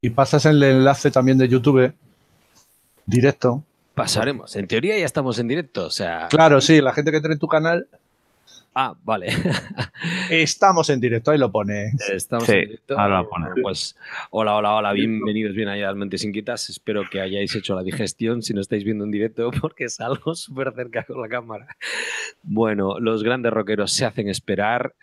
[0.00, 1.92] y pasas el enlace también de YouTube
[3.06, 3.64] directo.
[3.94, 4.56] Pasaremos.
[4.56, 6.28] En teoría ya estamos en directo, o sea.
[6.30, 7.86] Claro, sí, la gente que tiene tu canal.
[8.72, 9.26] Ah, vale.
[10.30, 11.90] Estamos en directo, ahí lo pone.
[12.12, 12.96] Estamos Sí, en directo.
[12.98, 13.46] ahora lo pone.
[13.60, 13.96] Pues
[14.30, 16.70] hola, hola, hola, bienvenidos bien allá al Mentes Inquietas.
[16.70, 20.72] Espero que hayáis hecho la digestión si no estáis viendo en directo porque salgo súper
[20.72, 21.66] cerca con la cámara.
[22.44, 24.94] Bueno, los grandes rockeros se hacen esperar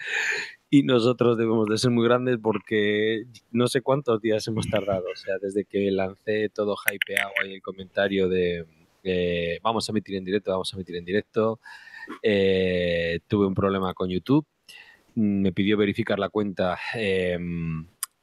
[0.69, 5.05] y nosotros debemos de ser muy grandes porque no sé cuántos días hemos tardado.
[5.11, 8.65] O sea, desde que lancé todo hypeado ahí el comentario de
[9.03, 11.59] eh, vamos a emitir en directo, vamos a emitir en directo.
[12.21, 14.45] Eh, tuve un problema con YouTube.
[15.15, 17.37] Me pidió verificar la cuenta eh,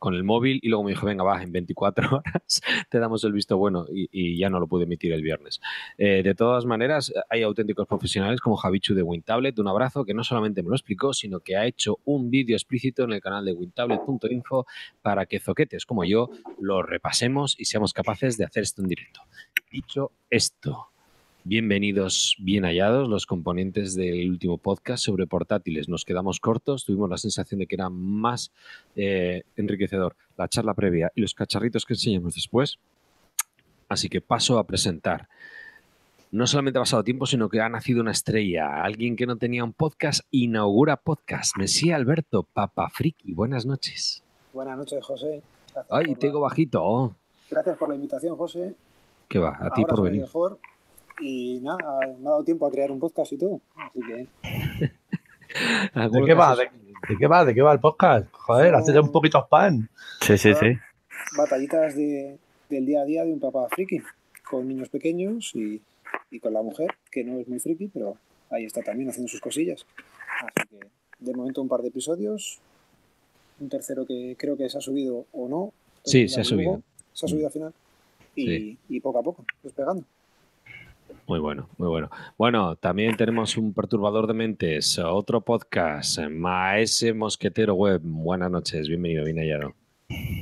[0.05, 3.33] con el móvil y luego me dijo, venga, va, en 24 horas te damos el
[3.33, 5.63] visto bueno y, y ya no lo pude emitir el viernes.
[5.97, 10.23] Eh, de todas maneras, hay auténticos profesionales como Javichu de WinTablet, un abrazo que no
[10.23, 13.55] solamente me lo explicó, sino que ha hecho un vídeo explícito en el canal de
[13.55, 14.67] wintablet.info
[15.01, 16.29] para que zoquetes como yo
[16.61, 19.23] lo repasemos y seamos capaces de hacer esto en directo.
[19.71, 20.89] Dicho esto,
[21.47, 25.91] Bienvenidos, bien hallados, los componentes del último podcast sobre portátiles.
[25.91, 28.51] Nos quedamos cortos, tuvimos la sensación de que era más
[28.97, 32.79] eh, enriquecedor la charla previa y los cacharritos que enseñamos después.
[33.91, 35.29] Así que paso a presentar.
[36.33, 38.83] No solamente ha pasado tiempo, sino que ha nacido una estrella.
[38.83, 41.57] Alguien que no tenía un podcast inaugura podcast.
[41.59, 43.35] Mesía Alberto, Papa Friki.
[43.35, 44.23] Buenas noches.
[44.55, 45.43] Buenas noches, José.
[45.75, 47.15] Gracias Ay, tengo la- bajito.
[47.51, 48.75] Gracias por la invitación, José.
[49.29, 49.59] ¿Qué va?
[49.61, 50.23] A ti por venir.
[50.23, 50.59] mejor.
[51.21, 51.79] Y nada,
[52.19, 53.61] me ha dado tiempo a crear un podcast y todo.
[53.77, 54.29] Así que
[56.11, 56.57] ¿De qué va?
[56.57, 56.71] ¿De,
[57.09, 57.45] de qué va?
[57.45, 58.27] ¿De qué va el podcast?
[58.33, 59.89] Joder, hazte un poquito spam.
[60.23, 60.67] Sí, sí, sí.
[61.37, 64.01] batallitas de, del día a día de un papá friki,
[64.49, 65.81] con niños pequeños y,
[66.31, 68.17] y con la mujer, que no es muy friki, pero
[68.51, 69.87] ahí está también haciendo sus cosillas.
[70.41, 70.81] Así que
[71.21, 72.59] de momento un par de episodios,
[73.61, 75.73] un tercero que creo que se ha subido o no.
[76.05, 76.83] Sí, se ha subido.
[77.13, 77.73] Se ha subido al final.
[78.35, 78.79] Y, Sí.
[78.89, 80.05] y poco a poco, despegando.
[81.27, 82.11] Muy bueno, muy bueno.
[82.37, 88.03] Bueno, también tenemos un perturbador de mentes, otro podcast, Maese Mosquetero Web.
[88.05, 89.75] Buenas noches, bienvenido, bien.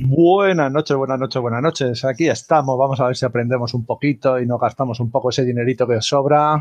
[0.05, 2.05] Buenas noches, buenas noches, buenas noches.
[2.05, 2.77] Aquí estamos.
[2.77, 6.01] Vamos a ver si aprendemos un poquito y nos gastamos un poco ese dinerito que
[6.01, 6.61] sobra.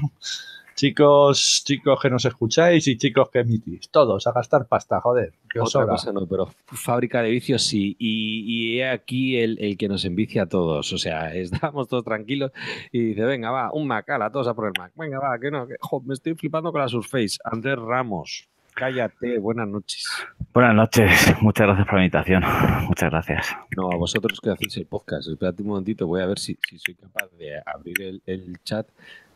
[0.76, 3.90] Chicos, chicos que nos escucháis y chicos que emitís.
[3.90, 5.34] Todos a gastar pasta, joder.
[5.50, 7.96] Que os Otra cosa no, pero fábrica de vicios sí.
[8.00, 10.92] Y, y he aquí el, el que nos envicia a todos.
[10.94, 12.52] O sea, estamos todos tranquilos
[12.92, 14.92] y dice, venga, va, un Mac, ala, todos a por el Mac.
[14.96, 17.38] Venga, va, que no, que, jo, me estoy flipando con la Surface.
[17.44, 20.06] Andrés Ramos, cállate, buenas noches.
[20.54, 21.34] Buenas noches.
[21.42, 22.44] Muchas gracias por la invitación.
[22.88, 23.56] Muchas gracias.
[23.78, 26.78] No, a vosotros que hacéis el podcast, espérate un momentito, voy a ver si, si
[26.80, 28.88] soy capaz de abrir el, el chat,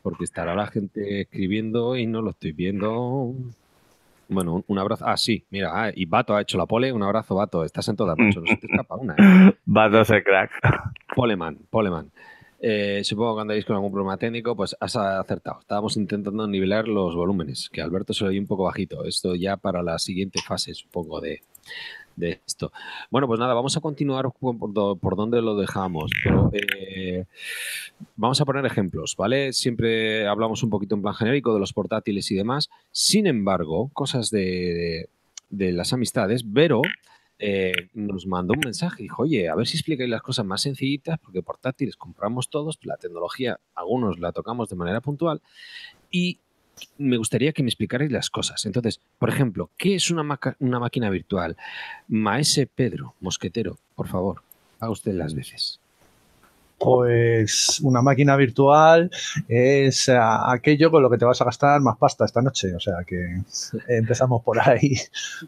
[0.06, 3.34] porque estará la gente escribiendo y no lo estoy viendo.
[4.30, 5.04] Bueno, un, abrazo.
[5.08, 6.94] Ah, sí, mira, ah, y Vato ha hecho la pole.
[6.94, 7.64] Un abrazo, Vato.
[7.64, 8.40] Estás en todas, macho.
[8.40, 9.16] No se te escapa una.
[9.18, 10.06] ¿eh?
[10.06, 10.52] Ser crack.
[11.16, 12.12] Poleman, Poleman.
[12.62, 15.62] Eh, supongo que andáis con algún problema técnico, pues has acertado.
[15.62, 19.06] Estábamos intentando nivelar los volúmenes, que a Alberto se lo oye un poco bajito.
[19.06, 21.42] Esto ya para la siguiente fase, supongo, de,
[22.16, 22.72] de esto.
[23.12, 26.12] Bueno, pues nada, vamos a continuar por, por donde lo dejamos.
[26.54, 27.26] Eh,
[28.16, 29.54] vamos a poner ejemplos, ¿vale?
[29.54, 32.70] Siempre hablamos un poquito en plan genérico de los portátiles y demás.
[32.92, 35.10] Sin embargo, cosas de,
[35.50, 36.82] de- las amistades, Vero
[37.38, 39.04] eh, nos mandó un mensaje.
[39.04, 42.98] Dijo, oye, a ver si explicáis las cosas más sencillitas, porque portátiles compramos todos, la
[42.98, 45.42] tecnología, algunos la tocamos de manera puntual.
[46.10, 46.40] Y
[46.98, 48.66] me gustaría que me explicarais las cosas.
[48.66, 51.56] Entonces, por ejemplo, ¿qué es una, maca- una máquina virtual?
[52.08, 54.42] Maese Pedro, mosquetero, por favor,
[54.80, 55.80] haga usted las veces.
[56.78, 59.10] Pues una máquina virtual
[59.48, 62.76] es eh, aquello con lo que te vas a gastar más pasta esta noche.
[62.76, 63.38] O sea que
[63.88, 64.96] empezamos por ahí.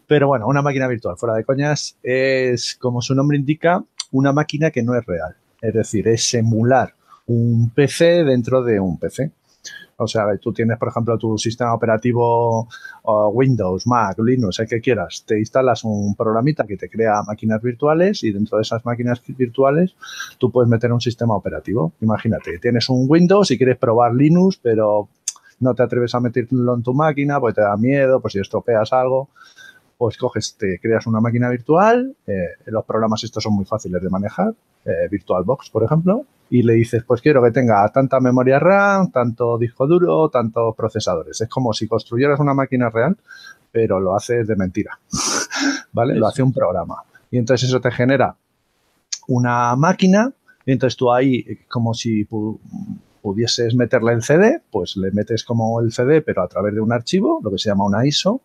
[0.06, 4.70] Pero bueno, una máquina virtual, fuera de coñas, es como su nombre indica, una máquina
[4.70, 5.36] que no es real.
[5.60, 6.94] Es decir, es emular
[7.26, 9.30] un PC dentro de un PC.
[10.00, 12.68] O sea, tú tienes, por ejemplo, tu sistema operativo
[13.32, 15.24] Windows, Mac, Linux, el que quieras.
[15.26, 19.96] Te instalas un programita que te crea máquinas virtuales y dentro de esas máquinas virtuales
[20.38, 21.92] tú puedes meter un sistema operativo.
[22.00, 25.08] Imagínate, tienes un Windows y quieres probar Linux, pero
[25.58, 28.92] no te atreves a meterlo en tu máquina porque te da miedo, por si estropeas
[28.92, 29.28] algo.
[29.96, 34.08] Pues coges, te creas una máquina virtual, eh, los programas estos son muy fáciles de
[34.08, 34.54] manejar,
[34.84, 39.58] eh, VirtualBox, por ejemplo, y le dices, pues quiero que tenga tanta memoria RAM, tanto
[39.58, 41.40] disco duro, tantos procesadores.
[41.40, 43.16] Es como si construyeras una máquina real,
[43.70, 44.98] pero lo haces de mentira,
[45.92, 46.14] ¿vale?
[46.14, 47.02] Lo hace un programa.
[47.30, 48.34] Y entonces eso te genera
[49.26, 50.32] una máquina,
[50.64, 52.58] y entonces tú ahí, como si pu-
[53.20, 56.92] pudieses meterle el CD, pues le metes como el CD, pero a través de un
[56.92, 58.40] archivo, lo que se llama una ISO,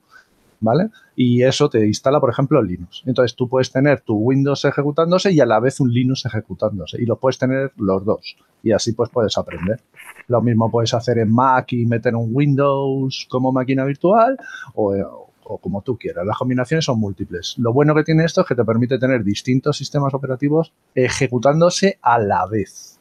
[0.63, 0.89] ¿vale?
[1.15, 3.03] Y eso te instala, por ejemplo, Linux.
[3.05, 7.01] Entonces tú puedes tener tu Windows ejecutándose y a la vez un Linux ejecutándose.
[7.01, 8.37] Y lo puedes tener los dos.
[8.63, 9.81] Y así pues puedes aprender.
[10.27, 14.37] Lo mismo puedes hacer en Mac y meter un Windows como máquina virtual
[14.73, 16.25] o, o como tú quieras.
[16.25, 17.55] Las combinaciones son múltiples.
[17.57, 22.19] Lo bueno que tiene esto es que te permite tener distintos sistemas operativos ejecutándose a
[22.19, 22.99] la vez.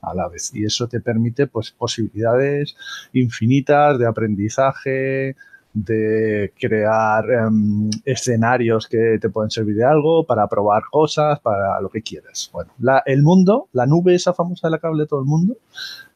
[0.00, 0.54] A la vez.
[0.54, 2.76] Y eso te permite pues, posibilidades
[3.12, 5.36] infinitas de aprendizaje,
[5.74, 11.90] de crear em, escenarios que te pueden servir de algo, para probar cosas, para lo
[11.90, 12.48] que quieras.
[12.52, 12.70] Bueno,
[13.04, 15.56] el mundo, la nube esa famosa de la cable de todo el mundo,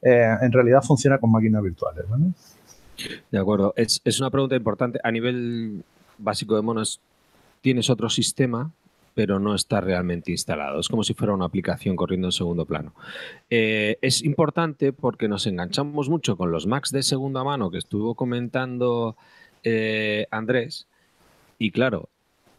[0.00, 2.08] eh, en realidad funciona con máquinas virtuales.
[2.08, 2.26] ¿vale?
[3.30, 3.74] De acuerdo.
[3.76, 5.00] Es, una pregunta importante.
[5.02, 5.82] A nivel
[6.18, 7.00] básico de monos,
[7.60, 8.70] tienes otro sistema,
[9.14, 10.78] pero no está realmente instalado.
[10.78, 12.92] Es como si fuera una aplicación corriendo en segundo plano.
[13.50, 18.14] Eh, es importante porque nos enganchamos mucho con los Macs de segunda mano que estuvo
[18.14, 19.16] comentando
[19.68, 20.86] eh, Andrés.
[21.58, 22.08] Y claro,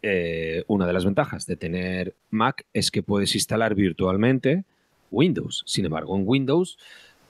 [0.01, 4.63] eh, una de las ventajas de tener Mac es que puedes instalar virtualmente
[5.11, 5.63] Windows.
[5.65, 6.77] Sin embargo, en Windows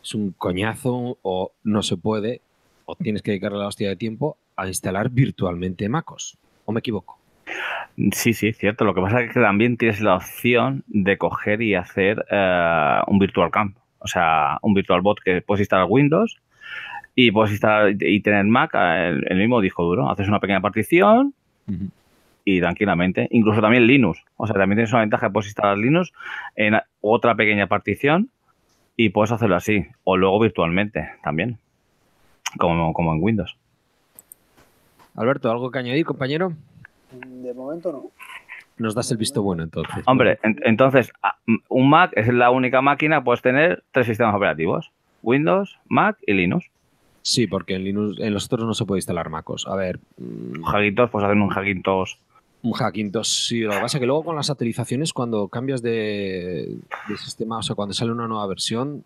[0.04, 2.42] es un coñazo o no se puede
[2.86, 6.38] o tienes que dedicarle la hostia de tiempo a instalar virtualmente MacOS.
[6.66, 7.18] ¿O me equivoco?
[8.12, 8.86] Sí, sí, cierto.
[8.86, 13.20] Lo que pasa es que también tienes la opción de coger y hacer eh, un
[13.20, 13.78] virtual camp.
[14.00, 16.38] O sea, un virtual bot que puedes instalar Windows
[17.16, 20.10] y puedes instalar y tener Mac en el mismo disco duro.
[20.10, 21.34] Haces una pequeña partición
[22.46, 23.28] y tranquilamente.
[23.32, 24.24] Incluso también Linux.
[24.38, 26.12] O sea, también tienes una ventaja que puedes instalar Linux
[26.56, 28.30] en otra pequeña partición
[28.96, 29.86] y puedes hacerlo así.
[30.04, 31.58] O luego virtualmente también
[32.58, 33.58] como, como en Windows.
[35.16, 36.54] Alberto, ¿algo que añadir, compañero?
[37.12, 38.04] De momento no.
[38.78, 40.04] Nos das el visto bueno entonces.
[40.06, 41.12] Hombre, entonces,
[41.68, 44.92] un Mac es la única máquina, puedes tener tres sistemas operativos.
[45.22, 46.70] Windows, Mac y Linux.
[47.30, 49.68] Sí, porque en Linux, en los otros no se puede instalar MacOS.
[49.68, 50.00] A ver.
[50.18, 52.14] Mm, Hackintosh, pues hacer un Hackintosh.
[52.64, 53.60] Un Hackintosh, sí.
[53.60, 56.76] Lo que pasa es que luego con las actualizaciones, cuando cambias de,
[57.08, 59.06] de sistema, o sea, cuando sale una nueva versión,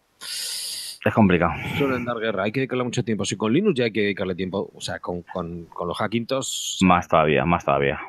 [1.04, 1.52] es complicado.
[1.78, 3.25] Suelen dar guerra, hay que dedicarle mucho tiempo.
[3.25, 6.81] Si con Linux ya hay que dedicarle tiempo, o sea, con, los Hackintosh.
[6.84, 8.00] Más todavía, más todavía.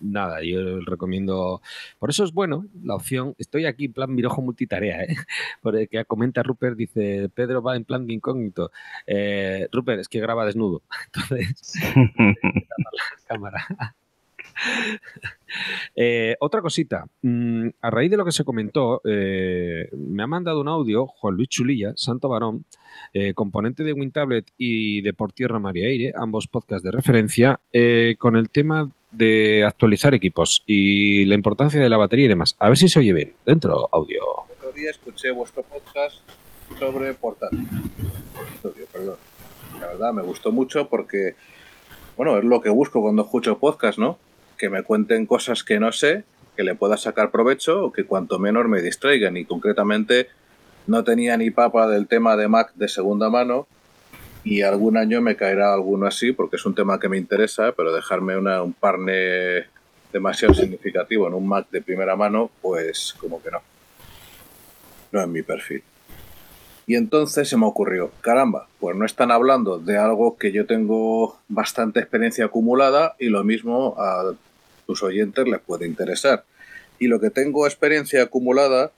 [0.00, 1.60] Nada, yo recomiendo.
[1.98, 3.34] Por eso es bueno la opción.
[3.38, 5.16] Estoy aquí en plan mirojo multitarea, ¿eh?
[5.62, 8.70] Porque comenta Rupert, dice Pedro va en plan de incógnito.
[9.06, 10.82] Eh, Rupert, es que graba desnudo.
[11.06, 11.74] Entonces,
[12.18, 12.34] la
[13.26, 13.66] cámara.
[15.94, 20.60] Eh, otra cosita, mm, a raíz de lo que se comentó, eh, me ha mandado
[20.60, 22.64] un audio Juan Luis Chulilla, Santo Varón,
[23.12, 27.60] eh, componente de WinTablet y de Por Tierra María Aire, ambos podcasts de referencia,
[28.18, 32.56] con el tema de actualizar equipos y la importancia de la batería y demás.
[32.58, 33.34] A ver si se oye bien.
[33.44, 34.22] Dentro, audio.
[34.56, 36.16] otro día escuché vuestro podcast
[36.78, 37.66] sobre portátil.
[39.80, 41.34] La verdad, me gustó mucho porque,
[42.16, 44.18] bueno, es lo que busco cuando escucho podcast, ¿no?
[44.58, 46.24] que me cuenten cosas que no sé,
[46.56, 49.36] que le pueda sacar provecho o que cuanto menos me distraigan.
[49.36, 50.26] Y concretamente
[50.86, 53.66] no tenía ni papa del tema de Mac de segunda mano
[54.48, 57.92] y algún año me caerá alguno así porque es un tema que me interesa, pero
[57.92, 59.66] dejarme una, un parne
[60.10, 63.60] demasiado significativo en un Mac de primera mano, pues como que no.
[65.12, 65.82] No es mi perfil.
[66.86, 71.38] Y entonces se me ocurrió, caramba, pues no están hablando de algo que yo tengo
[71.48, 74.32] bastante experiencia acumulada y lo mismo a
[74.86, 76.44] tus oyentes les puede interesar.
[76.98, 78.92] Y lo que tengo experiencia acumulada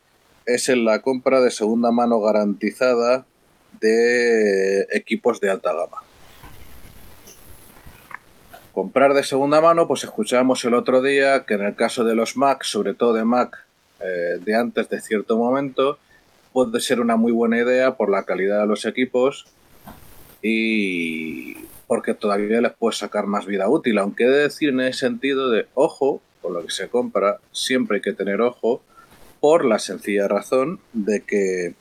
[0.46, 3.26] es en la compra de segunda mano garantizada
[3.80, 5.98] de equipos de alta gama.
[8.72, 12.36] Comprar de segunda mano, pues escuchamos el otro día que en el caso de los
[12.36, 13.66] Mac, sobre todo de Mac
[14.00, 15.98] eh, de antes de cierto momento,
[16.52, 19.46] puede ser una muy buena idea por la calidad de los equipos
[20.42, 21.54] y
[21.86, 25.50] porque todavía les puede sacar más vida útil, aunque he de decir en ese sentido
[25.50, 28.82] de ojo con lo que se compra, siempre hay que tener ojo
[29.40, 31.74] por la sencilla razón de que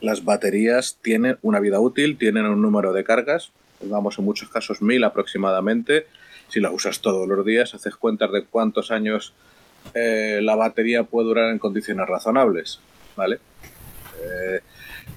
[0.00, 3.52] las baterías tienen una vida útil, tienen un número de cargas,
[3.82, 6.06] vamos en muchos casos mil aproximadamente,
[6.48, 9.34] si las usas todos los días, haces cuentas de cuántos años
[9.94, 12.80] eh, la batería puede durar en condiciones razonables,
[13.16, 13.38] ¿vale?
[14.20, 14.60] Eh,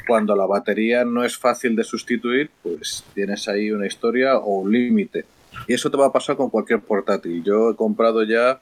[0.07, 4.71] cuando la batería no es fácil de sustituir, pues tienes ahí una historia o un
[4.71, 5.25] límite.
[5.67, 7.43] Y eso te va a pasar con cualquier portátil.
[7.43, 8.59] Yo he comprado ya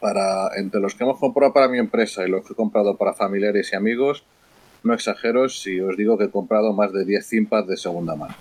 [0.00, 3.14] para entre los que hemos comprado para mi empresa y los que he comprado para
[3.14, 4.24] familiares y amigos,
[4.84, 8.34] no exagero si os digo que he comprado más de 10 Zimpads de segunda mano.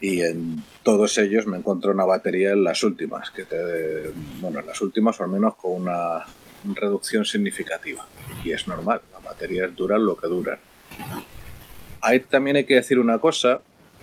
[0.00, 3.44] Y en todos ellos me encontré una batería en las últimas, que
[4.40, 6.24] bueno, en las últimas o al menos con una
[6.74, 8.06] reducción significativa.
[8.44, 10.58] Y es normal, las baterías duran lo que duran.
[12.00, 13.60] Ahí también hay que decir una cosa,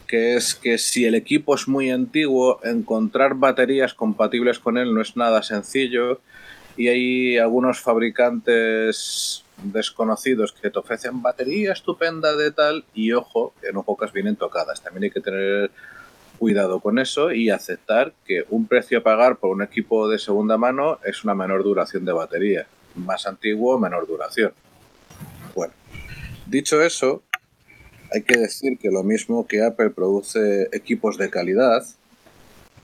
[0.08, 5.02] que es que si el equipo es muy antiguo, encontrar baterías compatibles con él no
[5.02, 6.22] es nada sencillo
[6.78, 13.72] y hay algunos fabricantes desconocidos que te ofrecen batería estupenda de tal y ojo, que
[13.72, 14.82] no pocas vienen tocadas.
[14.82, 15.72] También hay que tener
[16.38, 20.58] cuidado con eso y aceptar que un precio a pagar por un equipo de segunda
[20.58, 22.68] mano es una menor duración de batería.
[22.96, 24.54] Más antiguo, menor duración.
[25.54, 25.74] Bueno,
[26.48, 27.24] dicho eso,
[28.12, 31.86] hay que decir que lo mismo que Apple produce equipos de calidad,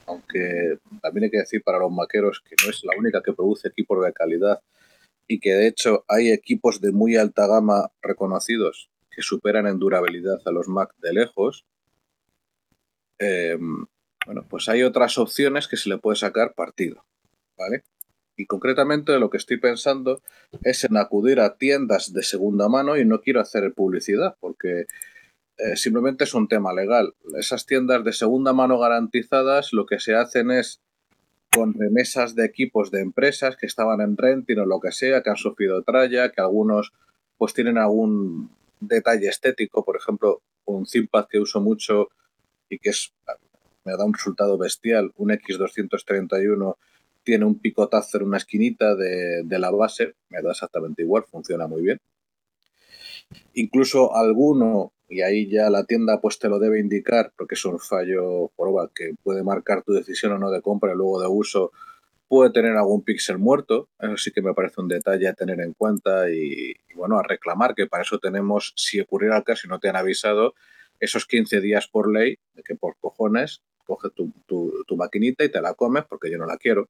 [0.06, 3.70] aunque también hay que decir para los maqueros que no es la única que produce
[3.70, 4.60] equipos de calidad
[5.28, 10.40] y que de hecho hay equipos de muy alta gama reconocidos que superan en durabilidad
[10.46, 11.66] a los Mac de lejos,
[13.20, 13.58] eh,
[14.26, 17.06] bueno, pues hay otras opciones que se le puede sacar partido,
[17.58, 17.84] ¿vale?
[18.38, 20.22] Y concretamente lo que estoy pensando
[20.64, 24.88] es en acudir a tiendas de segunda mano y no quiero hacer publicidad porque
[25.58, 27.14] eh, simplemente es un tema legal.
[27.38, 30.82] Esas tiendas de segunda mano garantizadas lo que se hacen es
[31.56, 35.30] con remesas de equipos de empresas que estaban en renting o lo que sea, que
[35.30, 36.92] han sufrido tralla, que algunos
[37.38, 42.10] pues tienen algún detalle estético, por ejemplo, un ThinkPad que uso mucho
[42.70, 43.14] y que es
[43.86, 46.76] me da un resultado bestial, un X231
[47.24, 51.68] tiene un picotazo en una esquinita de, de la base, me da exactamente igual, funciona
[51.68, 52.00] muy bien.
[53.54, 57.80] Incluso alguno y ahí ya la tienda pues te lo debe indicar porque es un
[57.80, 58.52] fallo
[58.94, 61.72] que puede marcar tu decisión o no de compra y luego de uso
[62.28, 65.74] puede tener algún píxel muerto, eso sí que me parece un detalle a tener en
[65.74, 69.80] cuenta y, bueno, a reclamar que para eso tenemos, si ocurriera el caso y no
[69.80, 70.56] te han avisado,
[71.00, 75.62] esos 15 días por ley, de que por cojones, coge tu, tu maquinita y te
[75.62, 76.90] la comes porque yo no la quiero.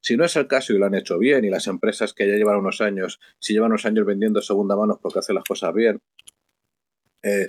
[0.00, 2.34] Si no es el caso y lo han hecho bien y las empresas que ya
[2.34, 6.00] llevan unos años, si llevan unos años vendiendo segunda mano porque hacen las cosas bien,
[7.22, 7.46] eh,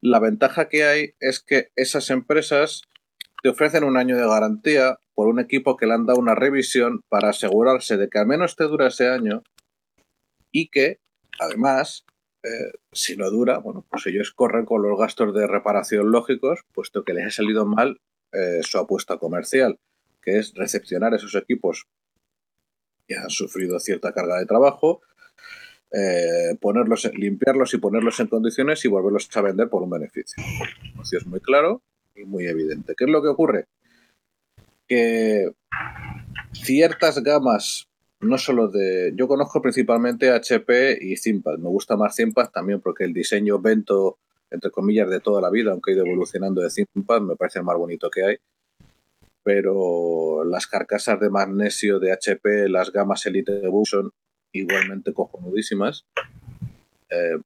[0.00, 2.82] la ventaja que hay es que esas empresas
[3.42, 7.02] te ofrecen un año de garantía por un equipo que le han dado una revisión
[7.08, 9.42] para asegurarse de que al menos te dura ese año
[10.52, 11.00] y que,
[11.40, 12.04] además,
[12.42, 17.04] eh, si no dura, bueno, pues ellos corren con los gastos de reparación lógicos, puesto
[17.04, 18.00] que les ha salido mal
[18.32, 19.78] eh, su apuesta comercial,
[20.22, 21.86] que es recepcionar esos equipos
[23.06, 25.00] que han sufrido cierta carga de trabajo
[25.90, 30.42] eh, ponerlos, limpiarlos y ponerlos en condiciones y volverlos a vender por un beneficio.
[31.12, 31.82] es muy claro
[32.14, 32.94] y muy evidente.
[32.96, 33.66] ¿Qué es lo que ocurre?
[34.86, 35.50] Que
[36.52, 37.88] ciertas gamas,
[38.20, 39.12] no solo de...
[39.16, 41.58] Yo conozco principalmente HP y ThinkPad.
[41.58, 44.18] Me gusta más ThinkPad también porque el diseño vento,
[44.50, 47.64] entre comillas, de toda la vida, aunque ha ido evolucionando de ThinkPad, me parece el
[47.64, 48.36] más bonito que hay
[49.48, 54.12] pero las carcasas de magnesio de HP, las gamas Elite Evolution,
[54.52, 56.06] igualmente cojonudísimas.
[57.10, 57.38] Eh,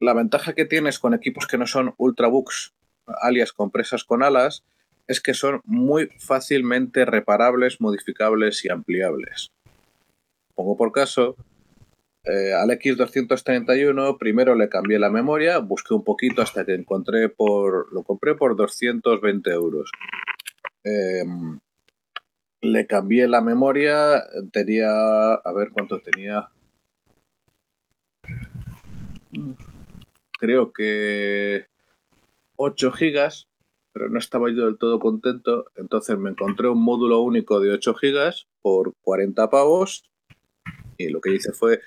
[0.00, 2.74] la ventaja que tienes con equipos que no son ultrabooks,
[3.20, 4.64] alias compresas con alas,
[5.06, 9.52] es que son muy fácilmente reparables, modificables y ampliables.
[10.54, 11.36] Pongo por caso,
[12.24, 17.92] eh, al X231 primero le cambié la memoria, busqué un poquito hasta que encontré por,
[17.92, 19.90] lo compré por 220 euros.
[20.84, 21.58] Em,
[22.62, 26.48] le cambié la memoria, tenía, a ver cuánto tenía.
[30.38, 31.66] Creo que
[32.56, 33.48] 8 gigas,
[33.92, 35.66] pero no estaba yo del todo contento.
[35.74, 40.04] Entonces me encontré un módulo único de 8 gigas por 40 pavos
[40.96, 41.80] y lo que hice fue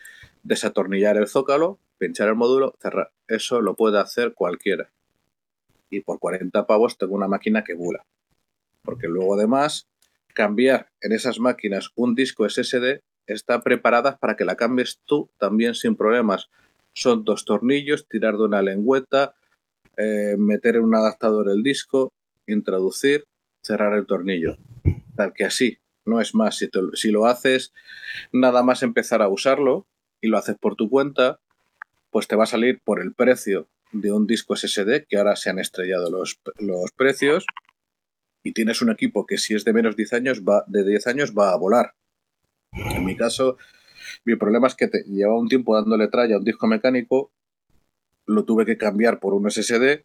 [0.44, 3.12] desatornillar el zócalo, pinchar el módulo, cerrar.
[3.28, 4.92] Eso lo puede hacer cualquiera.
[5.90, 8.06] Y por 40 pavos tengo una máquina que bula.
[8.84, 9.88] Porque luego además
[10.36, 15.74] cambiar en esas máquinas un disco SSD está preparada para que la cambies tú también
[15.74, 16.50] sin problemas.
[16.94, 19.34] Son dos tornillos, tirar de una lengüeta,
[19.98, 22.12] eh, meter en un adaptador el disco,
[22.46, 23.26] introducir,
[23.62, 24.58] cerrar el tornillo.
[25.16, 26.58] Tal que así, no es más.
[26.58, 27.74] Si, si lo haces,
[28.32, 29.88] nada más empezar a usarlo
[30.22, 31.40] y lo haces por tu cuenta,
[32.12, 35.50] pues te va a salir por el precio de un disco SSD, que ahora se
[35.50, 37.46] han estrellado los, los precios,
[38.46, 41.34] y tienes un equipo que si es de menos 10 años, va, de 10 años
[41.36, 41.96] va a volar.
[42.72, 43.58] En mi caso,
[44.24, 47.32] mi problema es que te, llevaba un tiempo dándole tralla a un disco mecánico,
[48.28, 50.04] lo tuve que cambiar por un SSD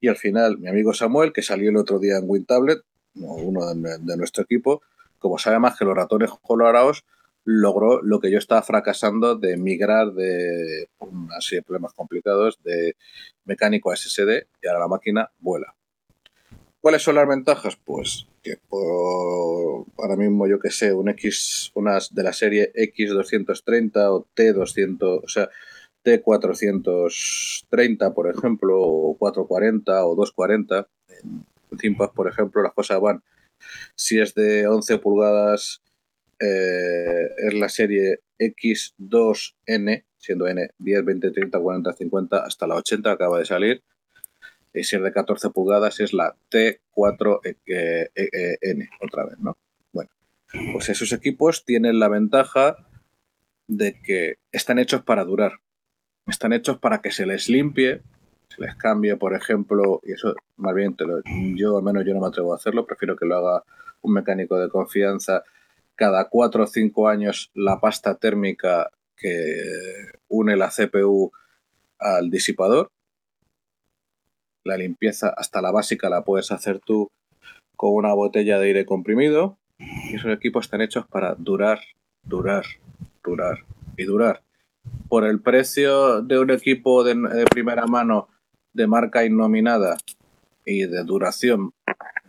[0.00, 2.82] y al final mi amigo Samuel, que salió el otro día en WinTablet,
[3.16, 4.82] uno de, nuestro equipo,
[5.18, 7.04] como sabe más que los ratones colorados,
[7.44, 12.94] logró lo que yo estaba fracasando de migrar de una serie de problemas complicados de
[13.44, 15.74] mecánico a SSD y ahora la máquina vuela.
[16.82, 17.76] ¿Cuáles son las ventajas?
[17.76, 23.92] Pues que por, ahora mismo yo que sé, un X, unas de la serie X230
[24.10, 25.48] o T200, o sea,
[26.04, 30.88] T430, por ejemplo, o 440 o 240.
[31.70, 33.22] En ThinkPad, por ejemplo, las cosas van.
[33.94, 35.82] Si es de 11 pulgadas,
[36.40, 43.12] eh, es la serie X2N, siendo N 10, 20, 30, 40, 50, hasta la 80
[43.12, 43.84] acaba de salir.
[44.74, 49.56] Si es de 14 pulgadas, es la T4N, otra vez, ¿no?
[49.92, 50.10] Bueno,
[50.72, 52.76] pues esos equipos tienen la ventaja
[53.66, 55.60] de que están hechos para durar.
[56.26, 58.00] Están hechos para que se les limpie,
[58.48, 61.20] se les cambie, por ejemplo, y eso más bien te lo,
[61.56, 63.64] yo al menos yo no me atrevo a hacerlo, prefiero que lo haga
[64.02, 65.42] un mecánico de confianza
[65.94, 71.32] cada cuatro o cinco años la pasta térmica que une la CPU
[71.98, 72.90] al disipador.
[74.64, 77.10] La limpieza hasta la básica la puedes hacer tú
[77.76, 79.58] con una botella de aire comprimido.
[79.78, 81.80] Y esos equipos están hechos para durar,
[82.22, 82.64] durar,
[83.24, 83.64] durar
[83.96, 84.42] y durar.
[85.08, 88.28] Por el precio de un equipo de, primera mano
[88.72, 89.96] de marca innominada
[90.64, 91.72] y de duración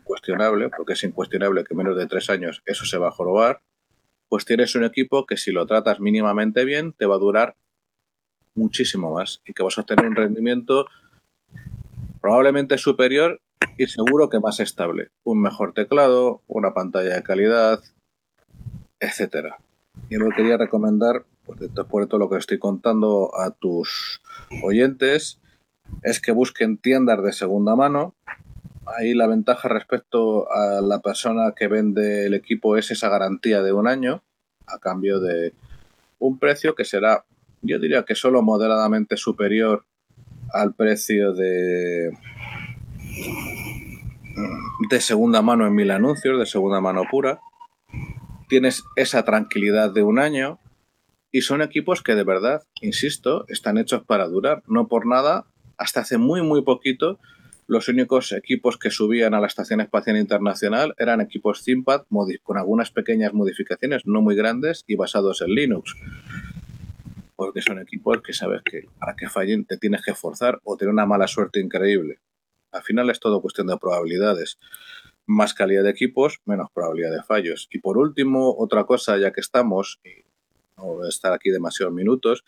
[0.04, 3.62] cuestionable, porque es incuestionable que menos de tres años eso se va a jorobar,
[4.28, 7.56] pues tienes un equipo que si lo tratas mínimamente bien te va a durar
[8.56, 10.88] muchísimo más y que vas a obtener un rendimiento
[12.24, 13.42] probablemente superior
[13.78, 15.10] y seguro que más estable.
[15.26, 17.84] Un mejor teclado, una pantalla de calidad,
[19.02, 19.58] etcétera.
[20.10, 24.22] Y lo que quería recomendar, pues después de todo lo que estoy contando a tus
[24.64, 25.42] oyentes,
[26.02, 28.16] es que busquen tiendas de segunda mano.
[28.86, 33.74] Ahí la ventaja respecto a la persona que vende el equipo es esa garantía de
[33.74, 34.24] un año
[34.66, 35.54] a cambio de
[36.20, 37.26] un precio que será,
[37.62, 39.84] yo diría que solo moderadamente superior
[40.54, 42.12] al precio de
[44.90, 47.40] de segunda mano en mil anuncios, de segunda mano pura.
[48.50, 50.60] Tienes esa tranquilidad de un año
[51.32, 54.64] y son equipos que de verdad, insisto, están hechos para durar.
[54.68, 55.46] No por nada,
[55.78, 57.20] hasta hace muy, muy poquito,
[57.66, 62.04] los únicos equipos que subían a la Estación Espacial Internacional eran equipos ThinkPad
[62.44, 65.96] con algunas pequeñas modificaciones, no muy grandes y basados en Linux.
[67.44, 70.94] Porque son equipos que sabes que para que fallen te tienes que esforzar o tener
[70.94, 72.22] una mala suerte increíble.
[72.72, 74.58] Al final es todo cuestión de probabilidades.
[75.26, 77.68] Más calidad de equipos, menos probabilidad de fallos.
[77.70, 80.24] Y por último, otra cosa, ya que estamos, y
[80.78, 82.46] no voy a estar aquí demasiados minutos,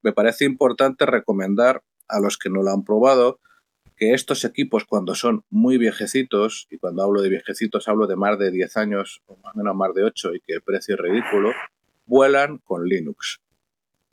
[0.00, 3.40] me parece importante recomendar a los que no lo han probado
[3.98, 8.38] que estos equipos cuando son muy viejecitos, y cuando hablo de viejecitos hablo de más
[8.38, 11.00] de 10 años o más o menos más de 8 y que el precio es
[11.02, 11.52] ridículo,
[12.06, 13.42] vuelan con Linux.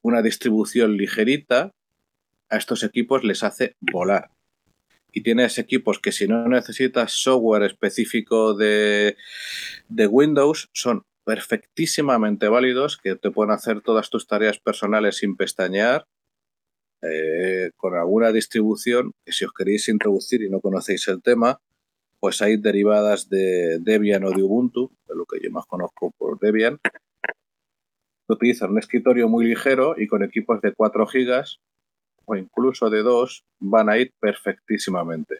[0.05, 1.71] Una distribución ligerita
[2.51, 4.29] a estos equipos les hace volar.
[5.11, 9.17] Y tienes equipos que si no necesitas software específico de,
[9.89, 16.05] de Windows, son perfectísimamente válidos, que te pueden hacer todas tus tareas personales sin pestañear
[17.01, 21.57] eh, con alguna distribución que si os queréis introducir y no conocéis el tema,
[22.19, 26.37] pues hay derivadas de Debian o de Ubuntu, de lo que yo más conozco por
[26.37, 26.79] Debian,
[28.27, 31.59] utilizan un escritorio muy ligero y con equipos de 4 gigas
[32.25, 35.39] o incluso de 2 van a ir perfectísimamente.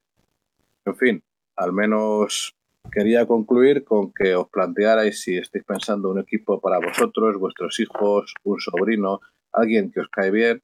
[0.86, 1.24] En fin,
[1.56, 2.56] al menos
[2.92, 8.34] quería concluir con que os plantearais si estáis pensando un equipo para vosotros, vuestros hijos,
[8.44, 9.20] un sobrino,
[9.52, 10.62] alguien que os cae bien,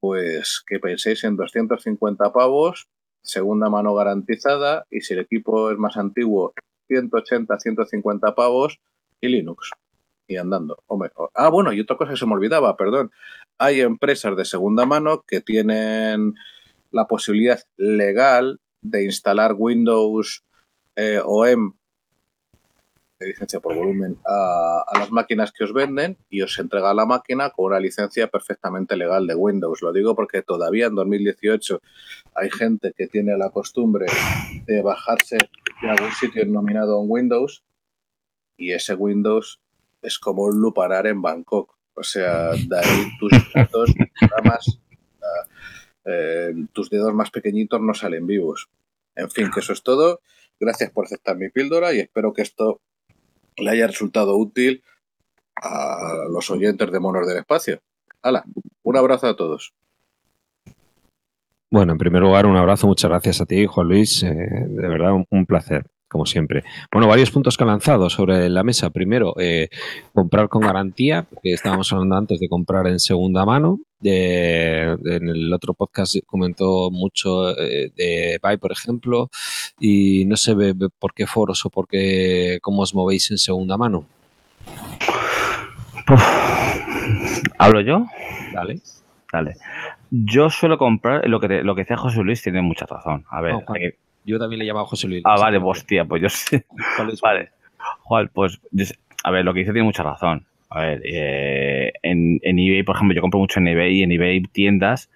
[0.00, 2.88] pues que penséis en 250 pavos,
[3.22, 6.52] segunda mano garantizada, y si el equipo es más antiguo,
[6.88, 8.80] 180, 150 pavos
[9.20, 9.70] y Linux.
[10.30, 10.78] Y andando.
[11.34, 13.10] ah, bueno, y otra cosa que se me olvidaba, perdón.
[13.58, 16.36] Hay empresas de segunda mano que tienen
[16.92, 20.44] la posibilidad legal de instalar Windows
[20.94, 21.72] eh, OEM
[23.18, 27.50] de licencia por volumen a, las máquinas que os venden y os entrega la máquina
[27.50, 29.82] con una licencia perfectamente legal de Windows.
[29.82, 31.80] Lo digo porque todavía en 2018
[32.36, 34.06] hay gente que tiene la costumbre
[34.64, 35.38] de bajarse
[35.82, 37.64] de algún sitio nominado en Windows
[38.56, 39.60] y ese Windows
[40.02, 41.76] es como un luparar en Bangkok.
[41.94, 44.78] O sea, de ahí tus datos, nada más,
[46.04, 48.68] eh, tus dedos más pequeñitos no salen vivos.
[49.16, 50.20] En fin, que eso es todo.
[50.58, 52.80] Gracias por aceptar mi píldora y espero que esto
[53.56, 54.82] le haya resultado útil
[55.56, 57.80] a los oyentes de Monos del Espacio.
[58.22, 58.44] Hala,
[58.82, 59.74] un abrazo a todos.
[61.70, 64.22] Bueno, en primer lugar, un abrazo, muchas gracias a ti, Juan Luis.
[64.24, 66.64] Eh, de verdad, un, placer, como siempre.
[66.92, 68.90] Bueno, varios puntos que ha lanzado sobre la mesa.
[68.90, 69.68] Primero, eh,
[70.12, 73.78] comprar con garantía, porque estábamos hablando antes de comprar en segunda mano.
[74.02, 79.28] en el otro podcast comentó mucho eh, de Buy, por ejemplo,
[79.78, 80.54] y no sé
[80.98, 84.06] por qué foros o por qué, cómo os movéis en segunda mano.
[87.58, 88.06] ¿Hablo yo?
[88.52, 88.80] Dale.
[89.32, 89.54] Dale.
[90.10, 93.24] Yo suelo comprar lo que, te- lo que decía José Luis, tiene mucha razón.
[93.30, 93.92] A ver, hay
[94.30, 95.22] Yo también le llamaba José Luis.
[95.24, 96.64] ah, vale, hostia, pues yo sé.
[96.96, 97.20] ¿Cuál es?
[97.20, 97.50] Vale.
[98.02, 98.60] Juan, pues,
[99.24, 100.46] a ver, lo que dice tiene mucha razón.
[100.68, 104.12] A ver, eh, en, en eBay, por ejemplo, yo compro mucho en eBay y en
[104.12, 105.10] eBay tiendas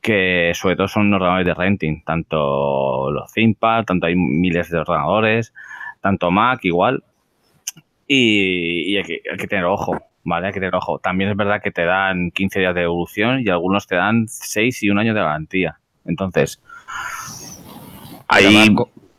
[0.00, 5.52] que sobre todo son ordenadores de renting, tanto los ThinkPad, tanto hay miles de ordenadores,
[6.00, 7.02] tanto Mac igual.
[8.06, 10.48] Y, y hay, que, hay que tener ojo, ¿vale?
[10.48, 10.98] Hay que tener ojo.
[10.98, 14.82] También es verdad que te dan 15 días de devolución y algunos te dan 6
[14.82, 15.78] y un año de garantía.
[16.04, 16.60] Entonces,
[18.28, 18.44] ahí...
[18.44, 18.64] Grabar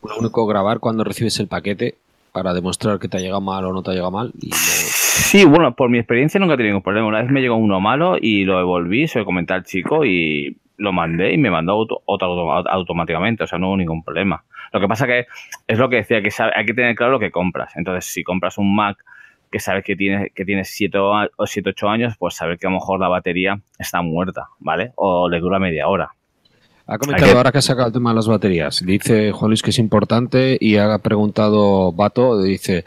[0.02, 1.94] lo único, grabar cuando recibes el paquete
[2.32, 4.32] para demostrar que te ha llegado mal o no te ha llegado mal.
[4.40, 7.06] Y luego- Sí, bueno, por mi experiencia nunca he tenido ningún problema.
[7.06, 10.56] Una vez me llegó uno malo y lo devolví, se lo comenté al chico y
[10.78, 14.42] lo mandé y me mandó otro auto- automáticamente, o sea, no hubo ningún problema.
[14.72, 15.26] Lo que pasa que
[15.66, 17.72] es lo que decía, que hay que tener claro lo que compras.
[17.76, 18.96] Entonces, si compras un Mac
[19.50, 22.76] que sabes que tiene que tiene 7 o 8 años, pues saber que a lo
[22.76, 24.92] mejor la batería está muerta, ¿vale?
[24.94, 26.10] O le dura media hora.
[26.92, 28.84] Ha comentado ahora que ha sacado el tema de las baterías.
[28.84, 32.84] Dice Juan Luis que es importante y ha preguntado Bato, dice,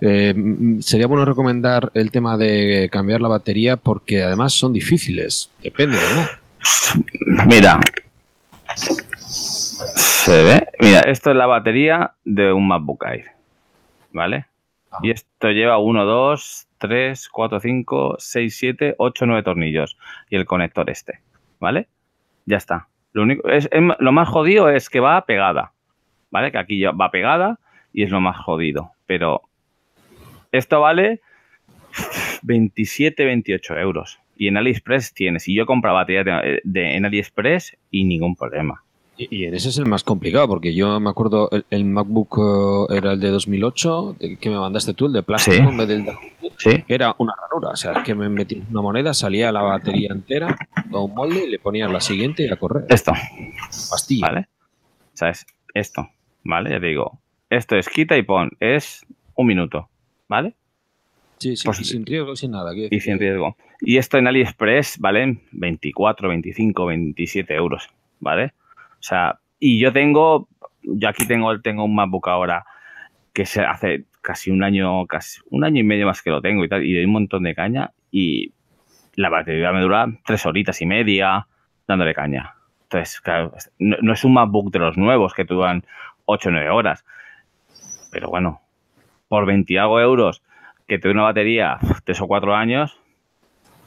[0.00, 0.34] eh,
[0.80, 5.52] sería bueno recomendar el tema de cambiar la batería porque además son difíciles.
[5.62, 7.46] Depende, ¿no?
[7.46, 7.78] Mira.
[8.74, 10.66] ¿Se ve?
[10.80, 13.26] Mira, esto es la batería de un MacBook Air.
[14.12, 14.46] ¿Vale?
[14.90, 14.98] Ah.
[15.04, 19.96] Y esto lleva 1, 2, 3, 4, 5, 6, 7, 8, 9 tornillos.
[20.30, 21.20] Y el conector este.
[21.60, 21.86] ¿Vale?
[22.44, 22.88] Ya está.
[23.16, 23.66] Lo, único, es,
[23.98, 25.72] lo más jodido es que va pegada.
[26.30, 26.52] ¿Vale?
[26.52, 27.58] Que aquí va pegada
[27.92, 28.90] y es lo más jodido.
[29.06, 29.40] Pero
[30.52, 31.20] esto vale
[32.42, 34.20] 27, 28 euros.
[34.36, 35.48] Y en AliExpress tienes.
[35.48, 38.82] Y yo compraba batería de, de- en AliExpress y ningún problema.
[39.18, 42.88] Y, y en ese es el más complicado porque yo me acuerdo, el, el MacBook
[42.90, 45.62] eh, era el de 2008, de- que me mandaste tú, el de plástico Sí.
[45.62, 46.12] en vez del de
[46.58, 46.70] Sí.
[46.88, 50.56] Era una ranura, o sea, es que me metí una moneda, salía la batería entera,
[50.92, 52.84] a un molde y le ponías la siguiente y a correr.
[52.88, 53.12] Esto,
[53.90, 54.28] Pastilla.
[54.28, 54.48] ¿vale?
[55.12, 56.08] O sea, es esto,
[56.44, 56.70] ¿vale?
[56.70, 57.18] Ya te digo.
[57.50, 58.50] Esto es quita y pon.
[58.60, 59.88] Es un minuto,
[60.28, 60.54] ¿vale?
[61.38, 62.74] Sí, sí, Pues- y sin riesgo, sin nada.
[62.74, 63.56] Y decir sin riesgo.
[63.80, 67.88] Y esto en AliExpress valen 24, 25, 27 euros,
[68.20, 68.52] ¿vale?
[68.98, 70.48] O sea, y yo tengo,
[70.82, 72.64] yo aquí tengo, tengo un MacBook ahora
[73.32, 76.64] que se hace casi un año, casi un año y medio más que lo tengo
[76.64, 78.52] y tal, y doy un montón de caña y
[79.14, 81.46] la batería me dura tres horitas y media
[81.86, 82.54] dándole caña.
[82.84, 85.84] Entonces, claro, no, es un MacBook de los nuevos que duran
[86.24, 87.04] 8 o 9 horas.
[88.12, 88.60] Pero bueno,
[89.28, 90.42] por 20 y algo euros
[90.86, 92.98] que te una batería tres o cuatro años,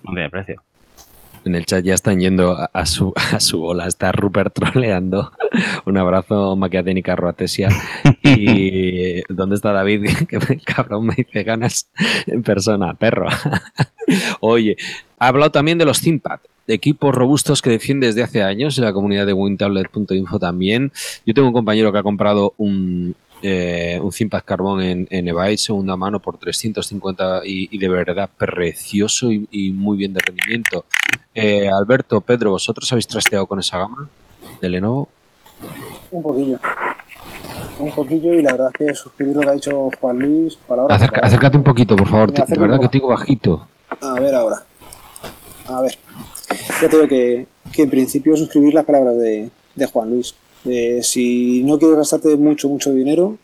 [0.04, 0.63] no tiene precio.
[1.45, 3.88] En el chat ya están yendo a, a su, a su bola.
[3.88, 5.32] Está Rupert troleando.
[5.86, 7.69] Un abrazo, maquiaténica roatesia.
[8.23, 10.06] Y ¿dónde está David?
[10.28, 11.89] Que cabrón me dice ganas
[12.28, 13.28] en persona, perro.
[14.39, 14.78] Oye,
[15.17, 18.86] ha hablado también de los ThinkPad, de equipos robustos que defiende desde hace años en
[18.86, 20.91] la comunidad de wintablet.info también.
[21.25, 25.58] Yo tengo un compañero que ha comprado un, eh, un ThinkPad Carbón en, en eBay
[25.58, 30.86] segunda mano por 350 y, y de verdad precioso y, y muy bien de rendimiento.
[31.34, 34.10] Eh, Alberto, Pedro, ¿vosotros habéis trasteado con esa gama
[34.62, 35.08] de Lenovo?
[36.12, 36.60] Un poquillo.
[37.80, 40.95] Un poquillo y la verdad es que suscribir lo que ha dicho Juan Luis, palabra.
[40.97, 42.32] por Acerca- acércate un poquito, por favor.
[42.32, 43.67] Te- De verdad que te digo bajito.
[44.02, 44.58] A ver ahora.
[45.67, 45.97] A ver.
[46.82, 50.36] Ya te digo que, que en principio suscribir las palabras de, de Juan Luis.
[50.65, 53.38] Eh, si no quieres gastarte mucho, mucho dinero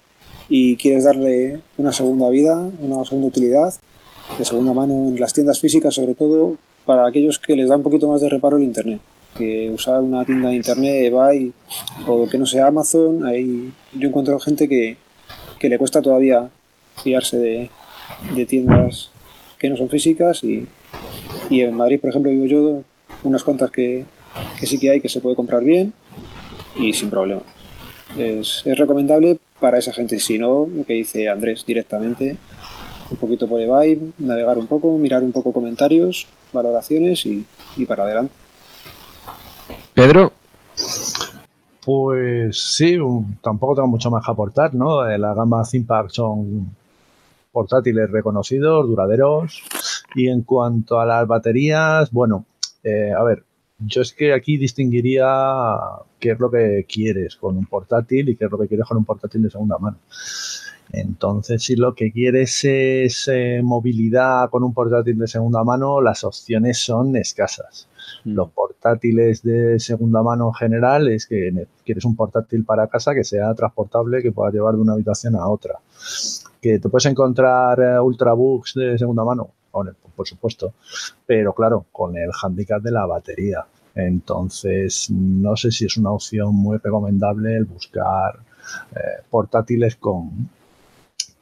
[0.49, 3.73] y quieres darle una segunda vida, una segunda utilidad,
[4.37, 7.83] de segunda mano en las tiendas físicas, sobre todo para aquellos que les da un
[7.83, 8.99] poquito más de reparo el Internet.
[9.37, 11.51] Que usar una tienda de Internet, eBay
[12.07, 14.97] o que no sea Amazon, ahí yo encuentro gente que,
[15.59, 16.49] que le cuesta todavía
[17.03, 17.69] fiarse de,
[18.33, 19.09] de tiendas
[19.59, 20.67] que no son físicas y,
[21.49, 22.83] y en Madrid, por ejemplo, vivo yo
[23.23, 24.05] unas cuantas que,
[24.59, 25.93] que sí que hay que se puede comprar bien
[26.75, 27.41] y sin problema.
[28.17, 32.37] Es, es recomendable para esa gente, si no, lo que dice Andrés directamente,
[33.09, 37.45] un poquito por eBay, navegar un poco, mirar un poco comentarios, valoraciones y,
[37.77, 38.33] y para adelante.
[39.93, 40.33] Pedro,
[41.85, 42.97] Pues sí,
[43.41, 45.07] tampoco tengo mucho más que aportar, ¿no?
[45.07, 46.75] Eh, La gama ThinkPad son
[47.51, 49.63] portátiles reconocidos, duraderos.
[50.15, 52.45] Y en cuanto a las baterías, bueno,
[52.83, 53.43] eh, a ver,
[53.79, 55.25] yo es que aquí distinguiría
[56.19, 58.97] qué es lo que quieres con un portátil y qué es lo que quieres con
[58.97, 59.97] un portátil de segunda mano.
[60.91, 66.23] Entonces, si lo que quieres es eh, movilidad con un portátil de segunda mano, las
[66.23, 67.89] opciones son escasas.
[68.23, 73.23] Los portátiles de segunda mano en general es que quieres un portátil para casa que
[73.23, 75.79] sea transportable, que puedas llevar de una habitación a otra.
[76.61, 79.49] Que te puedes encontrar eh, ultrabooks de segunda mano,
[80.15, 80.73] por supuesto,
[81.25, 83.65] pero claro, con el handicap de la batería.
[83.93, 88.39] Entonces, no sé si es una opción muy recomendable el buscar
[88.95, 90.49] eh, portátiles con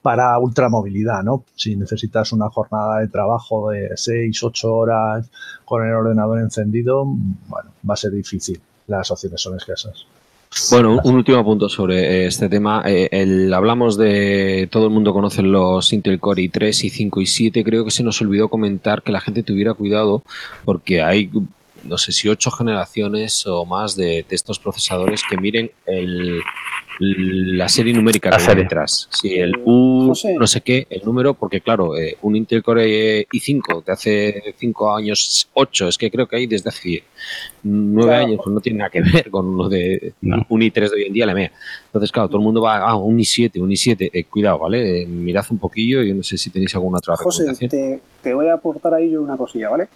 [0.03, 1.45] para ultramovilidad, ¿no?
[1.55, 5.29] Si necesitas una jornada de trabajo de 6, 8 horas
[5.63, 8.61] con el ordenador encendido, bueno, va a ser difícil.
[8.87, 10.05] Las opciones son escasas.
[10.69, 12.83] Bueno, un último punto sobre eh, este tema.
[12.85, 17.63] Eh, hablamos de todo el mundo conoce los Intel Core i3, i5 y 7.
[17.63, 20.23] Creo que se nos olvidó comentar que la gente tuviera cuidado
[20.65, 21.29] porque hay
[21.83, 26.41] no sé si ocho generaciones o más de, estos procesadores que miren el,
[26.99, 29.08] la serie numérica que hay detrás.
[29.12, 33.84] Si el U, no sé qué, el número, porque claro, eh, un Intel Core i5
[33.84, 37.03] de hace cinco años, ocho, es que creo que hay desde hace
[37.63, 41.03] nueve años, pues no tiene nada que ver con uno de un i3 de hoy
[41.08, 44.10] en día, la Entonces, claro, todo el mundo va a ah, un i7, un i7,
[44.13, 45.01] eh, cuidado, ¿vale?
[45.01, 48.47] Eh, mirad un poquillo, yo no sé si tenéis alguna otra José, te, te voy
[48.47, 49.88] a aportar ahí yo una cosilla, ¿vale?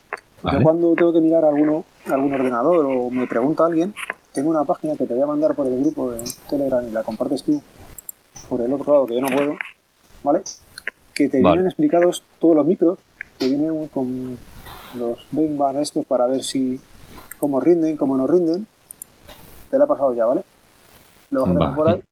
[0.43, 3.93] Yo cuando tengo que mirar alguno, algún ordenador o me pregunta alguien,
[4.37, 7.01] tengo una página que te voy a mandar por el grupo de Telegram y la
[7.01, 7.59] compartes tú
[8.47, 9.55] por el otro lado que yo no puedo,
[10.23, 10.43] ¿vale?
[11.15, 12.99] Que te vienen explicados todos los micros,
[13.39, 14.37] que vienen con
[14.93, 16.79] los benchmarks estos para ver si
[17.39, 18.67] cómo rinden, cómo no rinden.
[19.71, 20.43] Te lo ha pasado ya, ¿vale?
[21.31, 22.03] Lo vas a por ahí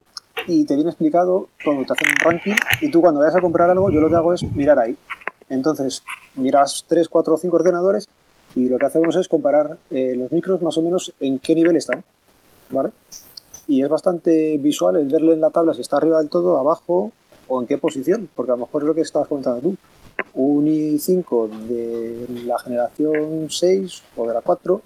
[0.48, 3.70] y te viene explicado todo, te hacen un ranking y tú cuando vayas a comprar
[3.70, 4.98] algo, yo lo que hago es mirar ahí
[5.50, 6.04] entonces,
[6.36, 8.08] miras 3, 4 o 5 ordenadores
[8.56, 11.76] y lo que hacemos es comparar eh, los micros más o menos en qué nivel
[11.76, 12.04] están.
[12.70, 12.92] ¿Vale?
[13.68, 17.12] Y es bastante visual el verle en la tabla si está arriba del todo, abajo
[17.48, 19.76] o en qué posición, porque a lo mejor es lo que estabas comentando tú.
[20.34, 24.82] Un i5 de la generación 6 o de la 4,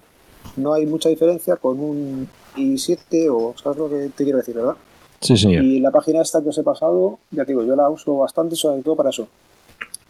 [0.56, 4.76] no hay mucha diferencia con un i7 o sabes lo que te quiero decir, ¿verdad?
[5.20, 5.64] Sí, señor.
[5.64, 8.56] Y la página esta que os he pasado, ya te digo, yo la uso bastante,
[8.56, 9.28] sobre todo para eso,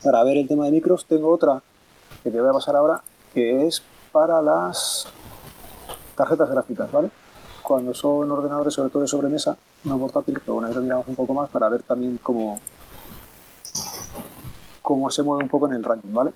[0.03, 1.63] para ver el tema de micros, tengo otra
[2.23, 3.03] que te voy a pasar ahora,
[3.35, 5.07] que es para las
[6.15, 7.11] tarjetas gráficas, ¿vale?
[7.71, 11.35] Cuando son ordenadores, sobre todo de sobremesa, no portátiles, pero bueno, lo miramos un poco
[11.35, 12.59] más para ver también cómo,
[14.83, 16.33] cómo se mueve un poco en el ranking, ¿vale?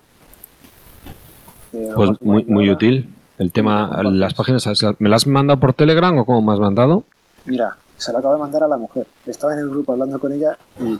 [1.73, 3.13] Eh, pues muy, muy útil.
[3.37, 4.65] El tema, las páginas,
[4.99, 7.03] ¿me las has mandado por Telegram o cómo me has mandado?
[7.43, 9.07] Mira, se lo acabo de mandar a la mujer.
[9.25, 10.97] Estaba en el grupo hablando con ella y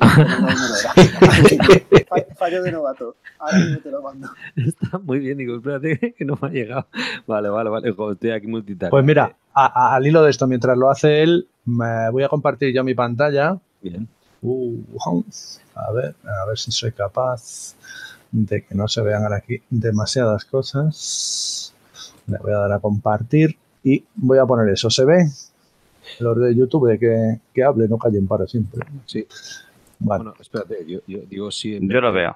[2.36, 3.16] fallo de novato.
[3.40, 4.30] Ahora mismo te lo mando.
[4.56, 6.88] Está muy bien, digo, espérate que no me ha llegado.
[7.28, 7.90] Vale, vale, vale.
[7.90, 8.92] estoy aquí multitarea.
[8.92, 12.84] Pues mira, al hilo de esto, mientras lo hace él, me voy a compartir yo
[12.84, 13.60] mi pantalla.
[13.82, 14.08] Bien.
[14.42, 15.24] Uh,
[15.76, 17.76] a ver, a ver si soy capaz
[18.32, 21.74] de que no se vean aquí demasiadas cosas.
[22.28, 24.90] Le voy a dar a compartir y voy a poner eso.
[24.90, 25.30] ¿Se ve?
[26.20, 28.86] Los de YouTube que, que hable, no callen para siempre.
[29.06, 29.26] Sí.
[30.00, 31.80] Bueno, espérate, yo, digo sí.
[31.82, 32.36] Yo lo veo.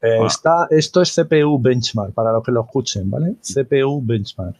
[0.00, 3.36] Eh, está, esto es CPU Benchmark, para los que lo escuchen, ¿vale?
[3.40, 4.56] CPU Benchmark.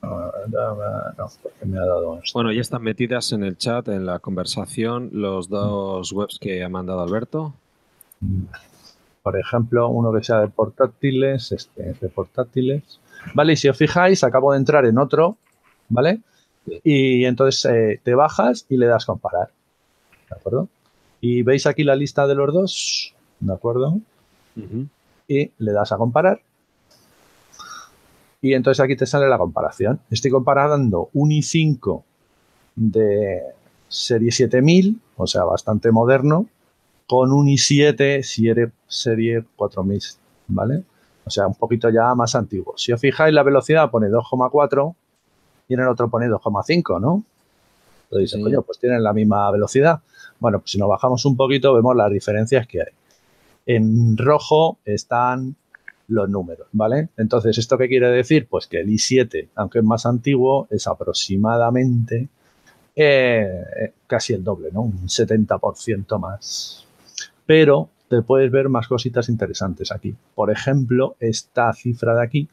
[0.00, 0.32] No,
[1.42, 2.30] porque me ha dado esto.
[2.34, 6.68] Bueno, ya están metidas en el chat, en la conversación, los dos webs que ha
[6.68, 7.52] mandado Alberto.
[9.24, 13.00] Por ejemplo, uno que sea de portátiles, este de portátiles.
[13.34, 15.36] Vale, y si os fijáis, acabo de entrar en otro,
[15.88, 16.20] ¿vale?
[16.66, 19.50] Y entonces eh, te bajas y le das comparar.
[20.28, 20.68] ¿De acuerdo?
[21.20, 23.14] Y veis aquí la lista de los dos.
[23.40, 23.98] ¿De acuerdo?
[25.28, 26.40] Y le das a comparar.
[28.40, 30.00] Y entonces aquí te sale la comparación.
[30.10, 32.02] Estoy comparando un i5
[32.74, 33.40] de
[33.88, 36.46] serie 7000, o sea, bastante moderno,
[37.06, 40.00] con un i7 serie, serie 4000,
[40.48, 40.82] ¿vale?
[41.24, 42.74] O sea, un poquito ya más antiguo.
[42.76, 44.94] Si os fijáis, la velocidad pone 2,4
[45.68, 47.24] y en el otro pone 2,5, ¿no?
[48.04, 50.00] Entonces dices, coño, pues tienen la misma velocidad.
[50.38, 52.92] Bueno, pues si nos bajamos un poquito vemos las diferencias que hay.
[53.64, 55.56] En rojo están
[56.08, 57.08] los números, ¿vale?
[57.16, 58.46] Entonces, ¿esto qué quiere decir?
[58.48, 62.28] Pues que el i7, aunque es más antiguo, es aproximadamente
[62.94, 64.82] eh, casi el doble, ¿no?
[64.82, 66.86] Un 70% más.
[67.46, 70.14] Pero te puedes ver más cositas interesantes aquí.
[70.34, 72.48] Por ejemplo, esta cifra de aquí,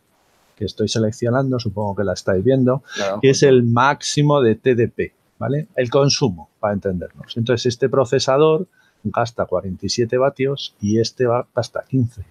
[0.60, 2.84] que estoy seleccionando, supongo que la estáis viendo,
[3.22, 5.70] que es el máximo de TDP, ¿vale?
[5.76, 7.38] El consumo, para entendernos.
[7.38, 8.68] Entonces, este procesador
[9.06, 12.24] gasta 47 vatios y este va, gasta 15.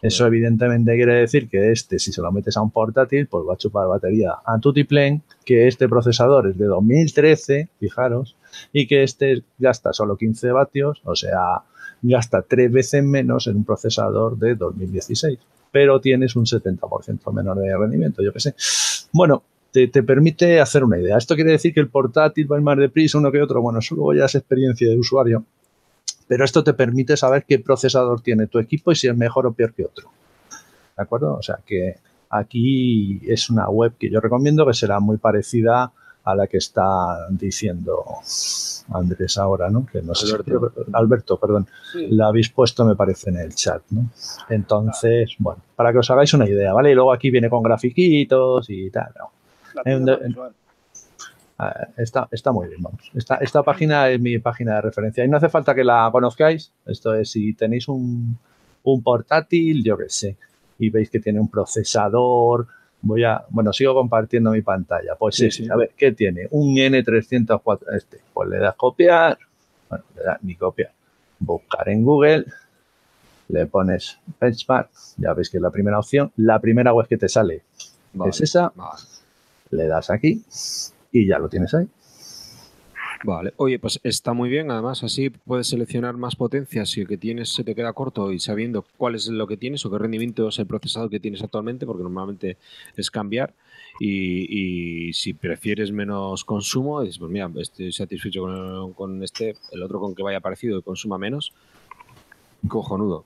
[0.00, 3.54] Eso evidentemente quiere decir que este, si se lo metes a un portátil, pues va
[3.54, 8.34] a chupar batería a Tutiplen, que este procesador es de 2013, fijaros,
[8.72, 11.62] y que este gasta solo 15 vatios, o sea,
[12.00, 15.38] gasta tres veces menos en un procesador de 2016,
[15.72, 18.54] pero tienes un 70% menor de rendimiento, yo qué sé.
[19.12, 21.16] Bueno, te, permite hacer una idea.
[21.16, 23.60] Esto quiere decir que el portátil va a ir más deprisa uno que otro.
[23.60, 25.44] Bueno, eso luego ya es experiencia de usuario
[26.32, 29.52] pero esto te permite saber qué procesador tiene tu equipo y si es mejor o
[29.52, 30.10] peor que otro.
[30.96, 31.34] ¿De acuerdo?
[31.34, 31.96] O sea que
[32.30, 35.92] aquí es una web que yo recomiendo que será muy parecida
[36.24, 38.04] a la que está diciendo
[38.92, 39.86] Andrés ahora, ¿no?
[39.86, 40.34] Que no sé
[40.92, 41.36] Alberto.
[41.38, 41.66] perdón.
[42.10, 44.08] La habéis puesto, me parece, en el chat, ¿no?
[44.48, 46.92] Entonces, bueno, para que os hagáis una idea, ¿vale?
[46.92, 49.30] Y luego aquí viene con grafiquitos y tal, ¿no?
[51.58, 53.10] Ah, está, está muy bien, vamos.
[53.14, 56.72] Esta, esta página es mi página de referencia y no hace falta que la conozcáis.
[56.86, 58.36] Esto es si tenéis un,
[58.84, 60.36] un portátil, yo qué sé,
[60.78, 62.66] y veis que tiene un procesador.
[63.02, 65.16] Voy a, bueno, sigo compartiendo mi pantalla.
[65.16, 66.46] Pues sí, sí, a ver, ¿qué tiene?
[66.50, 68.20] Un N304, este.
[68.32, 69.38] Pues le das copiar,
[69.88, 70.92] bueno, le das ni copiar.
[71.40, 72.46] Buscar en Google,
[73.48, 76.32] le pones benchmark, ya veis que es la primera opción.
[76.36, 77.62] La primera web que te sale
[78.26, 78.72] es esa.
[79.70, 80.44] Le das aquí
[81.10, 81.88] y ya lo tienes ahí.
[83.24, 84.70] Vale, oye, pues está muy bien.
[84.70, 88.40] Además, así puedes seleccionar más potencia si el que tienes se te queda corto y
[88.40, 91.86] sabiendo cuál es lo que tienes o qué rendimiento es el procesador que tienes actualmente,
[91.86, 92.56] porque normalmente
[92.96, 93.54] es cambiar.
[94.00, 100.00] Y, si prefieres menos consumo, dices, pues mira, estoy satisfecho con, con, este, el otro
[100.00, 101.52] con que vaya parecido y consuma menos.
[102.66, 103.24] Cojonudo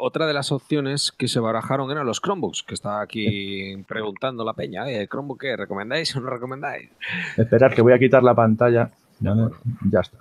[0.00, 4.54] otra de las opciones que se barajaron eran los Chromebooks, que estaba aquí preguntando la
[4.54, 5.08] peña, ¿eh?
[5.08, 5.56] ¿Chromebook qué?
[5.56, 6.90] ¿Recomendáis o no recomendáis?
[7.36, 8.90] Esperad, que voy a quitar la pantalla.
[9.20, 10.18] Ya, está.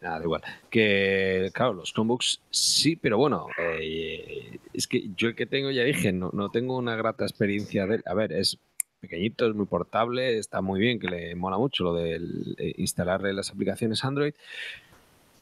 [0.00, 0.42] nada, igual.
[0.70, 5.82] Que, claro, los Chromebooks sí, pero bueno, eh, es que yo el que tengo, ya
[5.82, 8.58] dije, no, no tengo una grata experiencia de A ver, es
[9.00, 13.32] pequeñito, es muy portable, está muy bien, que le mola mucho lo de eh, instalarle
[13.32, 14.34] las aplicaciones Android,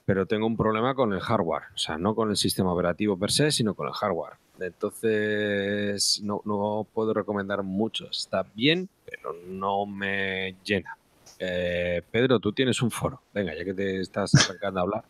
[0.07, 3.33] pero tengo un problema con el hardware, o sea, no con el sistema operativo per
[3.33, 4.35] se, sino con el hardware.
[4.61, 8.09] Entonces, no, no puedo recomendar mucho.
[8.09, 10.97] Está bien, pero no me llena.
[11.41, 13.21] Eh, Pedro, tú tienes un foro.
[13.35, 15.05] Venga, ya que te estás arrancando a hablar.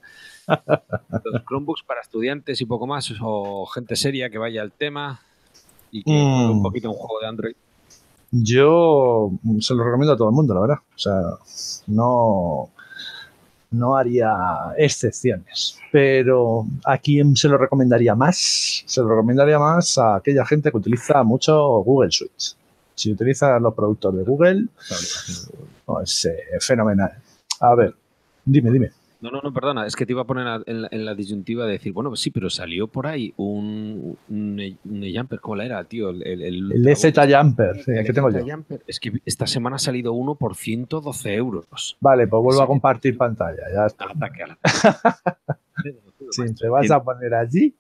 [1.25, 5.21] Los Chromebooks para estudiantes y poco más, o gente seria que vaya al tema
[5.91, 6.51] y que mm.
[6.51, 7.57] un poquito un juego de Android.
[8.31, 9.31] Yo
[9.61, 10.79] se lo recomiendo a todo el mundo, la verdad.
[10.95, 11.21] O sea,
[11.87, 12.71] no
[13.77, 14.31] no haría
[14.77, 15.79] excepciones.
[15.93, 18.83] Pero a quién se lo recomendaría más?
[18.87, 22.35] Se lo recomendaría más a aquella gente que utiliza mucho Google Suite.
[22.95, 25.51] Si utiliza los productos de Google, es
[25.85, 27.13] pues, eh, fenomenal.
[27.61, 27.95] A ver,
[28.45, 28.93] dime, dime.
[29.21, 31.93] No, no, no, perdona, es que te iba a poner en la, disyuntiva de decir,
[31.93, 36.11] bueno, pues sí, pero salió por ahí un, un, jumper, ¿cómo era, tío?
[36.11, 38.45] El, el, el, EZ Jumper, sí, que tengo yo.
[38.87, 41.97] Es que esta semana ha salido uno por 112 euros.
[42.01, 44.07] Vale, pues vuelvo a compartir pantalla, ya está.
[44.11, 44.45] Ataque
[46.31, 47.75] si te vas a poner allí,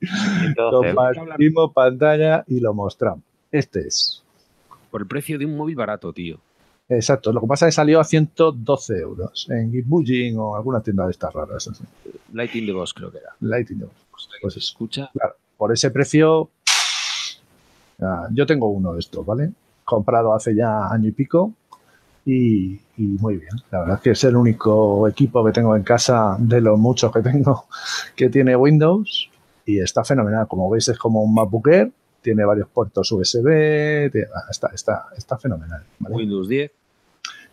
[0.56, 3.22] compartimos pantalla y lo mostramos.
[3.52, 4.22] Este es.
[4.90, 6.40] Por el precio de un móvil barato, tío.
[6.88, 11.04] Exacto, lo que pasa es que salió a 112 euros en Gitbujin o alguna tienda
[11.04, 11.68] de estas raras.
[12.32, 13.34] Lighting the Boss creo que era.
[13.40, 14.28] Lighting the Boss.
[14.40, 15.10] Pues escucha.
[15.12, 16.50] Claro, por ese precio,
[18.30, 19.50] yo tengo uno de estos, ¿vale?
[19.84, 21.52] Comprado hace ya año y pico
[22.24, 23.52] y, muy bien.
[23.70, 27.12] La verdad es que es el único equipo que tengo en casa de los muchos
[27.12, 27.66] que tengo
[28.16, 29.30] que tiene Windows
[29.64, 30.46] y está fenomenal.
[30.48, 31.92] Como veis es como un MacBook Air,
[32.26, 35.84] tiene varios puertos USB, ah, está, está, está fenomenal.
[36.00, 36.72] Windows 10.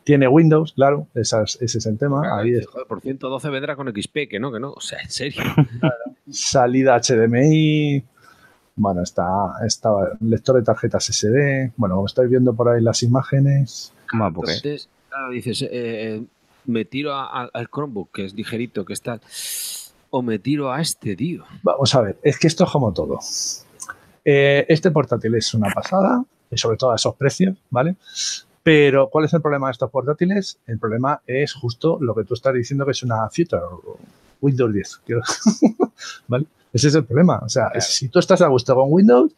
[0.04, 2.40] Tiene Windows, claro, ese es el tema.
[2.40, 2.56] Ahí
[2.88, 5.44] por 112 vendrá con XP, que no, que no, o sea, en serio.
[6.28, 8.04] Salida HDMI,
[8.76, 9.92] bueno, está, está
[10.22, 13.94] lector de tarjetas SD, bueno, como estáis viendo por ahí las imágenes.
[14.12, 16.24] Entonces, claro, dices, eh, eh,
[16.66, 19.22] me tiro al Chromebook, que es ligerito, que está,
[20.10, 21.44] o me tiro a este, tío.
[21.62, 23.20] Vamos a ver, es que esto es como todo.
[24.26, 27.96] Eh, este portátil es una pasada, y sobre todo a esos precios, ¿vale?
[28.64, 30.58] Pero, ¿cuál es el problema de estos portátiles?
[30.68, 33.62] El problema es justo lo que tú estás diciendo que es una Future
[34.42, 35.02] Windows 10,
[36.28, 36.46] ¿vale?
[36.72, 37.40] Ese es el problema.
[37.40, 37.82] O sea, Claro.
[37.82, 39.32] si tú estás a gusto con Windows,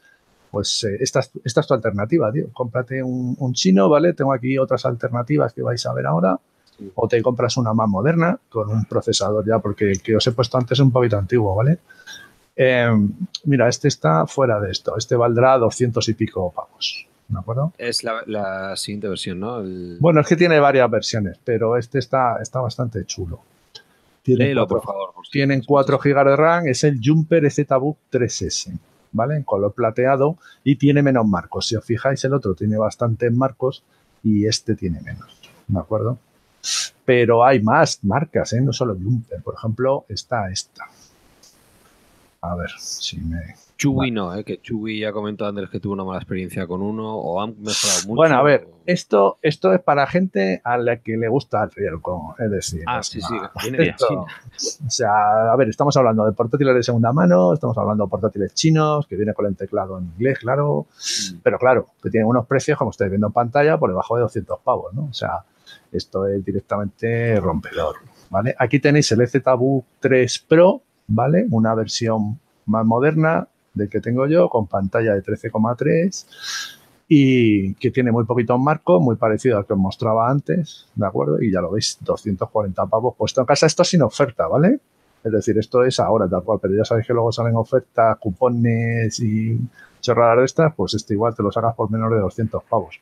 [0.51, 2.47] pues eh, esta, es- esta es tu alternativa, tío.
[2.53, 4.13] Cómprate un, un chino, ¿vale?
[4.13, 6.39] Tengo aquí otras alternativas que vais a ver ahora.
[6.77, 6.91] Sí.
[6.95, 10.31] O te compras una más moderna con un procesador ya, porque el que os he
[10.33, 11.79] puesto antes es un poquito antiguo, ¿vale?
[12.56, 12.89] Eh,
[13.43, 14.95] mira, este está fuera de esto.
[14.97, 17.08] Este valdrá 200 y pico pavos.
[17.28, 17.74] ¿De acuerdo?
[17.78, 19.60] Es la, la siguiente versión, ¿no?
[19.60, 23.41] El- Bueno, es que tiene varias versiones, pero este está, está bastante chulo.
[24.22, 25.14] Tiene Léelo, cuatro- por favor.
[25.16, 28.78] por tienen 4 GB de RAM, es el Jumper EZBook 3S,
[29.12, 29.36] ¿vale?
[29.38, 31.68] En color plateado y tiene menos marcos.
[31.68, 33.84] Si os fijáis, el otro tiene bastantes marcos
[34.24, 36.18] y este tiene menos, ¿de acuerdo?
[37.06, 38.62] Pero hay más marcas, ¿eh?
[38.62, 39.41] No solo Jumper.
[39.43, 40.86] Por ejemplo, está esta.
[42.52, 43.39] A ver si me...
[43.78, 44.46] Chewy no, ¿eh?
[44.46, 48.00] que Chewy ya comentó Andrés que tuvo una mala experiencia con uno o han mejorado
[48.08, 48.16] mucho.
[48.16, 51.72] Bueno, a ver, o- esto, esto es para gente a la que le gusta el
[51.72, 52.36] riesgo.
[52.39, 54.22] Es decir, Ah, es sí, una- sí, viene de China.
[54.88, 58.54] O sea, a ver, estamos hablando de portátiles de segunda mano, estamos hablando de portátiles
[58.54, 60.86] chinos, que viene con el teclado en inglés, claro,
[61.34, 61.38] Mm.
[61.43, 64.58] pero claro, que tienen unos precios, como estáis viendo en pantalla, por debajo de 200
[64.64, 65.08] pavos, ¿no?
[65.10, 65.43] O sea,
[65.91, 67.98] esto es directamente rompedor,
[68.30, 68.56] ¿vale?
[68.58, 71.45] Aquí tenéis el EZBook 3 Pro, ¿vale?
[71.51, 76.26] Una versión más moderna del que tengo yo, con pantalla de 13,3
[77.08, 81.41] y que tiene muy poquitos marcos, muy parecido al que os mostraba antes, ¿de acuerdo?
[81.41, 83.68] Y ya lo veis, 240 pavos puesto en casa.
[83.68, 84.80] Esto sin oferta, ¿vale?
[85.24, 89.20] Es decir, esto es ahora tal cual, pero ya sabéis que luego salen ofertas, cupones
[89.20, 89.60] y
[89.99, 92.99] chorradas de estas, pues este igual te lo sacas por menos de 200 pavos.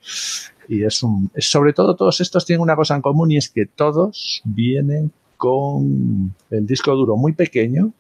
[0.70, 1.30] Y es un...
[1.38, 5.12] sobre todo todos estos tienen una cosa en común y es que todos vienen
[5.44, 7.91] con el disco duro muy pequeño,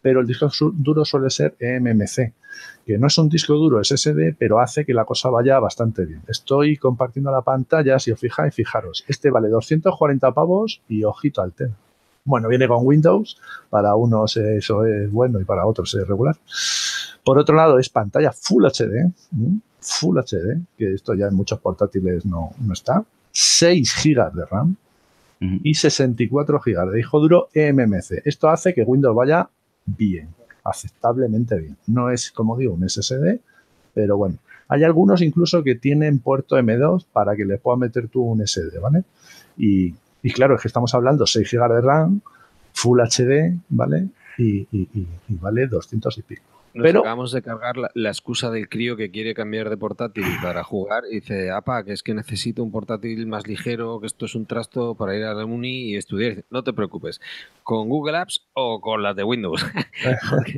[0.00, 2.32] pero el disco duro suele ser eMMC,
[2.86, 6.22] que no es un disco duro SSD, pero hace que la cosa vaya bastante bien.
[6.28, 11.52] Estoy compartiendo la pantalla, si os fijáis, fijaros, este vale 240 pavos y ojito al
[11.54, 11.74] tema.
[12.24, 13.36] Bueno, viene con Windows,
[13.68, 16.36] para unos eso es bueno y para otros es regular.
[17.24, 19.60] Por otro lado, es pantalla Full HD, ¿m?
[19.80, 23.04] Full HD, que esto ya en muchos portátiles no, no está.
[23.32, 24.76] 6 GB de RAM
[25.62, 28.22] Y 64 GB de disco duro eMMC.
[28.24, 29.48] Esto hace que Windows vaya
[29.84, 30.28] bien,
[30.64, 31.76] aceptablemente bien.
[31.86, 33.40] No es, como digo, un SSD,
[33.92, 34.38] pero bueno.
[34.68, 38.78] Hay algunos incluso que tienen puerto M2 para que le puedas meter tú un SD,
[38.80, 39.04] ¿vale?
[39.58, 42.20] Y, y claro, es que estamos hablando 6 GB de RAM,
[42.72, 44.08] Full HD, ¿vale?
[44.38, 44.66] Y
[45.28, 46.42] vale 200 y pico.
[46.74, 50.24] Nos Pero- acabamos de cargar la, la excusa del crío que quiere cambiar de portátil
[50.42, 54.24] para jugar y dice, apa, que es que necesito un portátil más ligero, que esto
[54.26, 56.44] es un trasto para ir a la uni y estudiar.
[56.50, 57.20] No te preocupes,
[57.62, 59.64] con Google Apps o con las de Windows.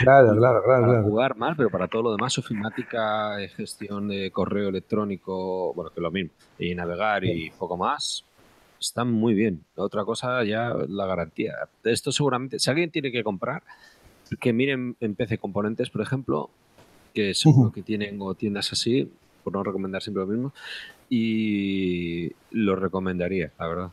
[0.00, 1.02] Claro, claro, claro, para claro.
[1.02, 5.98] jugar mal, pero para todo lo demás, ofimática, eh, gestión de correo electrónico, bueno, que
[5.98, 6.30] es lo mismo,
[6.60, 8.24] y navegar y poco más,
[8.80, 9.64] están muy bien.
[9.74, 11.54] Otra cosa ya la garantía.
[11.82, 13.64] Esto seguramente, si alguien tiene que comprar,
[14.38, 16.50] que miren en PC Componentes, por ejemplo,
[17.14, 19.10] que seguro que tienen o tiendas así,
[19.42, 20.52] por no recomendar siempre lo mismo,
[21.08, 23.90] y lo recomendaría, la verdad.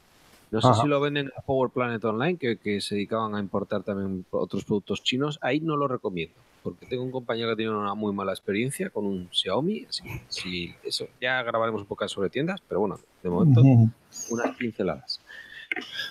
[0.51, 3.83] No sé si lo venden en Power Planet Online, que, que se dedicaban a importar
[3.83, 5.39] también otros productos chinos.
[5.41, 9.05] Ahí no lo recomiendo, porque tengo un compañero que tiene una muy mala experiencia con
[9.05, 9.85] un Xiaomi.
[9.87, 14.55] Así que si eso, ya grabaremos un poco sobre tiendas, pero bueno, de momento, unas
[14.57, 15.21] pinceladas.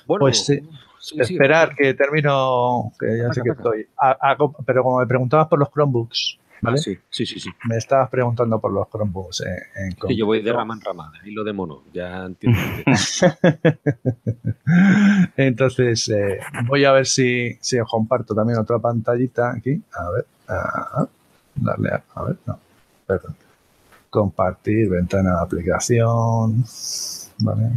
[0.07, 0.61] Bueno, Pues sí.
[1.01, 1.23] Sigue.
[1.23, 3.87] Esperar que termino, que ya sé que estoy.
[3.97, 6.77] A- a- pero como me preguntabas por los Chromebooks, Ah, ¿vale?
[6.79, 7.49] sí, sí, sí, sí.
[7.65, 9.41] Me estabas preguntando por los Chromebooks.
[9.41, 12.61] eh, en Que yo voy de rama en rama, de hilo de mono, ya entiendo.
[15.37, 19.81] Entonces, eh, voy a ver si, si os comparto también otra pantallita aquí.
[19.95, 21.07] A ver, ah,
[21.55, 22.59] darle a, a ver, no,
[23.07, 23.37] perdón.
[24.11, 26.65] Compartir, ventana de aplicación,
[27.39, 27.71] ¿vale?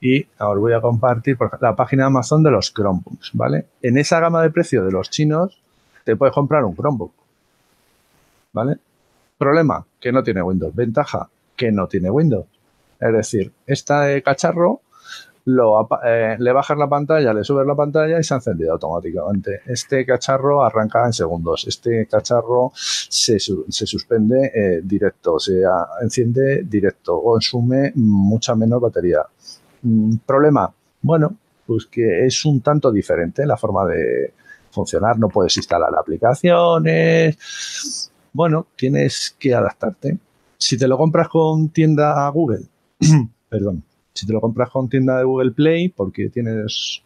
[0.00, 3.66] Y ahora voy a compartir la página de Amazon de los Chromebooks, ¿vale?
[3.82, 5.60] En esa gama de precio de los chinos,
[6.04, 7.12] te puedes comprar un Chromebook,
[8.52, 8.78] ¿vale?
[9.36, 10.74] Problema, que no tiene Windows.
[10.74, 12.46] Ventaja, que no tiene Windows.
[13.00, 14.80] Es decir, este cacharro
[15.44, 19.60] lo, eh, le bajas la pantalla, le subes la pantalla y se ha encendido automáticamente.
[19.66, 21.66] Este cacharro arranca en segundos.
[21.66, 25.62] Este cacharro se, su- se suspende eh, directo, se
[26.02, 29.22] enciende directo, consume mucha menos batería.
[30.26, 30.72] Problema,
[31.02, 34.32] bueno, pues que es un tanto diferente la forma de
[34.70, 35.18] funcionar.
[35.18, 38.10] No puedes instalar aplicaciones.
[38.32, 40.18] Bueno, tienes que adaptarte.
[40.56, 42.66] Si te lo compras con tienda Google,
[43.48, 47.02] perdón, si te lo compras con tienda de Google Play, porque tienes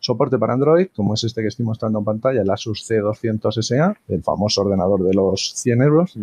[0.00, 4.22] soporte para Android, como es este que estoy mostrando en pantalla, el Asus C200SA, el
[4.22, 6.14] famoso ordenador de los 100 euros,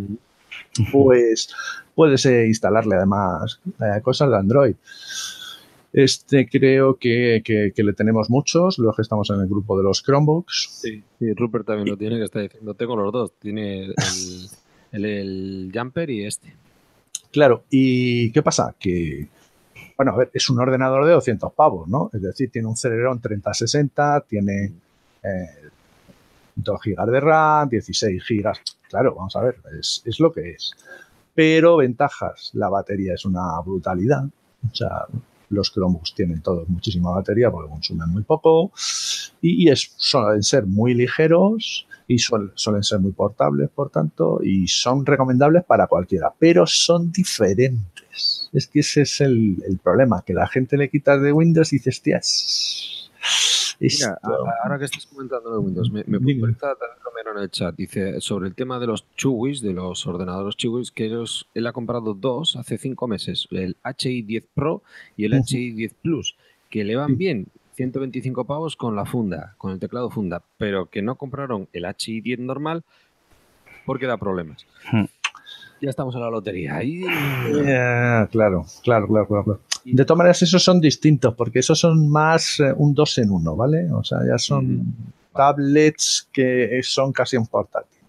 [0.91, 1.49] pues
[1.93, 4.75] puedes eh, instalarle además eh, cosas de Android.
[5.93, 9.83] Este creo que, que, que, le tenemos muchos, los que estamos en el grupo de
[9.83, 10.69] los Chromebooks.
[10.81, 13.95] Sí, y Rupert también lo tiene, que está diciendo, tengo los dos, tiene el,
[14.93, 16.55] el, el Jumper y este.
[17.31, 18.75] Claro, ¿y qué pasa?
[18.79, 19.27] Que,
[19.97, 22.09] bueno, a ver, es un ordenador de 200 pavos, ¿no?
[22.13, 24.73] Es decir, tiene un Celeron 3060, tiene
[25.23, 25.69] eh,
[26.55, 28.51] 2 GB de RAM, 16 GB.
[28.89, 30.71] Claro, vamos a ver, es, es, lo que es.
[31.33, 34.25] Pero ventajas, la batería es una brutalidad.
[34.25, 35.05] O sea,
[35.51, 38.71] los Chromebooks tienen todos muchísima batería porque consumen muy poco
[39.41, 45.63] y, suelen ser muy ligeros y suelen, ser muy portables, por tanto, y son recomendables
[45.63, 48.49] para cualquiera, pero son diferentes.
[48.51, 52.01] Es que ese es el, problema, que la gente le quita de Windows y dices,
[52.01, 53.10] tías,
[53.81, 54.19] Mira,
[54.63, 58.47] ahora que estás comentando de Windows, me, me pregunta Romero en el chat, dice sobre
[58.47, 62.55] el tema de los Chewies, de los ordenadores Chewies, que ellos, él ha comprado dos
[62.57, 64.83] hace cinco meses, el HI 10 Pro
[65.17, 65.45] y el uh -huh.
[65.47, 66.35] HI 10 Plus,
[66.69, 71.01] que le van bien, 125 pavos con la funda, con el teclado funda, pero que
[71.01, 72.83] no compraron el HI 10 normal
[73.87, 74.67] porque da problemas.
[74.91, 75.05] Hmm.
[75.81, 76.75] Ya estamos en la lotería.
[76.75, 77.01] Ahí...
[77.01, 79.59] Yeah, claro, claro, claro, claro.
[79.83, 83.55] De todas maneras, esos son distintos, porque esos son más eh, un dos en uno,
[83.55, 83.91] ¿vale?
[83.91, 84.93] O sea, ya son mm.
[85.33, 88.01] tablets que son casi un portátil.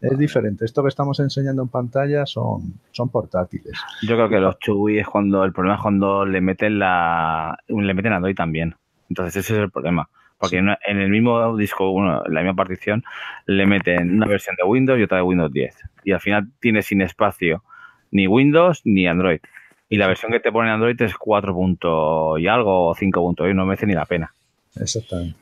[0.00, 0.64] Es diferente.
[0.64, 3.78] Esto que estamos enseñando en pantalla son, son portátiles.
[4.02, 7.94] Yo creo que los Chewy es cuando el problema es cuando le meten la le
[7.94, 8.74] meten Android también.
[9.10, 10.08] Entonces ese es el problema.
[10.38, 10.64] Porque sí.
[10.86, 13.04] en el mismo disco, bueno, en la misma partición,
[13.44, 15.76] le meten una versión de Windows y otra de Windows 10.
[16.04, 17.62] Y al final tiene sin espacio
[18.10, 19.40] ni Windows ni Android.
[19.90, 22.38] Y la versión que te pone Android es 4.
[22.38, 23.34] y algo o 5.
[23.50, 24.32] y no merece ni la pena.
[24.76, 25.36] Exactamente.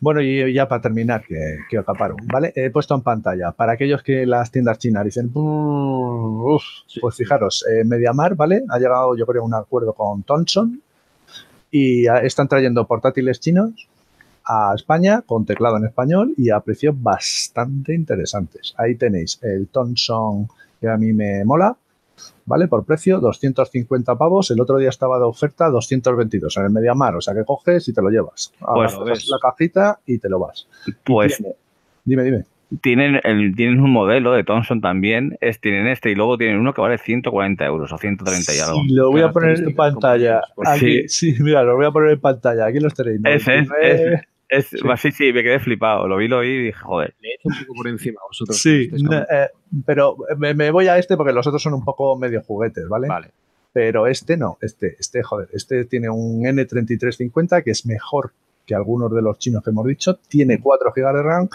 [0.00, 2.50] Bueno, y ya para terminar, que, que acaparo, ¿vale?
[2.56, 8.34] He puesto en pantalla, para aquellos que las tiendas chinas dicen, pues fijaros, eh, Mediamar,
[8.34, 8.62] ¿vale?
[8.70, 10.80] Ha llegado, yo creo, a un acuerdo con Thomson
[11.70, 13.88] y están trayendo portátiles chinos
[14.46, 18.74] a España con teclado en español y a precios bastante interesantes.
[18.78, 20.48] Ahí tenéis el Thomson
[20.80, 21.76] que a mí me mola,
[22.46, 22.68] ¿vale?
[22.68, 24.50] Por precio, 250 pavos.
[24.50, 27.16] El otro día estaba de oferta 222 en el Mediamar.
[27.16, 28.52] O sea, que coges y te lo llevas.
[28.58, 30.68] Pues, ves la cajita y te lo vas.
[31.04, 31.42] Pues,
[32.04, 32.44] dime, dime.
[32.82, 36.72] Tienen, el, tienen un modelo de Thomson también, es, tienen este y luego tienen uno
[36.72, 38.76] que vale 140 euros o 130 y algo.
[38.76, 40.40] Sí, lo voy a poner en pantalla.
[40.64, 41.34] Aquí, sí.
[41.34, 41.42] sí.
[41.42, 42.66] mira, lo voy a poner en pantalla.
[42.66, 43.20] Aquí los tenéis.
[43.20, 43.28] ¿no?
[43.28, 43.68] Ese es,
[44.50, 44.88] es, es, sí.
[44.96, 45.12] sí.
[45.12, 46.06] sí, me quedé flipado.
[46.08, 47.14] Lo vi, lo vi y dije, joder.
[47.20, 48.58] Le he hecho un poco por encima a vosotros.
[48.58, 49.48] Sí, eh,
[49.86, 53.08] pero me, me, voy a este porque los otros son un poco medio juguetes, ¿vale?
[53.08, 53.30] Vale.
[53.72, 58.32] Pero este no, este, este, joder, este tiene un N3350 que es mejor
[58.70, 61.48] que algunos de los chinos que hemos dicho, tiene 4 GB de RAM,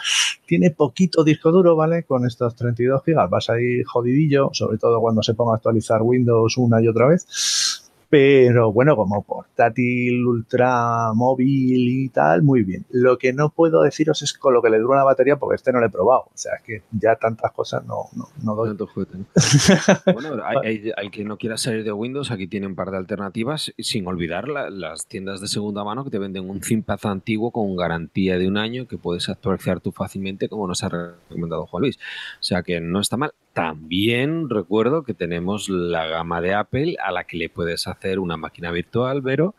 [0.45, 2.03] tiene poquito disco duro, ¿vale?
[2.03, 6.01] Con estos 32 GB vas a ir jodidillo, sobre todo cuando se ponga a actualizar
[6.01, 7.84] Windows una y otra vez.
[8.09, 12.85] Pero bueno, como portátil, ultra móvil y tal, muy bien.
[12.89, 15.71] Lo que no puedo deciros es con lo que le dura la batería, porque este
[15.71, 16.21] no lo he probado.
[16.21, 18.75] O sea, que ya tantas cosas no, no, no doy.
[20.13, 22.97] Bueno, hay, hay, hay, que no quiera salir de Windows, aquí tiene un par de
[22.97, 27.51] alternativas, sin olvidar la, las tiendas de segunda mano que te venden un ThinkPad antiguo
[27.51, 31.81] con garantía de un año que puedes actualizar tú fácilmente, como nos ha recomendado Juan
[31.81, 31.97] Luis.
[32.39, 33.33] O sea, que no está mal.
[33.55, 38.35] También recuerdo que tenemos la gama de Apple a la que le puedes hacer una
[38.35, 39.55] máquina virtual, Vero,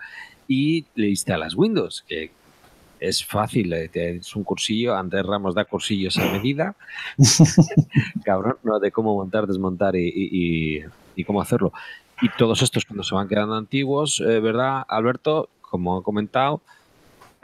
[0.46, 2.30] y le instalas Windows, que
[3.00, 6.76] es fácil, es un cursillo, Andrés Ramos da cursillos a medida,
[8.26, 10.84] cabrón, no, de cómo montar, desmontar y, y,
[11.14, 11.72] y, cómo hacerlo.
[12.20, 15.48] Y todos estos cuando se van quedando antiguos, eh, ¿verdad, Alberto?
[15.62, 16.60] Como he comentado,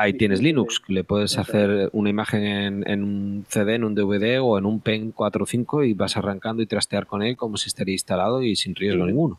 [0.02, 3.94] ahí tienes Linux, que le puedes hacer una imagen en, en, un CD, en un
[3.94, 7.36] DVD o en un PEN 4 o 5 y vas arrancando y trastear con él
[7.36, 9.10] como si estaría instalado y sin riesgo sí.
[9.10, 9.38] ninguno.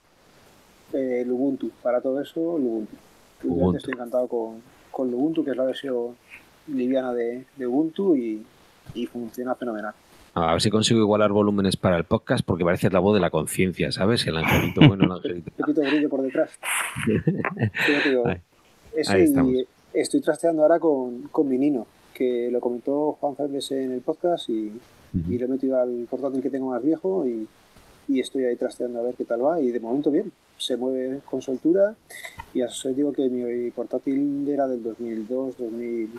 [0.94, 2.96] Eh, el Ubuntu, para todo eso, Ubuntu.
[3.44, 3.78] Ubuntu.
[3.78, 4.62] Estoy encantado con,
[4.92, 6.16] con Ubuntu, que es la versión
[6.68, 8.46] liviana de, de Ubuntu y,
[8.94, 9.94] y, funciona fenomenal.
[10.36, 13.30] A ver si consigo igualar volúmenes para el podcast porque parece la voz de la
[13.30, 14.26] conciencia, ¿sabes?
[14.26, 15.52] El angelito bueno, el angelito.
[15.52, 16.58] Un poquito de brillo por detrás.
[18.06, 18.24] digo,
[18.96, 23.92] ese y estoy trasteando ahora con, con mi Nino, que lo comentó Juan Fernández en
[23.92, 24.72] el podcast y, uh
[25.18, 25.34] -huh.
[25.34, 27.48] y lo he metido al portátil que tengo más viejo y,
[28.08, 31.22] y, estoy ahí trasteando a ver qué tal va y de momento bien, se mueve
[31.30, 31.96] con soltura
[32.54, 36.10] y os digo que mi portátil era del 2002, 2000,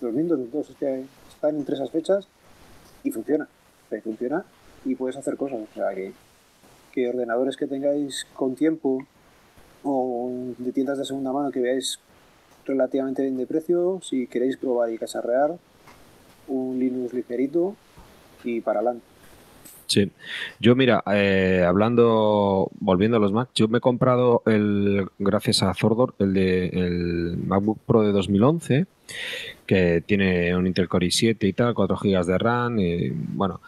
[0.00, 2.28] 2000 2002, es que están entre esas fechas
[3.02, 3.48] y funciona,
[4.02, 4.44] funciona
[4.84, 6.12] y puedes hacer cosas, o sea que,
[6.92, 8.98] que ordenadores que tengáis con tiempo
[9.82, 12.00] o de tiendas de segunda mano que veáis
[12.64, 15.56] relativamente bien de precio si queréis probar y casarrear
[16.48, 17.74] un Linux ligerito
[18.42, 19.04] y para adelante.
[19.86, 20.10] Sí.
[20.60, 25.74] Yo, mira, eh, hablando, volviendo a los Mac, yo me he comprado el, gracias a
[25.74, 28.86] Zordor, el de el MacBook Pro de 2011,
[29.66, 32.78] que tiene un Intel Core i7 y tal, 4 GB de RAM.
[32.80, 33.60] Y, bueno,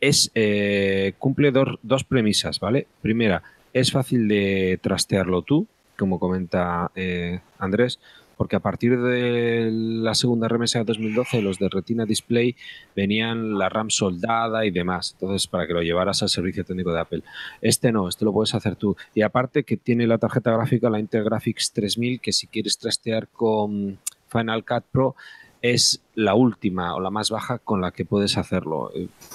[0.00, 2.86] es eh, cumple dos, dos premisas, ¿vale?
[3.00, 3.42] Primera,
[3.72, 7.98] es fácil de trastearlo tú, como comenta eh, Andrés,
[8.42, 12.56] porque a partir de la segunda remesa de 2012 los de Retina Display
[12.96, 16.98] venían la RAM soldada y demás, entonces para que lo llevaras al servicio técnico de
[16.98, 17.22] Apple.
[17.60, 18.96] Este no, este lo puedes hacer tú.
[19.14, 23.28] Y aparte que tiene la tarjeta gráfica, la Intel Graphics 3000, que si quieres trastear
[23.28, 25.14] con Final Cut Pro
[25.60, 28.90] es la última o la más baja con la que puedes hacerlo.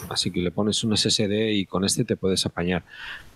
[0.10, 2.84] Así que le pones un SSD y con este te puedes apañar.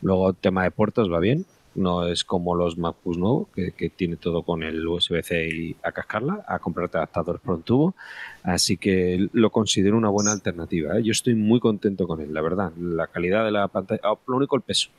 [0.02, 1.46] Luego, tema de puertos va bien.
[1.74, 6.44] No es como los MacBooks nuevos, que, tiene todo con el USB-C y a cascarla,
[6.48, 7.96] a comprarte adaptadores por un tubo.
[8.44, 10.98] Así que lo considero una buena alternativa.
[10.98, 11.04] ¿eh?
[11.04, 12.74] Yo estoy muy contento con él, la verdad.
[12.78, 14.90] La calidad de la pantalla, oh, lo único el peso.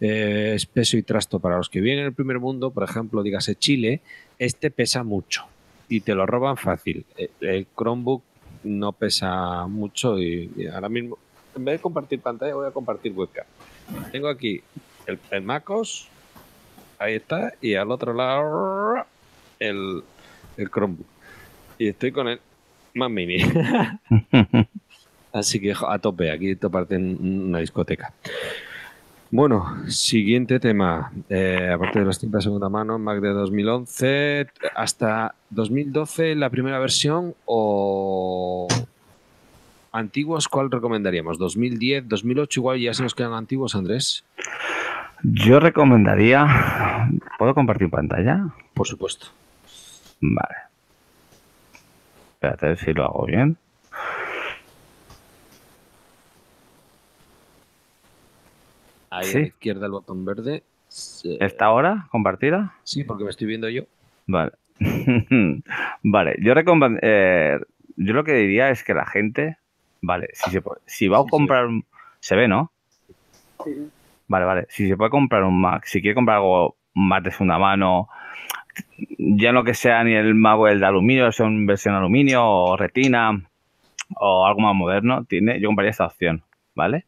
[0.00, 3.22] Eh, es peso y trasto para los que vienen en el primer mundo, por ejemplo,
[3.22, 4.02] dígase Chile,
[4.38, 5.46] este pesa mucho
[5.88, 7.04] y te lo roban fácil.
[7.16, 8.22] El, el Chromebook
[8.64, 11.18] no pesa mucho y ahora mismo,
[11.56, 13.46] en vez de compartir pantalla, voy a compartir webcam.
[14.12, 14.62] Tengo aquí
[15.06, 16.08] el, el MacOS,
[16.98, 19.04] ahí está, y al otro lado
[19.58, 20.02] el,
[20.56, 21.06] el Chromebook.
[21.78, 22.40] Y estoy con el
[22.94, 23.38] Mac Mini.
[25.32, 28.12] Así que a tope, aquí te parten una discoteca.
[29.30, 31.12] Bueno, siguiente tema.
[31.28, 36.78] Eh, aparte de los tiempos de segunda mano, Mac de 2011, hasta 2012 la primera
[36.78, 38.68] versión o
[39.92, 41.38] antiguos, ¿cuál recomendaríamos?
[41.38, 42.60] ¿2010, 2008?
[42.60, 44.24] Igual ya se nos quedan antiguos, Andrés.
[45.22, 47.08] Yo recomendaría.
[47.38, 48.48] ¿Puedo compartir pantalla?
[48.74, 49.26] Por supuesto.
[50.20, 50.56] Vale.
[52.34, 53.56] Espérate a ver si lo hago bien.
[59.10, 59.36] Ahí Sí.
[59.36, 60.62] a la izquierda el botón verde.
[60.88, 62.74] Sí, ¿Esta hora compartida?
[62.84, 63.82] Sí, porque me estoy viendo yo.
[64.26, 64.52] Vale.
[66.02, 66.52] vale, yo
[67.02, 67.58] eh,
[67.96, 69.56] yo lo que diría es que la gente,
[70.02, 71.30] vale, si, se, puede- si va a Sí, sí.
[71.30, 71.68] comprar,
[72.20, 72.70] se ve, ¿no?
[73.64, 73.90] Sí, sí.
[74.28, 74.66] Vale, vale.
[74.68, 78.08] Si se puede comprar un Mac, si quiere comprar algo más de segunda mano,
[79.18, 82.76] ya no que sea ni el Mac o el de aluminio, son versión aluminio o
[82.76, 83.40] retina
[84.16, 86.42] o algo más moderno, tiene, yo compraría esta opción,
[86.74, 87.04] ¿vale?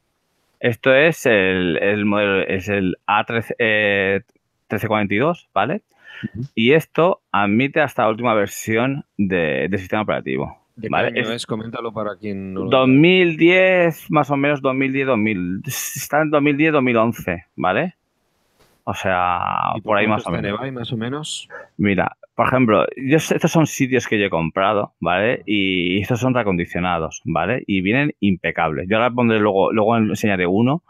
[0.60, 4.20] Esto es el, el modelo, es el A13, eh,
[4.68, 5.82] 1342, ¿vale?
[6.24, 6.48] Ujú.
[6.54, 10.57] Y esto admite hasta la última versión de, de sistema operativo.
[10.78, 11.12] ¿De ¿vale?
[11.12, 11.46] qué año Es-?
[11.46, 15.66] Coméntalo para quien no lo 2010, más o menos 2010-2000.
[15.66, 17.94] Está en 2010-2011, ¿vale?
[18.84, 20.58] O sea, ¿Y por ahí más o menos.
[20.58, 21.48] eBay, más o menos.
[21.76, 25.42] Mira, por ejemplo, yo, estos son sitios que yo he comprado, ¿vale?
[25.44, 27.64] Y estos son recondicionados, ¿vale?
[27.66, 28.86] Y vienen impecables.
[28.88, 30.84] Yo ahora pondré luego, luego enseñaré uno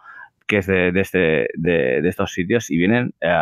[0.46, 3.36] que es de, de este, de, de estos sitios y vienen, eh,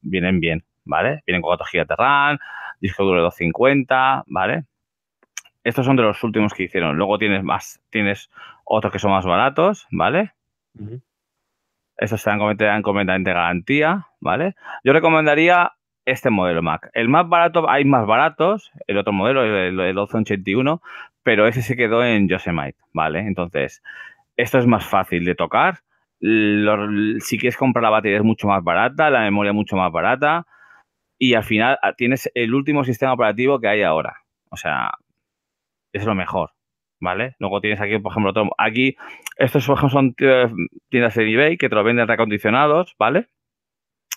[0.00, 1.22] vienen bien, ¿vale?
[1.26, 2.38] Vienen con 4 GB de RAM,
[2.80, 4.64] disco duro de 250, ¿vale?
[5.68, 6.96] Estos son de los últimos que hicieron.
[6.96, 8.30] Luego tienes más, tienes
[8.64, 10.32] otros que son más baratos, ¿vale?
[11.98, 14.54] Estos están completamente completamente garantía, ¿vale?
[14.82, 15.72] Yo recomendaría
[16.06, 16.90] este modelo Mac.
[16.94, 20.80] El más barato, hay más baratos, el otro modelo, el, el 1181,
[21.22, 23.20] pero ese se quedó en Yosemite, ¿vale?
[23.20, 23.82] Entonces,
[24.38, 25.80] esto es más fácil de tocar.
[26.18, 30.46] Si quieres comprar la batería es mucho más barata, la memoria mucho más barata
[31.18, 34.22] y al final ah, tienes el último sistema operativo que hay ahora.
[34.48, 34.92] O sea,
[35.92, 36.50] es lo mejor,
[37.00, 37.34] ¿vale?
[37.38, 38.96] Luego tienes aquí, por ejemplo, otro- aquí,
[39.36, 43.28] estos son tiendas en eBay que te lo venden recondicionados, ¿vale?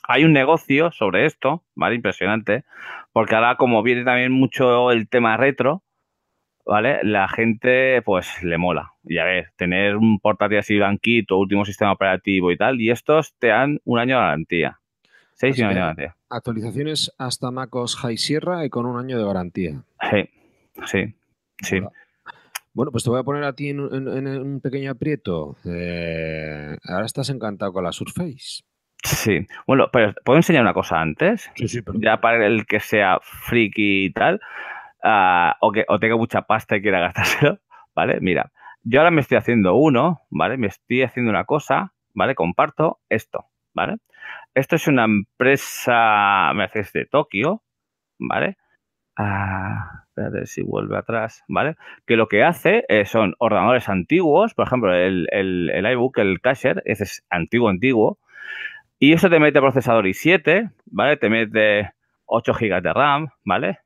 [0.07, 1.95] Hay un negocio sobre esto, ¿vale?
[1.95, 2.63] Impresionante,
[3.13, 5.83] porque ahora como viene también mucho el tema retro,
[6.65, 6.99] ¿vale?
[7.03, 8.93] La gente, pues, le mola.
[9.03, 13.35] Y a ver, tener un portátil así blanquito, último sistema operativo y tal, y estos
[13.37, 14.79] te dan un año de garantía.
[15.33, 16.15] Seis y un año de garantía.
[16.29, 19.83] Actualizaciones hasta MacOS High Sierra y con un año de garantía.
[20.09, 20.29] Sí,
[20.85, 21.15] sí,
[21.61, 21.81] sí.
[22.73, 25.57] Bueno, pues te voy a poner a ti en, en- en un pequeño aprieto.
[25.65, 28.63] Eh, ahora estás encantado con la Surface.
[29.03, 29.47] Sí.
[29.67, 31.49] Bueno, pero ¿puedo enseñar una cosa antes?
[31.55, 34.39] Sí, sí, pero ya para el que sea friki y tal,
[35.03, 37.59] ah, o que o tenga mucha pasta y quiera gastárselo,
[37.95, 38.19] ¿vale?
[38.21, 38.51] Mira,
[38.83, 40.57] yo ahora me estoy haciendo uno, ¿vale?
[40.57, 42.35] Me estoy haciendo una cosa, ¿vale?
[42.35, 43.97] Comparto esto, ¿vale?
[44.53, 47.63] Esto es una empresa, me haces de Tokio,
[48.19, 48.57] ¿vale?
[49.23, 51.75] Ah, espérate si vuelve atrás, ¿vale?
[52.07, 56.41] Que lo que hace eh, son ordenadores antiguos, por ejemplo, el, el, el iBook, el
[56.41, 58.17] Casher, ese es antiguo, antiguo,
[58.97, 61.17] y eso te mete procesador i7, ¿vale?
[61.17, 61.91] Te mete
[62.25, 63.79] 8 GB de RAM, ¿vale?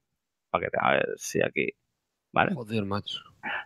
[0.49, 1.73] Para que te, a ver si aquí,
[2.31, 2.53] ¿vale?
[2.53, 3.19] joder, macho.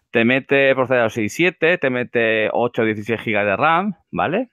[0.10, 4.50] te mete procesador 6.7, te mete 8 16 GB de RAM, ¿vale?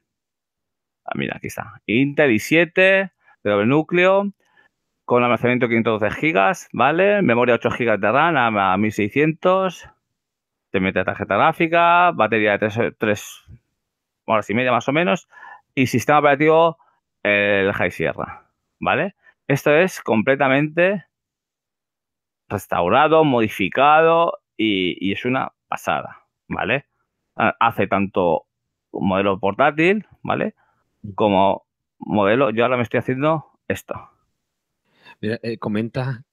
[1.07, 1.81] Ah, mira, aquí está.
[1.87, 3.11] Intel i7, de
[3.43, 4.33] doble núcleo,
[5.07, 7.23] con almacenamiento 512 GB, ¿vale?
[7.23, 9.89] Memoria 8 GB de RAM a 1600.
[10.71, 13.45] Te mete tarjeta gráfica, batería de 3,
[14.27, 15.29] horas y media más o menos.
[15.77, 16.79] Y sistema operativo,
[17.23, 18.51] el High Sierra,
[18.81, 19.15] ¿vale?
[19.47, 21.05] Esto es completamente
[22.49, 26.87] restaurado, modificado y, es una pasada, ¿vale?
[27.37, 28.47] Hace tanto
[28.91, 30.57] un modelo portátil, ¿vale?
[31.15, 31.65] Como
[31.99, 34.16] modelo, yo ahora me estoy haciendo esto.
[35.21, 36.25] Mira, eh, comenta,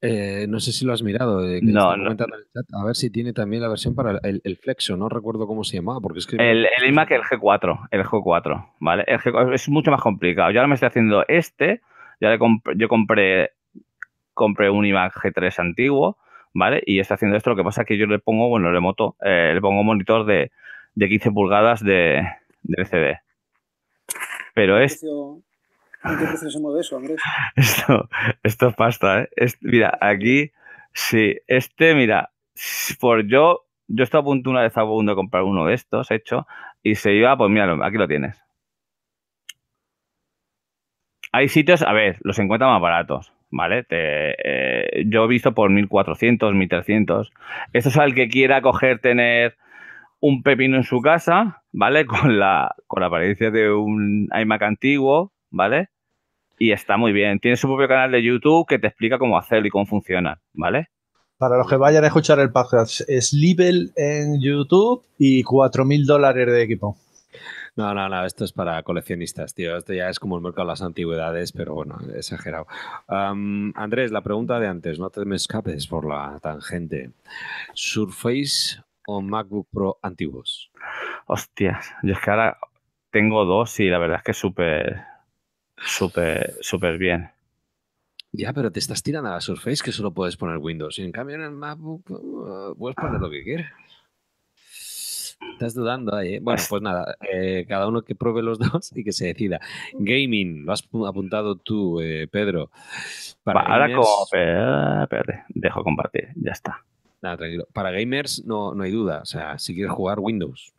[0.00, 3.68] eh, no sé si lo has mirado, eh, no, a ver si tiene también la
[3.68, 6.36] versión para el, Flexo, no recuerdo cómo se llamaba, porque es que...
[6.36, 9.04] El, el iMac, el G4, el G4, ¿vale?
[9.06, 10.50] El G4 es mucho más complicado.
[10.50, 11.80] Yo ahora me estoy haciendo este,
[12.20, 12.38] ya le
[12.76, 13.52] yo compré,
[14.34, 16.18] compré un iMac G3 antiguo,
[16.52, 16.82] ¿vale?
[16.86, 19.16] Y está haciendo esto, lo que pasa es que yo le pongo, bueno, le, moto,
[19.24, 20.50] eh, le pongo un monitor de,
[20.94, 22.26] de 15 pulgadas de,
[22.62, 23.18] de LCD.
[24.54, 25.04] Pero es...
[26.06, 27.20] ¿En qué precio se mueve eso, Andrés?
[27.56, 28.08] Esto,
[28.42, 29.28] esto es pasta, ¿eh?
[29.60, 30.52] mira, aquí,
[30.92, 32.30] sí, este, mira,
[33.00, 36.10] por yo, yo estaba a punto una vez a punto de comprar uno de estos
[36.10, 36.46] hecho
[36.82, 38.42] y se iba, pues mira, aquí lo tienes.
[41.32, 43.84] Hay sitios, a ver, los encuentran más baratos, ¿vale?
[43.90, 47.32] Eh, yo he visto por 1400, 1300.
[47.72, 49.56] Esto es al que quiera coger, tener
[50.20, 52.06] un pepino en su casa, ¿vale?
[52.06, 55.90] Con la, con la apariencia de un iMac antiguo, ¿vale?
[56.58, 57.38] Y está muy bien.
[57.38, 60.88] Tiene su propio canal de YouTube que te explica cómo hacerlo y cómo funciona, ¿vale?
[61.38, 66.46] Para los que vayan a escuchar el podcast, es Level en YouTube y 4.000 dólares
[66.46, 66.96] de equipo.
[67.76, 69.76] No, no, no, esto es para coleccionistas, tío.
[69.76, 72.66] Esto ya es como el mercado de las antigüedades, pero bueno, exagerado.
[73.06, 77.10] Andrés, la pregunta de antes, no te me escapes por la tangente.
[77.74, 80.70] ¿Surface o MacBook Pro antiguos?
[81.26, 82.56] Hostias, yo es que ahora
[83.10, 85.02] tengo dos y la verdad es que súper,
[85.76, 87.30] súper, súper bien.
[88.32, 90.98] Ya, pero te estás tirando a la Surface que solo puedes poner Windows.
[90.98, 93.72] Y en cambio en el MacBook uh, puedes poner lo que quieras.
[95.52, 96.34] Estás dudando ahí.
[96.34, 96.40] ¿eh?
[96.40, 99.60] Bueno, pues nada, eh, cada uno que pruebe los dos y que se decida.
[99.94, 102.70] Gaming, lo has apuntado tú, eh, Pedro.
[103.42, 104.24] Para ahora como...
[104.24, 106.84] Espérate, dejo compartir, ya está.
[107.22, 107.66] Nada, tranquilo.
[107.72, 109.20] Para gamers no, no hay duda.
[109.22, 110.74] O sea, si quieres jugar Windows,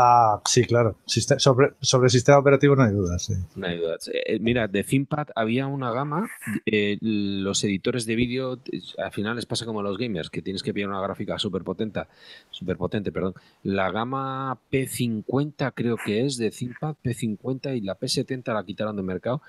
[0.00, 0.96] Ah, sí, claro.
[1.06, 3.32] sobre, sobre el sistema operativo no hay dudas.
[3.56, 4.06] No hay dudas.
[4.06, 6.28] Eh, eh, mira, de ThinkPad había una gama.
[6.66, 8.60] Eh, los editores de vídeo,
[8.96, 11.64] al final les pasa como a los gamers, que tienes que pillar una gráfica súper
[11.64, 12.02] potente,
[12.50, 13.34] super potente, perdón.
[13.64, 19.04] La gama P50 creo que es de ThinkPad, P50 y la P70 la quitaron del
[19.04, 19.42] mercado.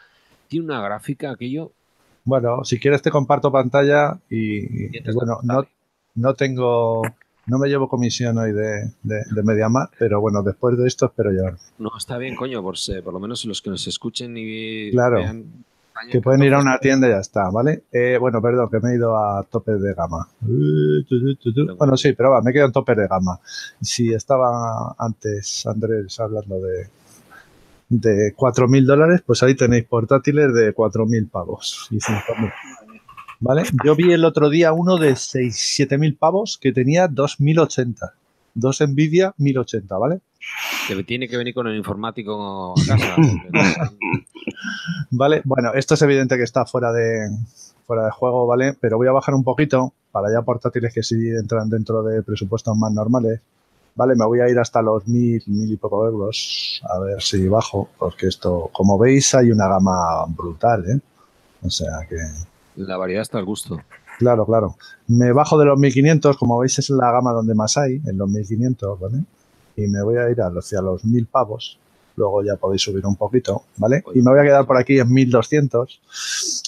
[0.48, 1.74] Tiene una gráfica aquello.
[2.24, 5.68] Bueno, si quieres te comparto pantalla y, y bueno, no,
[6.16, 7.04] no tengo
[7.50, 11.32] no me llevo comisión hoy de, de, de Mediamar, pero bueno, después de esto espero
[11.32, 11.56] llevar.
[11.78, 15.20] No, está bien, coño, por, por lo menos los que nos escuchen y claro,
[16.10, 17.84] que pueden ir a una tienda y ya está, ¿vale?
[17.92, 20.28] Eh, bueno, perdón, que me he ido a tope de gama.
[21.78, 23.40] Bueno, sí, pero va, me quedo en tope de gama.
[23.82, 26.88] Si estaba antes Andrés hablando de,
[27.90, 32.54] de 4.000 dólares, pues ahí tenéis portátiles de 4.000 pavos y 5.000.
[33.40, 33.64] ¿vale?
[33.84, 38.14] Yo vi el otro día uno de 6, mil pavos que tenía 2080.
[38.54, 40.20] Dos Nvidia 1080, ¿vale?
[40.88, 43.16] Que tiene que venir con el informático a casa.
[45.12, 47.30] vale, bueno, esto es evidente que está fuera de,
[47.86, 48.76] fuera de juego, ¿vale?
[48.80, 52.76] Pero voy a bajar un poquito para ya portátiles que sí entran dentro de presupuestos
[52.76, 53.42] más normales.
[53.96, 56.82] Vale, me voy a ir hasta los mil, mil y poco euros.
[56.90, 61.00] A ver si bajo, porque esto, como veis, hay una gama brutal, ¿eh?
[61.62, 62.16] O sea que
[62.86, 63.80] la variedad está al gusto.
[64.18, 64.76] Claro, claro.
[65.08, 68.30] Me bajo de los 1500, como veis es la gama donde más hay, en los
[68.30, 69.24] 1500, ¿vale?
[69.76, 71.80] Y me voy a ir hacia los 1000 pavos.
[72.16, 74.04] Luego ya podéis subir un poquito, ¿vale?
[74.14, 76.02] Y me voy a quedar por aquí en 1200.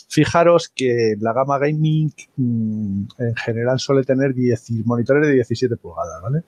[0.07, 6.22] Fijaros que la gama gaming mm, en general suele tener 10, monitores de 17 pulgadas,
[6.22, 6.43] ¿vale?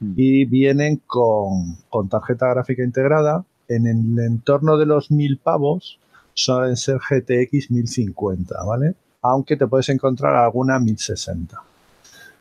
[0.00, 0.12] Mm.
[0.16, 3.44] Y vienen con, con tarjeta gráfica integrada.
[3.66, 5.98] En el entorno de los 1000 pavos
[6.34, 8.94] suelen ser GTX 1050, ¿vale?
[9.22, 11.62] Aunque te puedes encontrar alguna 1060.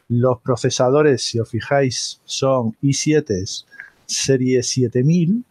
[0.10, 3.66] Los procesadores, si os fijáis, son i7
[4.06, 5.46] serie 7000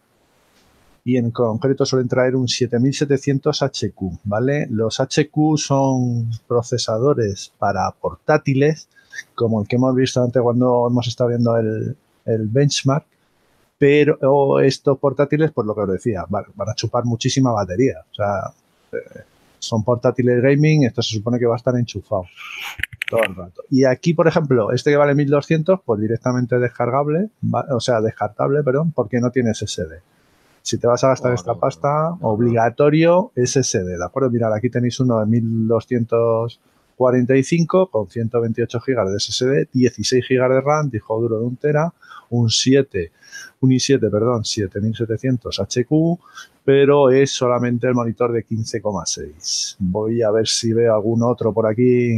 [1.05, 4.67] y en concreto suelen traer un 7700 HQ, ¿vale?
[4.69, 8.87] Los HQ son procesadores para portátiles,
[9.35, 13.05] como el que hemos visto antes cuando hemos estado viendo el, el benchmark,
[13.83, 17.97] pero estos portátiles, por lo que os decía, van, a chupar muchísima batería.
[18.11, 18.53] O sea,
[18.93, 19.21] eh,
[19.59, 22.23] son portátiles gaming, esto se supone que va a estar enchufado.
[23.09, 23.63] todo el rato.
[23.69, 28.63] Y aquí, por ejemplo, este que vale 1200, pues directamente descargable, va- o sea, descartable,
[28.63, 30.01] perdón, porque no tiene SSD.
[30.61, 34.29] Si te vas a gastar Oh, esta pasta, obligatorio SSD, ¿de acuerdo?
[34.31, 35.25] Mirad, aquí tenéis uno de
[36.97, 41.93] 1245 con 128 GB de SSD, 16 GB de RAM, disco duro de 1 tera,
[42.29, 43.11] un 7,
[43.61, 46.19] un i7, perdón, 7700 HQ,
[46.65, 49.75] pero es solamente el monitor de 15,6.
[49.79, 52.17] Voy a ver si veo algún otro por aquí.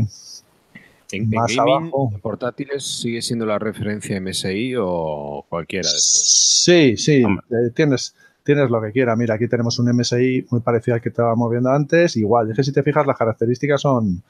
[1.11, 2.09] En, en Más gaming, abajo.
[2.13, 6.63] en portátiles sigue siendo la referencia MSI o cualquiera de estos.
[6.66, 7.45] Sí, sí, Hombre.
[7.51, 9.16] eh, tienes, tienes lo que quiera.
[9.16, 12.18] Mira, aquí tenemos un MSI muy parecido al que estábamos viendo antes.
[12.18, 14.24] Igual, es que si te fijas, las características son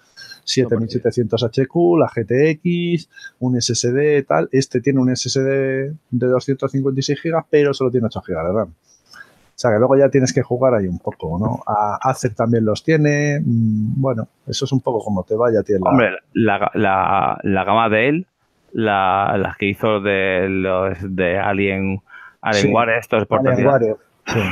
[0.45, 4.47] 7700 HQ, la GTX, un SSD, tal.
[4.51, 8.69] Este tiene un SSD de 256 GB, pero solo tiene 8 GB de RAM.
[8.69, 11.63] O sea que luego ya tienes que jugar ahí un poco, ¿no?
[11.65, 13.39] A Acer también los tiene.
[13.39, 16.71] mm, Bueno, eso es un poco como te vaya a ti en la- Hombre, la,
[16.73, 18.27] la, la gama de él,
[18.73, 22.01] la, las que hizo de los de Alien,
[22.41, 23.97] Alienware, estos portátiles, Alienware.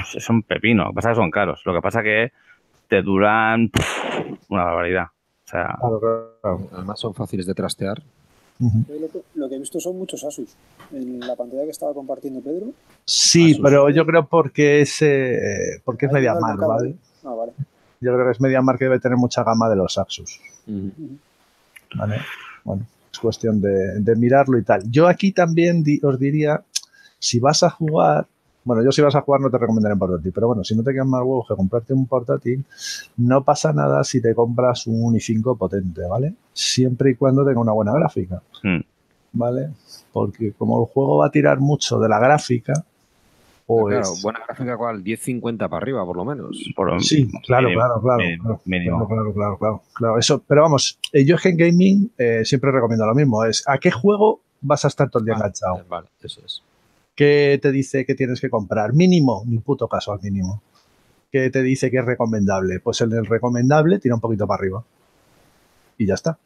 [0.05, 0.19] Sí.
[0.21, 0.83] son pepino.
[0.85, 1.61] Lo que pasa es que son caros.
[1.65, 2.31] Lo que pasa es que
[2.87, 5.07] te duran pff, una barbaridad.
[5.45, 6.69] O sea, Claro, claro, claro.
[6.73, 8.01] Además son fáciles de trastear.
[8.59, 8.69] Yo
[8.99, 10.55] Lo que, lo que he visto son muchos Asus.
[10.93, 12.67] En la pantalla que estaba compartiendo Pedro.
[13.05, 13.63] Sí, Asus.
[13.63, 16.73] pero yo creo porque es, eh, porque es ahí media llega el mar, mercado.
[16.73, 16.95] ¿vale?
[17.25, 17.51] Ah, vale.
[17.99, 20.39] Yo creo que es media mar que debe tener mucha gama de los Asus.
[21.95, 22.17] ¿vale?
[22.63, 24.89] Bueno, es cuestión de, de mirarlo y tal.
[24.89, 26.63] Yo aquí también di- os diría,
[27.19, 28.27] si vas a jugar,
[28.66, 30.84] bueno, yo si vas a jugar no te recomendaré un portátil, pero bueno, si no
[30.84, 32.64] te quedan más huevos que comprarte un portátil,
[33.18, 36.34] no pasa nada si te compras un i5 potente, ¿vale?
[36.53, 38.41] Siempre y cuando tenga una buena gráfica.
[38.64, 38.80] mm,
[39.34, 39.70] ¿vale?
[40.11, 42.74] Porque como el juego va a tirar mucho de la gráfica,
[43.66, 43.95] pues...
[43.95, 46.57] Claro, buena gráfica cuál, 1050 para arriba por lo menos.
[46.76, 48.20] por- Sí, claro, claro, claro,
[48.66, 50.20] mínimo, claro, claro, claro, claro, claro, claro.
[50.20, 53.64] Eso, pero vamos, eh, yo es que en gaming eh, siempre recomiendo lo mismo, es
[53.68, 55.82] ¿a qué juego vas a estar todo el día Ah, enganchado?
[55.89, 56.61] Vale, eso es.
[57.16, 58.93] ¿Qué te dice que tienes que comprar?
[58.93, 60.61] Mínimo, ni puto caso al mínimo.
[61.32, 62.80] ¿Qué te dice que es recomendable?
[62.80, 64.84] Pues el recomendable tira un poquito para arriba.
[65.97, 66.38] Y ya está.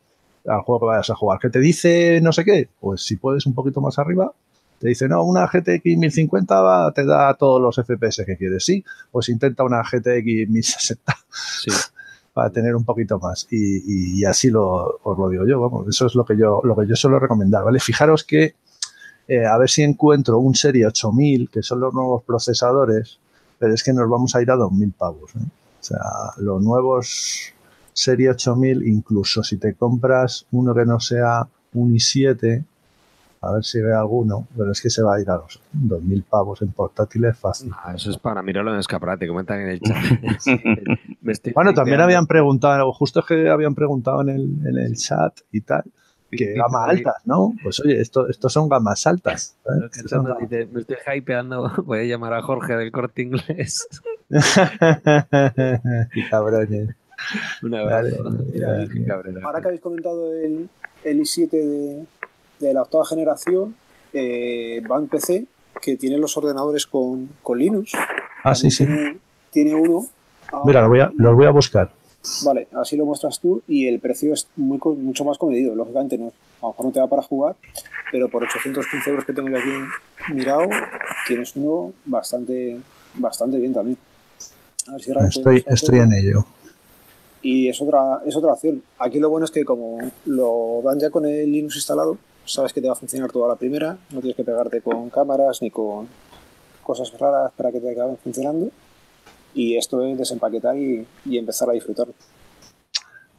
[0.45, 1.39] Al juego que vayas a jugar.
[1.39, 2.69] ¿Qué te dice no sé qué?
[2.79, 4.31] Pues si puedes un poquito más arriba,
[4.79, 8.63] te dice, no, una GTX 1050 va- te da todos los FPS que quieres.
[8.65, 11.71] Sí, pues intenta una GTX 1060 Sí.
[12.33, 13.47] para tener un poquito más.
[13.49, 16.85] Y así lo, os lo digo yo, vamos, eso es lo que yo, lo que
[16.87, 17.79] yo suelo recomendar, ¿vale?
[17.79, 18.53] Fijaros que
[19.27, 23.19] eh, a ver si encuentro un Serie 8000, que son los nuevos procesadores,
[23.59, 25.35] pero es que nos vamos a ir a 2000 pavos.
[25.35, 25.39] ¿eh?
[25.79, 25.99] O sea,
[26.37, 27.53] los nuevos
[27.93, 32.63] Serie 8000, incluso si te compras uno que no sea un i7,
[33.41, 36.23] a ver si ve alguno, pero es que se va a ir a los 2000
[36.23, 37.71] pavos en portátiles fácil.
[37.83, 39.95] Ah, eso es para mirarlo en escaparate, comentan en el chat.
[41.21, 44.95] Me estoy Bueno, también habían preguntado, justo es que habían preguntado en el, en el
[44.95, 45.83] chat y tal,
[46.31, 47.53] que Dice gama ahí- altas, ¿no?
[47.63, 49.57] Pues oye, esto, estos son gamas altas.
[49.65, 53.87] Lo Estos son dice, me estoy hypeando, voy a llamar a Jorge del corte inglés.
[54.29, 54.39] gamas-
[56.13, 56.89] Qué cabrones.
[57.63, 58.23] Un abrazo.
[58.23, 59.41] Vale, Mira.
[59.43, 60.69] Ahora que habéis comentado el,
[61.03, 62.05] el i7 de,
[62.59, 63.75] de la octava generación,
[64.13, 65.45] eh, va en PC,
[65.81, 67.91] que tiene los ordenadores con, con Linux.
[68.43, 68.85] Ah, sí, sí.
[68.85, 69.17] Tiene,
[69.51, 70.05] tiene uno.
[70.65, 71.91] Mira, los voy a, los voy a buscar.
[72.43, 75.75] Vale, así lo muestras tú y el precio es muy, mucho más comedido.
[75.75, 76.27] Lógicamente, no,
[76.61, 77.55] a lo mejor no te da para jugar,
[78.11, 80.63] pero por 815 euros que tengo yo aquí mirado,
[81.27, 82.77] tienes uno bastante,
[83.15, 83.97] bastante bien también.
[84.87, 86.45] A ver si Estoy, estoy en ello.
[87.41, 88.81] Y es otra, es otra opción.
[88.99, 92.81] Aquí lo bueno es que como lo dan ya con el Linux instalado, sabes que
[92.81, 96.07] te va a funcionar toda la primera, no tienes que pegarte con cámaras ni con
[96.83, 98.69] cosas raras para que te acaben funcionando.
[99.57, 102.05] Y esto es desempaquetar y, y empezar a disfrutar.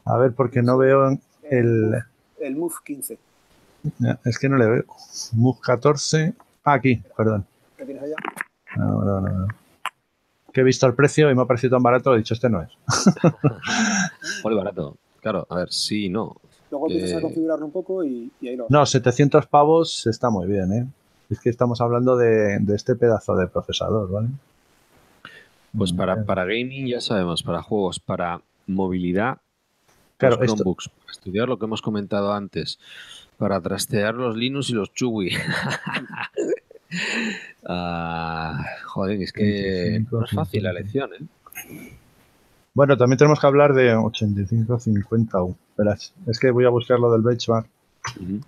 [0.03, 1.93] A ver, porque no veo el.
[2.41, 3.17] El Move 15.
[4.25, 4.83] Es que no le veo.
[5.31, 6.33] Move 14.
[6.65, 7.45] Ah, aquí, perdón.
[7.77, 8.15] ¿Qué tienes allá?
[8.75, 9.47] No, no, no, no.
[10.51, 12.63] Que he visto el precio y me ha parecido tan barato, he dicho, este no
[12.63, 12.69] es.
[14.43, 14.97] Muy barato.
[15.21, 16.35] Claro, a ver, sí, no.
[16.69, 20.47] Luego empiezas a configurarlo un poco y, y ahí lo No, 700 pavos está muy
[20.47, 20.87] bien, ¿eh?
[21.29, 24.29] Es que estamos hablando de, de este pedazo de procesador, ¿vale?
[25.77, 29.37] Pues para, para gaming ya sabemos, para juegos, para movilidad,
[30.17, 32.79] Claro, los esto- Chromebooks, para estudiar lo que hemos comentado antes,
[33.37, 35.31] para trastear los Linux y los Chewy.
[37.65, 40.73] Ah, joder, es que 25, no es fácil la 50.
[40.73, 41.27] lección, ¿eh?
[42.73, 45.55] Bueno, también tenemos que hablar de 85-50.
[45.71, 45.97] Espera,
[46.27, 47.67] es que voy a buscar lo del benchmark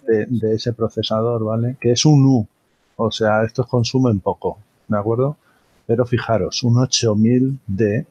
[0.08, 1.76] de, de ese procesador, ¿vale?
[1.80, 2.48] Que es un U.
[2.96, 4.58] O sea, estos consumen poco,
[4.88, 5.38] ¿de acuerdo?
[5.92, 8.06] Pero fijaros, un 8000 de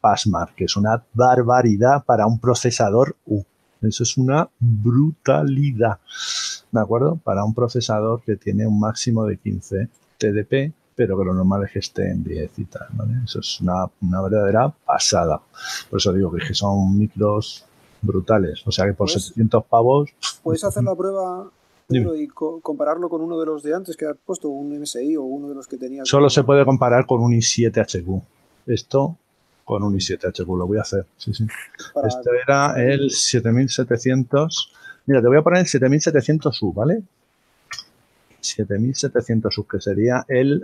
[0.00, 3.42] Passmark, que es una barbaridad para un procesador U.
[3.82, 5.98] Eso es una brutalidad.
[6.72, 7.16] ¿De acuerdo?
[7.22, 11.72] Para un procesador que tiene un máximo de 15 TDP, pero que lo normal es
[11.72, 12.86] que esté en 10 y tal.
[12.92, 13.12] ¿vale?
[13.26, 15.38] Eso es una, una verdadera pasada.
[15.90, 17.66] Por eso digo que son micros
[18.00, 18.62] brutales.
[18.66, 20.08] O sea que por Pues- 700 pavos.
[20.42, 21.50] Puedes hacer la prueba
[21.88, 22.16] Dime.
[22.18, 25.22] Y co- compararlo con uno de los de antes que has puesto, un MSI o
[25.22, 26.08] uno de los que tenías.
[26.08, 28.22] Solo se puede comparar con un i7HQ.
[28.66, 29.16] Esto
[29.64, 31.06] con un i7HQ lo voy a hacer.
[31.16, 31.46] Sí, sí.
[31.94, 34.72] para- Este era el 7700.
[35.06, 37.02] Mira, te voy a poner el 7700U, ¿vale?
[38.40, 40.62] 7700U, que sería el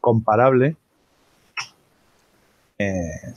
[0.00, 0.76] comparable.
[2.78, 3.34] eh,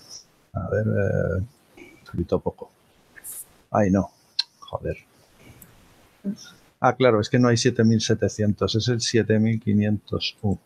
[0.53, 2.71] a ver, eh, poco.
[3.71, 4.09] Ay, no.
[4.59, 4.97] Joder.
[6.79, 10.59] Ah, claro, es que no hay 7700, es el 7500U.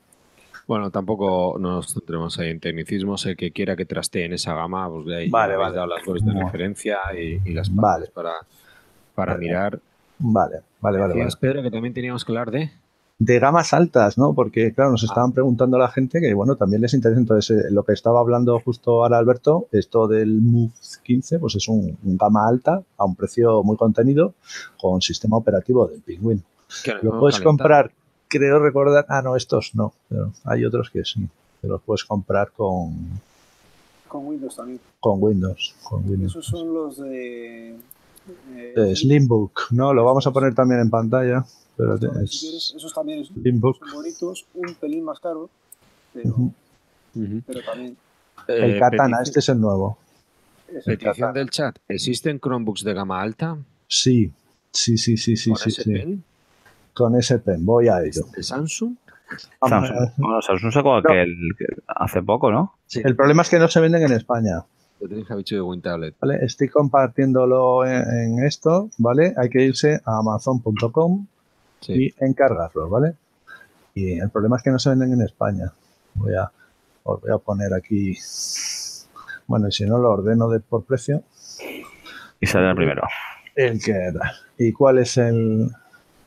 [0.68, 3.26] Bueno, tampoco nos centremos ahí en tecnicismos.
[3.26, 5.76] El que quiera que trastee en esa gama, pues de ahí Vale, vale.
[5.76, 8.08] dado las webs de referencia y, y las Vale.
[8.14, 8.34] para,
[9.16, 9.46] para Vale.
[9.46, 9.80] mirar.
[10.20, 11.00] Vale, vale, vale.
[11.00, 11.14] vale.
[11.16, 12.72] Decías, Pedro, que también teníamos que hablar de.
[13.24, 14.34] De gamas altas, ¿no?
[14.34, 17.20] Porque, claro, nos estaban preguntando la gente que, bueno, también les interesa.
[17.20, 20.72] Entonces, eh, lo que estaba hablando justo ahora Alberto, esto del Move
[21.04, 24.34] 15, pues es un, un gama alta a un precio muy contenido
[24.82, 26.44] con sistema operativo del Penguin.
[27.04, 27.92] Lo puedes comprar,
[28.28, 31.28] creo recordar, ah, no, estos no, pero hay otros que sí,
[31.62, 32.98] que los puedes comprar con,
[34.08, 34.80] con Windows también.
[35.00, 35.76] con Windows.
[35.84, 36.32] Con Windows.
[36.32, 37.76] Esos son los de.
[38.56, 39.94] eh, De Slimbook, ¿no?
[39.94, 41.46] Lo vamos a poner también en pantalla.
[41.82, 43.36] Espérate, si quieres, es esos también son
[43.94, 45.50] bonitos, un pelín más caro,
[46.14, 46.52] pero,
[47.66, 47.98] también.
[48.48, 49.98] El Eh, Katana, petici- este es el nuevo.
[50.68, 51.34] es- el Petición Katana.
[51.34, 51.78] del chat.
[51.88, 53.58] ¿Existen Chromebooks de gama alta?
[53.88, 54.32] Sí,
[54.72, 55.92] sí, sí, sí, sí, con sí, ese sí.
[55.94, 56.24] pen?
[56.94, 58.24] Con ese pen, voy a ello.
[58.36, 58.96] ¿De Samsung?
[59.68, 60.10] Samsung.
[60.18, 60.98] Bueno, Samsung sacó No.
[60.98, 62.74] aquel que hace poco, ¿no?
[62.88, 63.02] Sí.
[63.04, 64.66] El problema es que no se venden en España,
[65.00, 66.16] Lo tenéis Javichu de WinTablet.
[66.20, 66.40] ¿vale?
[66.46, 68.04] Estoy compartiéndolo en,
[68.38, 69.34] en esto, ¿vale?
[69.38, 71.26] Hay que irse a amazon.com
[71.82, 71.94] Sí.
[71.94, 73.16] y encargarlo, ¿vale?
[73.94, 75.74] Y el problema es que no se venden en España.
[76.14, 76.52] Voy a,
[77.04, 78.18] os voy a poner aquí,
[79.48, 81.24] bueno, y si no lo ordeno de por precio,
[82.40, 83.02] Y sale el primero.
[83.56, 84.32] el que era.
[84.58, 85.70] ¿Y cuál es el,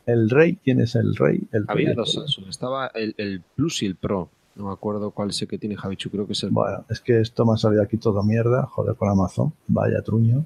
[0.06, 0.58] el rey?
[0.62, 1.40] ¿Quién es el rey?
[1.52, 2.48] El Había dos Samsung.
[2.48, 4.28] Estaba el, el Plus y el Pro.
[4.56, 6.10] No me acuerdo cuál es el que tiene Javichu.
[6.10, 8.94] Creo que es el Bueno, es que esto me ha salido aquí todo mierda, joder,
[8.96, 10.44] con Amazon, vaya truño.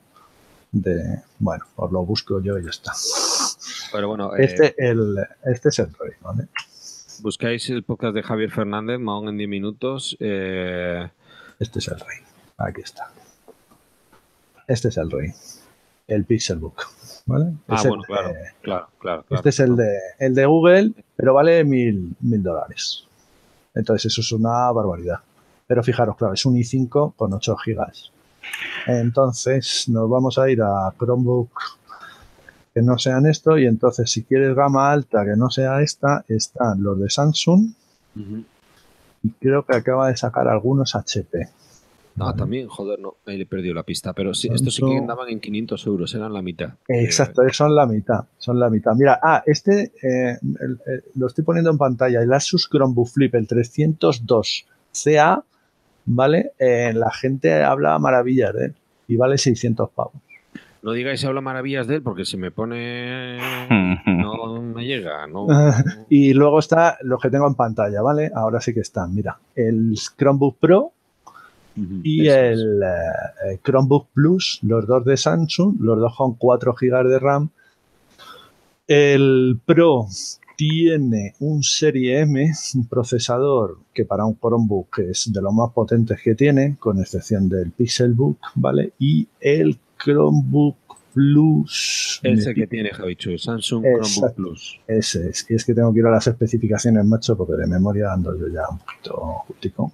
[0.73, 2.93] De, bueno, os lo busco yo y ya está.
[3.93, 6.47] Pero bueno, eh, Este, el, este es el rey, ¿vale?
[7.21, 10.17] buscáis el podcast de Javier Fernández, Mahón en 10 minutos.
[10.21, 11.09] eh,
[11.59, 12.19] Este es el rey.
[12.59, 13.11] Aquí está.
[14.67, 15.31] Este es el rey.
[16.07, 16.81] El Pixelbook.
[17.27, 17.53] ¿Vale?
[17.67, 18.89] Ah, Es bueno, de- claro, claro.
[19.01, 19.25] claro.
[19.31, 23.05] Este es el de, el de Google, pero vale mil, mil dólares.
[23.75, 25.19] Entonces, eso es una barbaridad.
[25.67, 28.11] Pero fijaros, claro, es un i5 con 8 gigas.
[28.87, 31.51] Entonces, nos vamos a ir a Chromebook
[32.79, 33.59] que no sean esto.
[33.59, 37.73] Y entonces, si quieres gama alta que no sea esta, están los de Samsung.
[39.23, 41.49] Y creo que acaba de sacar algunos HP.
[42.21, 42.39] Ah, Vale.
[42.39, 44.13] también, joder, no, ahí le he perdido la pista.
[44.13, 46.71] Pero sí, estos sí que andaban en 500 euros, eran la mitad.
[46.89, 48.95] Eh, Exacto, son la mitad, son la mitad.
[48.97, 53.35] Mira, ah, este eh, el- el- lo estoy poniendo en pantalla, el Asus Chromebook Flip,
[53.37, 55.45] el 302 CA,
[56.07, 56.53] ¿vale?
[56.59, 58.75] Eh, la gente habla maravillas de él
[59.07, 60.15] y vale 600 pavos.
[60.83, 63.39] No digáis habla maravillas de él porque si me pone.
[64.07, 65.47] No me llega, no.
[66.09, 68.31] Y luego está lo que tengo en pantalla, ¿vale?
[68.35, 70.93] Ahora sí que están, mira, el Chromebook Pro
[72.03, 72.35] y es.
[72.35, 77.51] el eh, Chromebook Plus, los dos de Samsung, los dos con 4 GB de RAM.
[78.87, 80.07] El Pro
[80.57, 86.21] tiene un Serie M, un procesador que para un Chromebook es de los más potentes
[86.23, 88.93] que tiene, con excepción del Pixelbook, ¿vale?
[88.99, 90.77] Y el Chromebook
[91.15, 92.21] Plus.
[92.23, 94.07] Ese que tiene Javichu, Samsung Exacto.
[94.07, 94.81] Chromebook Plus.
[94.87, 98.13] ese es, y es que tengo que ir a las especificaciones, macho, porque de memoria
[98.13, 99.15] ando yo ya un poquito
[99.47, 99.93] justico.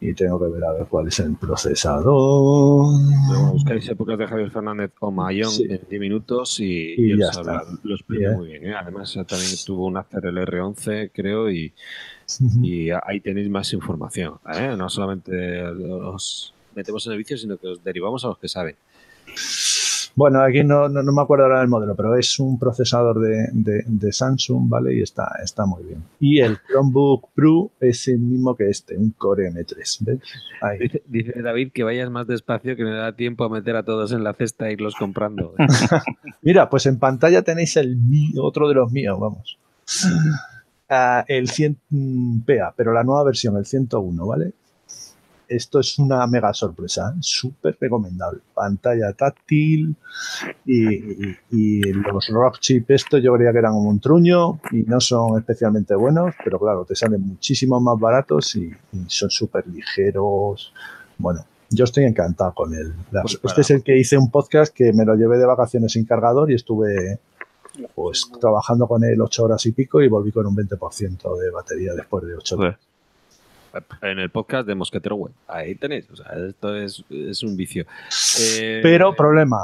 [0.00, 2.04] Y tengo que ver a ver cuál es el procesador.
[2.04, 5.64] Luego buscáis épocas de Javier Fernández o Mayón Sí.
[5.68, 7.62] en 10 minutos y, Y y ya está.
[7.82, 8.36] lo explica Bien.
[8.38, 8.66] muy bien.
[8.66, 8.74] ¿eh?
[8.74, 11.72] Además, también tuvo un Acer el R11, creo, y,
[12.62, 14.34] y ahí tenéis más información.
[14.54, 14.74] ¿eh?
[14.76, 18.76] No solamente os metemos en el vicio, sino que os derivamos a los que saben.
[20.16, 23.48] Bueno, aquí no, no, no me acuerdo ahora del modelo, pero es un procesador de,
[23.52, 24.94] de- de Samsung, ¿vale?
[24.96, 26.04] Y está, está muy bien.
[26.20, 30.20] Y el Chromebook Pro es el mismo que este, un Core M3, ¿ves?
[30.62, 30.78] Ahí.
[30.78, 34.12] Dice, dice David que vayas más despacio, que me da tiempo a meter a todos
[34.12, 35.54] en la cesta e irlos comprando.
[36.42, 39.58] Mira, pues en pantalla tenéis el mío, otro de los míos, vamos.
[40.88, 44.52] Ah, el 100 mm, PA, pero la nueva versión, el 101, ¿vale?
[45.56, 47.18] Esto es una mega sorpresa, ¿eh?
[47.20, 48.40] súper recomendable.
[48.54, 49.94] Pantalla táctil
[50.64, 55.94] y, los rock chip, esto yo creía que eran un truño y no son especialmente
[55.94, 58.70] buenos, pero claro, te salen muchísimo más baratos y,
[59.06, 60.72] son súper ligeros.
[61.18, 62.94] Bueno, yo estoy encantado con él.
[63.10, 66.04] Pues este es el que hice un podcast que me lo llevé de vacaciones sin
[66.04, 67.18] cargador y estuve
[67.94, 71.94] pues trabajando con él ocho horas y pico y volví con un 20% de batería
[71.94, 72.78] después de ocho horas.
[74.02, 75.32] En el podcast de Mosquetero Web.
[75.48, 76.08] Ahí tenéis.
[76.10, 77.86] O sea, esto es, un vicio.
[78.40, 79.58] Eh, Pero problema.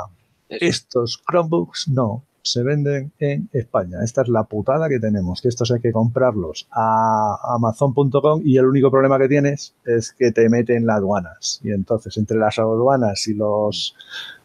[0.49, 3.99] Estos Chromebooks no se venden en España.
[4.03, 8.67] Esta es la putada que tenemos, que estos hay que comprarlos a amazon.com y el
[8.67, 11.61] único problema que tienes es que te meten las aduanas.
[11.63, 13.95] Y entonces entre las aduanas y los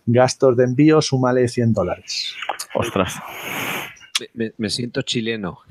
[0.05, 2.34] gastos de envío, súmale 100 dólares.
[2.76, 3.16] Ostras.
[4.34, 5.59] Me, siento chileno.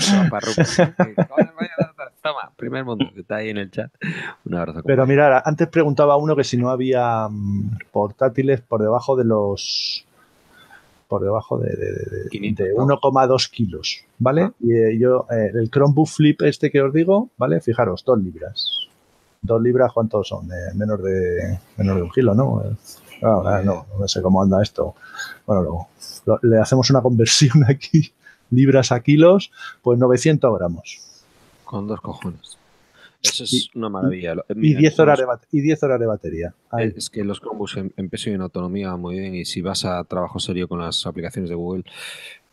[2.22, 3.90] Toma, primer mundo que está ahí en el chat.
[4.44, 4.82] Un abrazo.
[4.84, 10.04] Pero mira, antes preguntaba uno que si no había mm, portátiles por debajo de los
[11.08, 11.76] por debajo de,
[12.30, 14.42] 1,2 kilos, ¿vale?
[14.42, 14.52] Ah.
[14.60, 17.60] Y eh, yo, eh, el Chromebook Flip este que os digo, ¿vale?
[17.60, 18.70] Fijaros, 2 libras.
[19.42, 20.46] 2 libras, ¿cuántos son?
[20.52, 22.62] Eh, menos, de, menos de un kilo, ¿no?
[23.22, 24.94] Ah, no, no sé cómo anda esto.
[25.46, 25.88] Bueno, luego
[26.42, 28.12] le hacemos una conversión aquí,
[28.50, 29.50] libras a kilos,
[29.82, 31.09] pues 900 gramos.
[31.70, 32.58] Con dos cojones.
[33.22, 34.34] Eso es una maravilla.
[34.56, 36.54] y, 10 horas de y 10 horas de batería.
[36.78, 39.36] Es que los Chromebooks en, peso y en autonomía muy bien.
[39.36, 41.84] Y si vas a trabajo serio con las aplicaciones de Google,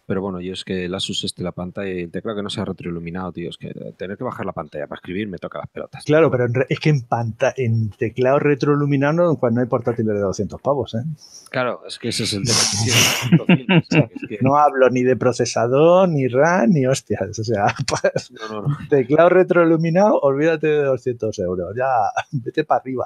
[0.08, 2.50] pero bueno, yo es que el Asus este, la pantalla y el teclado que no
[2.50, 5.68] sea retroiluminado, tío, es que tener que bajar la pantalla para escribir me toca las
[5.68, 6.06] pelotas.
[6.06, 10.62] Claro, pero es que en, pantalla, en teclado retroiluminado cuando no hay portátiles de 200
[10.62, 11.04] pavos, ¿eh?
[11.50, 14.08] Claro, es que ese es el tema.
[14.42, 17.38] No hablo ni de procesador, ni RAM, ni hostias.
[17.38, 18.32] O sea, pues,
[18.90, 21.76] teclado retroiluminado, olvídate de 200 euros.
[21.76, 21.88] Ya,
[22.32, 23.06] vete para arriba.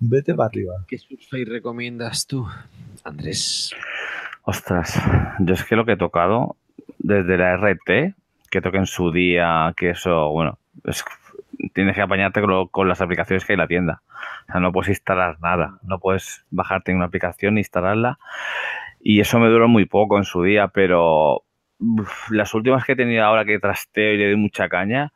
[0.00, 0.84] Vete para arriba.
[0.88, 2.44] ¿Qué Surface recomiendas tú,
[3.04, 3.72] Andrés?
[4.44, 5.00] Ostras,
[5.38, 6.56] yo es que lo que he tocado
[6.98, 8.14] desde la RT,
[8.50, 10.58] que toqué en su día, que eso, bueno,
[11.72, 14.02] tienes que apañarte con, las aplicaciones que hay en la tienda.
[14.48, 18.18] O sea, no puedes instalar nada, no puedes bajarte una aplicación instalarla.
[19.00, 21.44] Y eso me duró muy poco en su día, pero
[22.30, 25.12] las últimas que he tenido ahora que trasteo y le doy mucha caña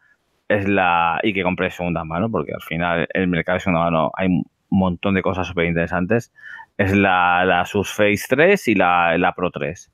[0.49, 1.21] es la.
[1.23, 4.29] y que compré de segunda mano, porque al final el mercado de segunda mano hay
[4.29, 6.33] un montón de cosas súper interesantes
[6.77, 9.91] es la, la Surface 3 y la, Pro 3.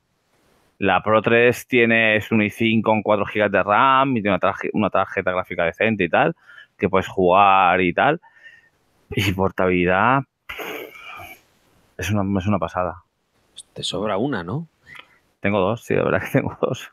[0.79, 4.55] La Pro 3 tiene es un i5 con 4 GB de RAM y tiene una,
[4.73, 6.35] una tarjeta gráfica decente y tal,
[6.77, 8.21] que puedes jugar y tal.
[9.15, 10.23] Y portabilidad
[11.99, 13.03] es una, es una pasada.
[13.75, 14.67] Te sobra una, ¿no?
[15.41, 16.91] Tengo dos, sí, de verdad que tengo dos.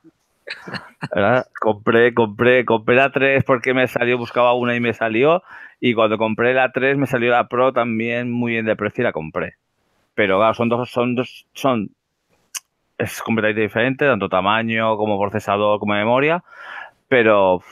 [1.60, 5.44] Compré, compré, compré la 3 porque me salió, buscaba una y me salió.
[5.80, 9.06] Y cuando compré la 3 me salió la Pro también muy bien de precio y
[9.06, 9.56] la compré
[10.20, 11.92] pero claro, son dos, son dos, son,
[12.98, 16.44] es completamente diferente, tanto tamaño como procesador como memoria,
[17.08, 17.64] pero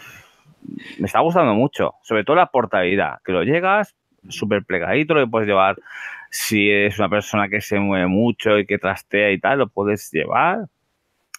[0.98, 3.98] me está gustando mucho, sobre todo la portabilidad, que lo llegas
[4.30, 5.76] súper plegadito, lo puedes llevar
[6.30, 10.10] si eres una persona que se mueve mucho y que trastea y tal, lo puedes
[10.14, 10.68] llevar.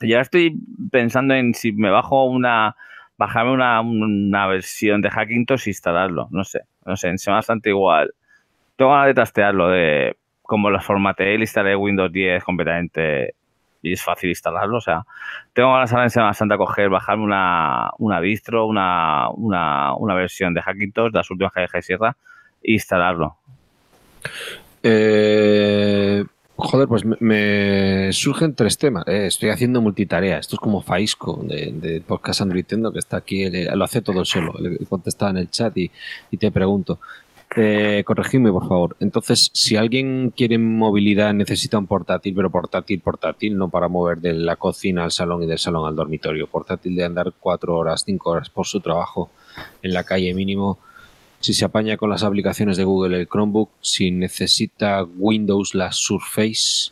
[0.02, 0.58] Ya estoy
[0.92, 2.76] pensando en si me bajo una,
[3.16, 7.70] bajarme una, una versión de Hackintosh e instalarlo, no sé, no sé, se me bastante
[7.70, 8.12] igual.
[8.76, 10.14] Tengo ganas de trastearlo, de
[10.48, 13.34] como los formateé y instalé Windows 10 completamente
[13.82, 14.78] y es fácil instalarlo.
[14.78, 15.04] O sea,
[15.52, 20.54] tengo ganas ahora en Semana Santa coger, bajarme una, una distro, una, una, una versión
[20.54, 22.16] de Hackintosh, de las últimas que dejé Sierra,
[22.62, 23.36] e instalarlo.
[24.82, 26.24] Eh,
[26.56, 29.06] joder, pues me, surgen tres temas.
[29.06, 30.38] Eh, estoy haciendo multitarea.
[30.38, 34.54] Esto es como Faisco de, Podcast Android Nintendo, que está aquí, lo hace todo solo.
[34.58, 35.90] Le contestaba en el chat y,
[36.30, 37.00] y te pregunto.
[37.56, 38.96] Eh, corregidme, por favor.
[39.00, 44.34] Entonces, si alguien quiere movilidad, necesita un portátil, pero portátil, portátil, no para mover de
[44.34, 46.46] la cocina al salón y del salón al dormitorio.
[46.46, 49.30] Portátil de andar cuatro horas, cinco horas por su trabajo
[49.82, 50.78] en la calle mínimo.
[51.40, 56.90] Si se apaña con las aplicaciones de Google, el Chromebook, si necesita Windows, la Surface.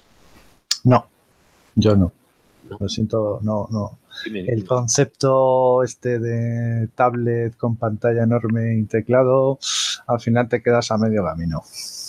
[0.84, 1.06] No,
[1.74, 2.12] yo no.
[2.80, 3.98] Lo siento, no, no.
[4.24, 9.58] El concepto este de tablet con pantalla enorme y teclado,
[10.06, 11.62] al final te quedas a medio camino.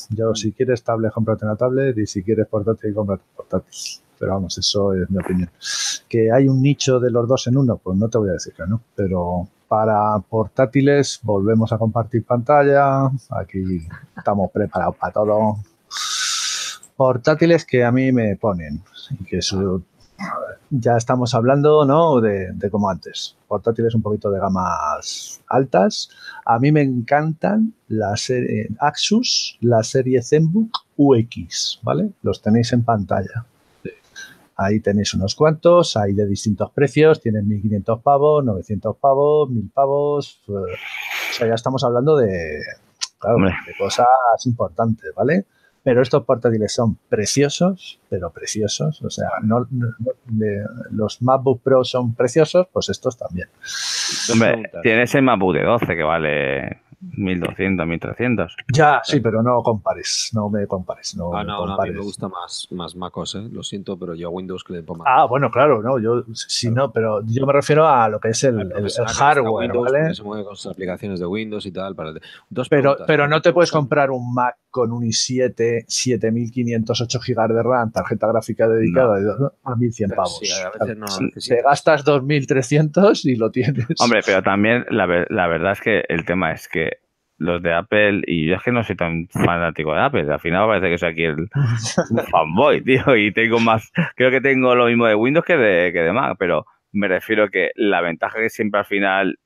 [0.09, 3.73] Yo, si quieres tablet, cómprate una tablet y si quieres portátil, cómprate portátil.
[4.19, 5.49] Pero vamos, eso es mi opinión.
[6.07, 8.53] Que hay un nicho de los dos en uno, pues no te voy a decir
[8.53, 8.81] que no.
[8.95, 13.11] Pero para portátiles volvemos a compartir pantalla.
[13.29, 13.85] Aquí
[14.15, 15.57] estamos preparados para todo.
[16.95, 18.81] Portátiles que a mí me ponen
[19.19, 19.83] y que su
[20.69, 22.19] ya estamos hablando ¿no?
[22.21, 26.09] de, de, como antes, portátiles un poquito de gamas altas.
[26.45, 32.11] A mí me encantan la serie Axus, la serie ZenBook UX, ¿vale?
[32.21, 33.45] Los tenéis en pantalla.
[34.59, 40.41] Ahí tenéis unos cuantos, hay de distintos precios, tienen 1500 pavos, 900 pavos, 1000 pavos.
[40.47, 42.63] Eh, o sea, ya estamos hablando de,
[43.19, 44.07] claro, de cosas
[44.45, 45.45] importantes, ¿vale?
[45.87, 49.01] Pero estos portátiles son preciosos, pero preciosos.
[49.03, 49.87] O sea, no, no,
[50.25, 53.47] de, los MacBook Pro son preciosos, pues estos también.
[54.33, 58.55] Hombre, tienes el MacBook de 12 que vale 1200, 1300.
[58.73, 61.15] Ya, sí, pero no compares, no me compares.
[61.15, 61.77] No, ah, no, me, compares.
[61.77, 63.49] no, a mí me gusta más, más MacOS, ¿eh?
[63.49, 65.07] lo siento, pero yo a Windows que le pongo más.
[65.09, 68.43] Ah, bueno, claro, no, yo sí, no, pero yo me refiero a lo que es
[68.43, 70.13] el, el, el hardware, Windows, ¿vale?
[70.15, 71.95] Se mueve con sus aplicaciones de Windows y tal.
[71.95, 72.11] Para...
[72.49, 77.63] Dos pero, pero no te puedes comprar un Mac con un i7, 7508 GB de
[77.63, 79.51] RAM, tarjeta gráfica dedicada no.
[79.63, 80.39] a 1100 pavos.
[80.39, 83.87] Sí, a veces no, te gastas 2300 y lo tienes.
[83.99, 86.99] Hombre, pero también la, la verdad es que el tema es que
[87.39, 90.67] los de Apple, y yo es que no soy tan fanático de Apple, al final
[90.67, 91.49] parece que soy aquí el
[92.31, 96.01] fanboy, tío, y tengo más, creo que tengo lo mismo de Windows que de, que
[96.01, 99.39] de Mac, pero me refiero que la ventaja que siempre al final,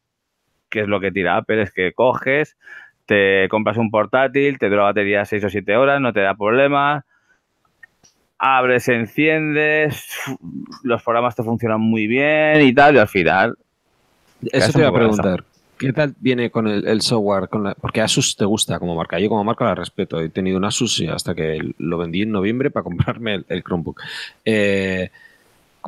[0.69, 2.57] que es lo que tira Apple, es que coges,
[3.11, 6.33] te compras un portátil, te dura la batería 6 o 7 horas, no te da
[6.33, 7.03] problemas,
[8.37, 10.09] abres, enciendes,
[10.83, 13.57] los programas te funcionan muy bien y tal, y al final...
[14.49, 15.43] Eso te iba a preguntar.
[15.77, 17.49] ¿Qué tal viene con el, el software?
[17.49, 19.19] Con la, porque Asus te gusta como marca.
[19.19, 20.21] Yo como marca la respeto.
[20.21, 23.99] He tenido un Asus hasta que lo vendí en noviembre para comprarme el, el Chromebook.
[24.45, 25.09] Eh,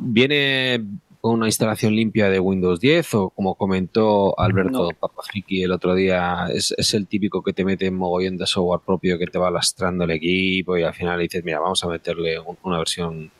[0.02, 0.84] ¿Viene
[1.24, 4.98] con una instalación limpia de Windows 10 o como comentó Alberto no.
[5.00, 8.82] Papafriki el otro día, es, es, el típico que te mete en mogollón de software
[8.84, 12.38] propio que te va lastrando el equipo y al final dices, mira, vamos a meterle
[12.38, 13.30] un, una versión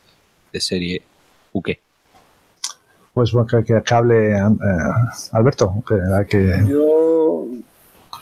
[0.51, 1.03] de serie
[1.53, 1.73] UK?
[3.13, 4.43] Pues bueno, que, que, que hable eh,
[5.33, 5.85] Alberto.
[5.87, 6.65] Que, que...
[6.67, 7.45] Yo,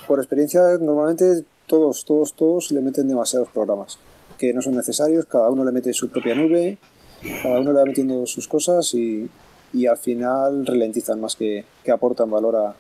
[0.09, 3.97] por experiencia, normalmente todos, todos, todos le meten demasiados programas
[4.39, 6.79] que no son necesarios, cada uno le mete su propia nube,
[7.45, 9.31] cada uno le va metiendo sus cosas y,
[9.73, 12.75] y al final ralentizan más que, que aportan valor a,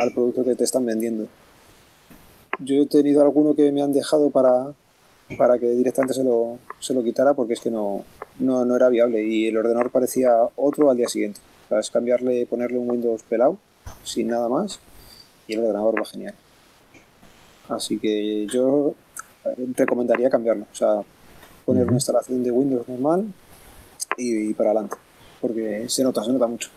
[0.00, 1.26] al producto que te están vendiendo.
[2.58, 4.72] Yo he tenido alguno que me han dejado para,
[5.36, 8.04] para que directamente se lo, se lo quitara porque es que no,
[8.38, 11.40] no, no, era viable y el ordenador parecía otro al día siguiente.
[11.66, 13.58] O sea, es cambiarle, ponerle un Windows pelado,
[14.02, 14.80] sin nada más,
[15.46, 16.34] y el ordenador va genial.
[17.68, 18.94] Así que yo
[19.76, 21.02] recomendaría cambiarlo, o sea,
[21.64, 23.26] poner una instalación de Windows normal
[24.16, 24.96] y, y para adelante,
[25.40, 26.68] porque se nota, se nota mucho.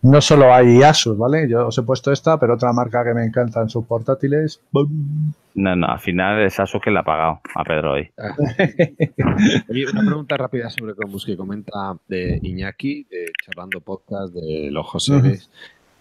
[0.00, 1.48] No solo hay Asus, ¿vale?
[1.48, 4.60] Yo os he puesto esta, pero otra marca que me encanta en sus portátiles.
[4.70, 5.32] ¡bum!
[5.54, 8.08] No, no, al final es Asus que le ha pagado a Pedro hoy.
[8.16, 8.36] Ah.
[9.68, 14.86] Oye, una pregunta rápida sobre Chromebooks que comenta de Iñaki, de Charlando Podcast, de los
[14.86, 15.14] José.
[15.14, 15.48] Uh -huh.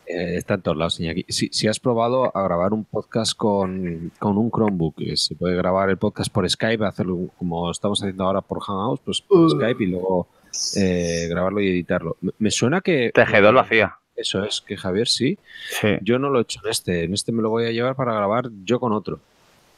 [0.05, 1.25] eh, está en todos lados, Iñaki.
[1.27, 5.89] Si, si, has probado a grabar un podcast con, con un Chromebook, se puede grabar
[5.89, 9.49] el podcast por Skype, hacerlo como estamos haciendo ahora por Hangouts, pues por uh.
[9.49, 10.27] Skype y luego
[10.75, 12.17] eh, grabarlo y editarlo.
[12.39, 13.11] Me suena que.
[13.13, 13.95] Tejedor lo hacía.
[14.15, 15.37] Eso es, que Javier sí.
[15.69, 15.89] sí.
[16.01, 17.03] Yo no lo he hecho en este.
[17.03, 19.19] En este me lo voy a llevar para grabar yo con otro.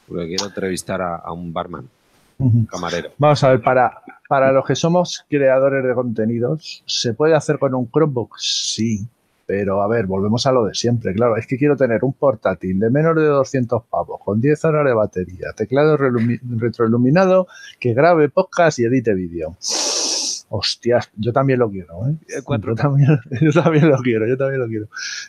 [0.08, 1.88] Porque quiero entrevistar a, a un barman.
[2.40, 2.68] -huh.
[2.68, 3.12] Camarero.
[3.18, 7.76] Vamos a ver, para, para los que somos creadores de contenidos, ¿se puede hacer con
[7.76, 8.38] un Chromebook?
[8.38, 9.08] Sí.
[9.46, 11.12] Pero a ver, volvemos a lo de siempre.
[11.14, 14.86] Claro, es que quiero tener un portátil de menos de 200 pavos, con 10 horas
[14.86, 17.48] de batería, teclado retroiluminado,
[17.80, 19.58] que grabe podcast y edite vídeo.
[20.50, 22.16] Hostias, yo también lo quiero, ¿eh?
[22.28, 24.88] Yo también, yo también, lo quiero, yo también lo quiero.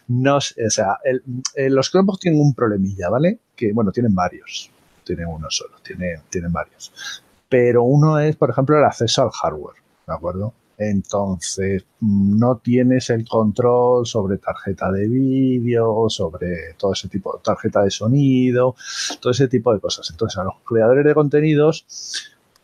[0.09, 1.23] No, o sea, el,
[1.55, 3.39] el, los Chromebooks tienen un problemilla, ¿vale?
[3.55, 4.71] Que, bueno, tienen varios.
[5.05, 7.23] Tienen uno solo, tiene, tienen varios.
[7.49, 9.77] Pero uno es, por ejemplo, el acceso al hardware,
[10.07, 10.55] ¿de acuerdo?
[10.81, 17.83] Entonces, no tienes el control sobre tarjeta de vídeo, sobre todo ese tipo de tarjeta
[17.83, 18.75] de sonido,
[19.21, 20.09] todo ese tipo de cosas.
[20.11, 21.85] Entonces, a los creadores de contenidos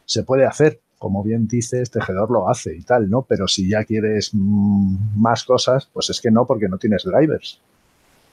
[0.07, 3.23] se puede hacer, como bien dices, Tejedor lo hace y tal, ¿no?
[3.23, 7.61] Pero si ya quieres mmm, más cosas, pues es que no, porque no tienes drivers.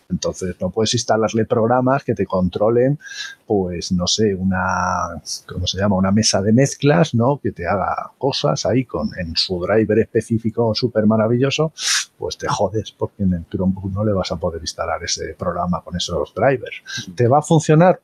[0.09, 2.99] Entonces no puedes instalarle programas que te controlen,
[3.47, 5.95] pues no sé, una, ¿cómo se llama?
[5.95, 7.39] Una mesa de mezclas, ¿no?
[7.41, 11.73] Que te haga cosas ahí con en su driver específico súper maravilloso,
[12.17, 15.81] pues te jodes porque en el Chromebook no le vas a poder instalar ese programa
[15.81, 16.83] con esos drivers.
[17.15, 17.99] ¿Te va a funcionar?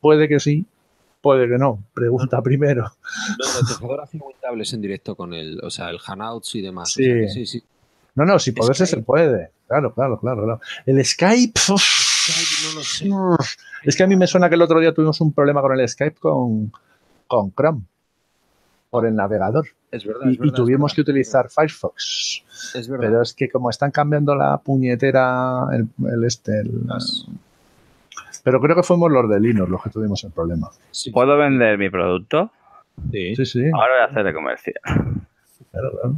[0.00, 0.66] Puede que sí,
[1.22, 2.82] Puede que no, pregunta no, primero.
[2.82, 4.34] No, tejador hace muy
[4.72, 6.92] en directo con el, o sea, el Hangouts y demás.
[6.92, 7.10] Sí.
[7.10, 7.62] O sea, sí, sí.
[8.14, 9.50] No, no, si poderse se puede.
[9.68, 10.60] Claro, claro, claro, claro.
[10.84, 11.58] El Skype.
[13.08, 13.54] No lo sé.
[13.84, 15.88] Es que a mí me suena que el otro día tuvimos un problema con el
[15.88, 16.72] Skype con,
[17.26, 17.82] con Chrome.
[18.90, 19.66] por el navegador.
[19.90, 20.26] Es verdad.
[20.26, 22.42] Y, es verdad, y tuvimos es que utilizar Firefox.
[22.74, 23.06] Es verdad.
[23.06, 27.26] Pero es que como están cambiando la puñetera, el, el este, el- Las-
[28.42, 30.68] pero creo que fuimos los de Linux los que tuvimos el problema.
[30.90, 32.50] Sí, ¿Puedo vender mi producto?
[33.10, 33.34] sí.
[33.36, 33.64] Sí, sí.
[33.72, 34.74] Ahora voy a hacer de comercial.
[35.70, 36.14] claro, claro.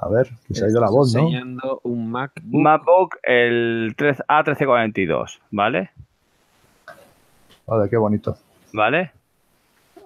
[0.00, 1.22] A ver, que se ha ido la voz, ¿no?
[1.22, 2.44] enseñando un MacBook.
[2.62, 5.90] MacBook el 3 A1342, ¿vale?
[7.66, 8.36] Joder, qué bonito.
[8.72, 9.10] ¿Vale?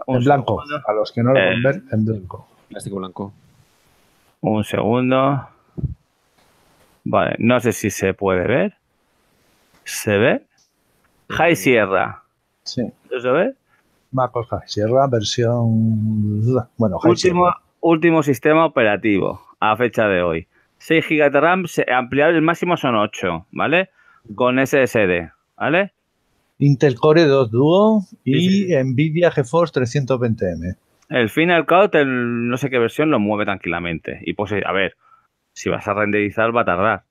[0.06, 0.62] Un En blanco.
[0.64, 0.88] segundo.
[0.88, 1.42] A los que no lo Eh.
[1.44, 2.48] pueden ver, en blanco.
[2.70, 3.32] plástico blanco.
[4.40, 5.46] Un segundo.
[7.04, 8.74] Vale, no sé si se puede ver.
[9.84, 10.42] ¿Se ve?
[11.30, 12.22] High Sierra.
[12.62, 12.82] Sí.
[13.10, 13.54] ¿No se ve?
[14.12, 16.44] MacOS High Sierra, versión.
[16.76, 17.60] Bueno, High Último, Sierra.
[17.80, 20.46] último sistema operativo a fecha de hoy.
[20.78, 21.64] 6 GB de RAM,
[21.94, 23.90] ampliable el máximo son 8, ¿vale?
[24.34, 25.92] Con SSD, ¿vale?
[26.58, 30.76] Intel Core 2 Duo y Sí, Nvidia GeForce 320M.
[31.08, 34.20] El Final Cut, el no sé qué versión, lo mueve tranquilamente.
[34.22, 34.96] Y pues, a ver,
[35.52, 37.02] si vas a renderizar va a tardar.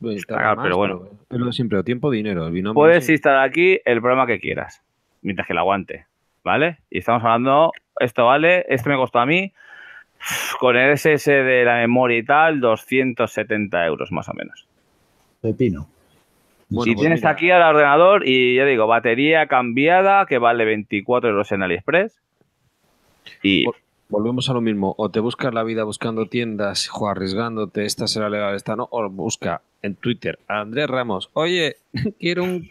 [0.00, 0.24] Más,
[0.62, 1.02] pero bueno.
[1.30, 2.48] Es de siempre, tiempo, dinero.
[2.48, 4.82] El Puedes ese- instalar aquí el programa que quieras,
[5.22, 6.06] mientras que lo aguante,
[6.42, 6.78] ¿vale?
[6.90, 9.52] Y estamos hablando, esto vale, esto me costó a mí,
[10.58, 14.66] con el SS de la memoria y tal, 270 euros más o menos.
[15.40, 15.88] Pepino.
[16.68, 20.64] Bueno, si pues tienes mira, aquí al ordenador y ya digo, batería cambiada que vale
[20.64, 22.18] 24 euros en AliExpress.
[23.42, 23.74] Y Vol-
[24.12, 24.94] Volvemos a lo mismo.
[24.98, 28.86] O te buscas la vida buscando tiendas, jo, arriesgándote, esta será legal, esta no.
[28.90, 31.30] O busca en Twitter a Andrés Ramos.
[31.32, 31.78] Oye,
[32.20, 32.68] quiero un,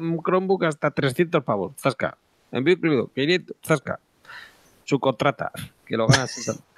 [0.00, 1.74] un Chromebook hasta 300 pavos.
[1.78, 2.18] Zasca.
[2.50, 3.10] Envío incluido.
[3.14, 3.56] 500.
[3.64, 4.00] Zasca.
[4.82, 5.52] Su contrata.
[5.86, 6.60] Que lo ganas.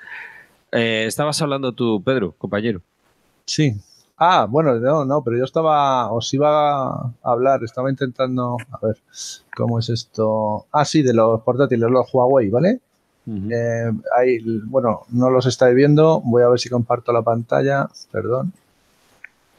[0.77, 2.81] Eh, estabas hablando tú, Pedro, compañero.
[3.47, 3.81] Sí.
[4.17, 8.97] Ah, bueno, no, no, pero yo estaba, os iba a hablar, estaba intentando, a ver,
[9.57, 10.67] ¿cómo es esto?
[10.73, 12.81] Ah, sí, de los portátiles, los Huawei, ¿vale?
[13.27, 18.53] Eh, ahí, bueno, no los estáis viendo, voy a ver si comparto la pantalla, perdón.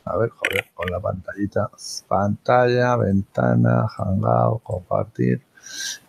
[0.05, 1.69] A ver, joder, con la pantallita.
[2.07, 5.41] Pantalla, ventana, hangout, compartir.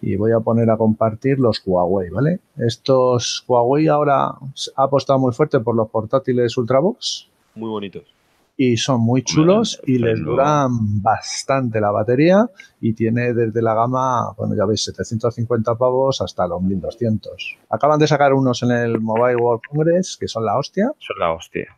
[0.03, 2.41] Y voy a poner a compartir los Huawei, ¿vale?
[2.59, 8.16] Estos Huawei ahora ha apostado muy fuerte por los portátiles Ultrabox Muy bonitos.
[8.57, 12.49] Y son muy chulos y les duran bastante la batería
[12.81, 17.59] y tiene desde la gama, bueno ya veis, 750 pavos hasta los 1200.
[17.69, 21.33] Acaban de sacar unos en el Mobile World Congress que son la hostia es la
[21.33, 21.77] hostia.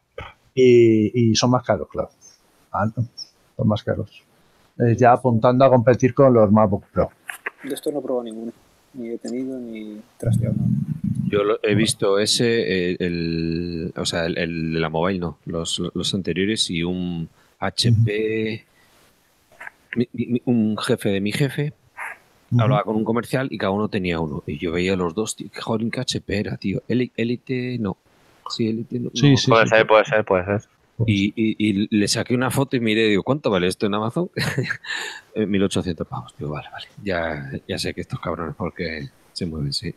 [0.54, 2.10] y, y son más caros, claro.
[2.72, 3.04] Ah, no,
[3.56, 4.22] son más caros.
[4.78, 7.10] Eh, ya apuntando a competir con los MacBook Pro.
[7.64, 8.52] De esto no he probado ninguno.
[8.94, 10.54] Ni he tenido ni trasteado.
[11.30, 15.38] Yo lo- he visto ese, eh, el, o sea, el, el de la mobile no,
[15.46, 17.28] los, los anteriores y un
[17.60, 18.64] HP,
[19.96, 21.72] mi- mi- un jefe de mi jefe
[22.58, 24.42] hablaba con un comercial y cada uno tenía uno.
[24.46, 26.82] Y yo veía los dos, tío, que joder, que HP era, tío.
[26.88, 27.96] Eli- Elite, no.
[28.48, 29.10] Sí, Elite, no.
[29.14, 29.36] Sí, no.
[29.36, 29.70] sí, puede sí.
[29.70, 30.62] ser, puede ser, puede ser.
[31.06, 34.30] Y, y- y le saqué una foto y miré, digo, ¿cuánto vale esto en Amazon?
[35.34, 36.34] Eh, 1800 pavos.
[36.36, 36.86] Digo, vale, vale.
[37.04, 39.94] Ya, ya sé que estos cabrones porque se mueven, sí.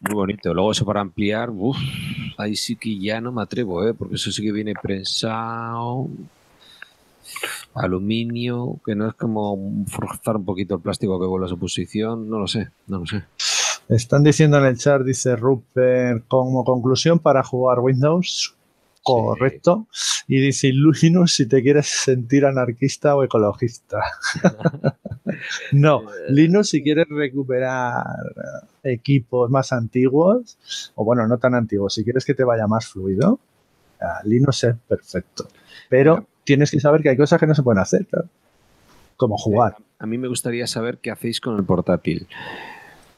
[0.00, 0.54] Muy bonito.
[0.54, 1.76] Luego eso para ampliar, uff,
[2.36, 3.94] ahí sí que ya no me atrevo, ¿eh?
[3.94, 6.08] porque eso sí que viene prensado,
[7.74, 12.28] aluminio, que no es como forzar un poquito el plástico que vuelve a su posición,
[12.28, 13.24] no lo sé, no lo sé.
[13.88, 18.54] Están diciendo en el chat, dice Rupert, como conclusión para jugar Windows,
[19.08, 19.86] correcto.
[20.26, 24.02] Y dice Linux si te quieres sentir anarquista o ecologista.
[25.72, 28.04] no, Linux si quieres recuperar
[28.84, 30.58] eh, equipos más antiguos,
[30.94, 33.40] o bueno, no tan antiguos, si quieres que te vaya más fluido,
[34.00, 35.48] ah, Linux es perfecto.
[35.88, 38.28] Pero tienes que saber que hay cosas que no se pueden hacer, claro.
[39.16, 39.76] como jugar.
[39.98, 42.28] A mí me gustaría saber qué hacéis con el portátil.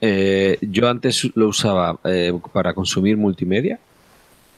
[0.01, 3.79] Eh, yo antes lo usaba eh, para consumir multimedia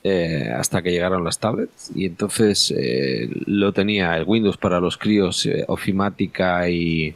[0.05, 4.99] eh, hasta que llegaron las tablets y entonces eh, lo tenía el Windows para los
[4.99, 7.15] críos eh, Ofimática y,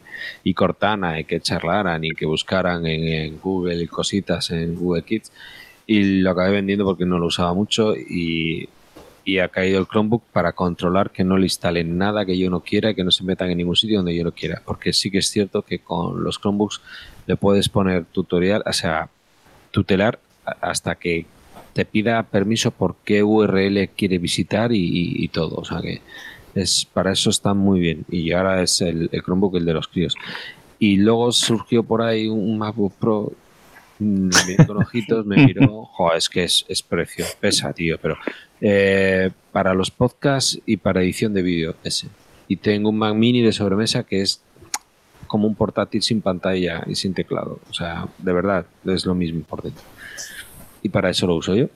[0.55, 5.33] Cortana y que charlaran y que buscaran en, Google y cositas en Google Kids
[5.85, 8.69] y lo acabé vendiendo porque no lo usaba mucho y,
[9.43, 12.91] ha caído el Chromebook para controlar que no le instalen nada que yo no quiera
[12.91, 14.63] y que no se metan en ningún sitio donde yo no quiera.
[14.65, 16.81] Porque sí que es cierto que con los Chromebooks
[17.27, 19.09] le puedes poner tutorial, o sea,
[19.73, 21.27] tutelar hasta que
[21.77, 25.57] te pida permiso por qué URL quiere visitar y, y- y todo.
[25.57, 26.01] O sea que
[26.55, 28.05] es para eso está muy bien.
[28.11, 30.15] Y ahora es el, el Chromebook el de los críos.
[30.79, 33.33] Y luego surgió por ahí un MacBook Pro
[33.99, 34.31] mm,
[34.67, 38.17] con ojitos, me miró, joder, es que es, es precio, pesa, tío, pero
[38.61, 42.09] eh, para los podcasts y para edición de vídeo, ese.
[42.49, 44.41] Y tengo un Mac Mini de sobremesa que es
[45.27, 47.59] como un portátil sin pantalla y sin teclado.
[47.69, 49.83] O sea, de verdad, es lo mismo por dentro.
[50.87, 51.67] Y para eso lo uso yo.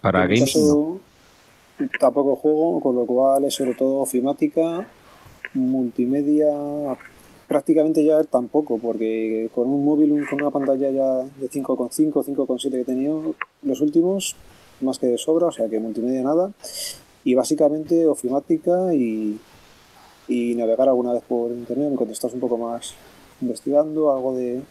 [0.00, 0.34] Para no.
[0.34, 1.00] caso,
[2.00, 4.84] tampoco juego, con lo cual es sobre todo ofimática,
[5.54, 6.48] multimedia,
[7.46, 12.80] prácticamente ya tampoco, porque con un móvil con una pantalla ya de 5,5, 5,7 que
[12.80, 14.34] he tenido, los últimos,
[14.80, 16.50] más que de sobra, o sea que multimedia nada,
[17.22, 19.38] y básicamente ofimática y,
[20.26, 22.92] y navegar alguna vez por internet, cuando estás un poco más
[23.40, 24.62] investigando, algo de,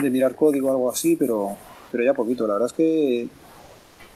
[0.00, 1.58] de mirar código, algo así, pero,
[1.90, 3.28] pero ya poquito, la verdad es que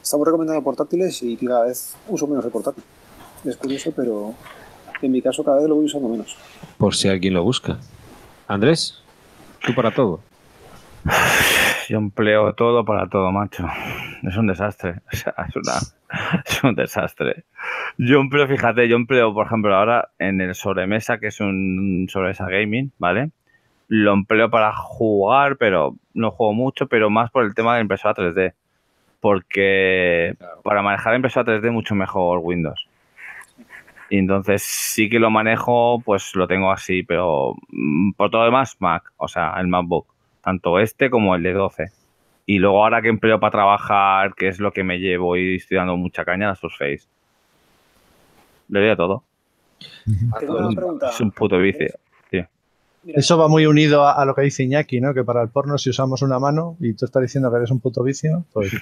[0.02, 2.82] Estamos recomendando portátiles y cada vez uso menos el portátil.
[3.44, 4.34] Es curioso, pero
[5.00, 6.36] en mi caso cada vez lo voy usando menos.
[6.76, 7.78] por si alguien lo busca.
[8.48, 9.00] Andrés,
[9.64, 10.18] tú para todo.
[11.88, 13.64] Yo empleo todo para todo, macho.
[14.22, 14.96] Es un desastre.
[15.12, 17.44] O sea, es, una- es un desastre.
[17.98, 22.46] Yo empleo, fíjate, yo empleo, por ejemplo, ahora en el sobremesa, que es un sobremesa
[22.48, 23.30] gaming, ¿vale?
[23.94, 28.14] Lo empleo para jugar, pero no juego mucho, pero más por el tema de impresora
[28.14, 28.54] 3D.
[29.20, 32.88] Porque para manejar impresora 3D mucho mejor Windows.
[34.08, 38.46] Y entonces sí que lo manejo, pues lo tengo así, pero mm, por todo lo
[38.46, 40.06] demás, Mac, o sea, el MacBook
[40.42, 41.92] tanto este como el de 12.
[42.44, 45.76] Y luego ahora que empleo para trabajar, que es lo que me llevo y estoy
[45.76, 47.06] dando mucha caña, la Surface.
[48.68, 49.22] Le doy a todo.
[50.38, 51.10] Tengo una pregunta.
[51.10, 51.90] Es un puto vicio.
[53.04, 55.12] Mira, Eso va muy unido a, a lo que dice Iñaki, ¿no?
[55.14, 57.80] Que para el porno si usamos una mano y tú estás diciendo que eres un
[57.80, 58.72] puto vicio, pues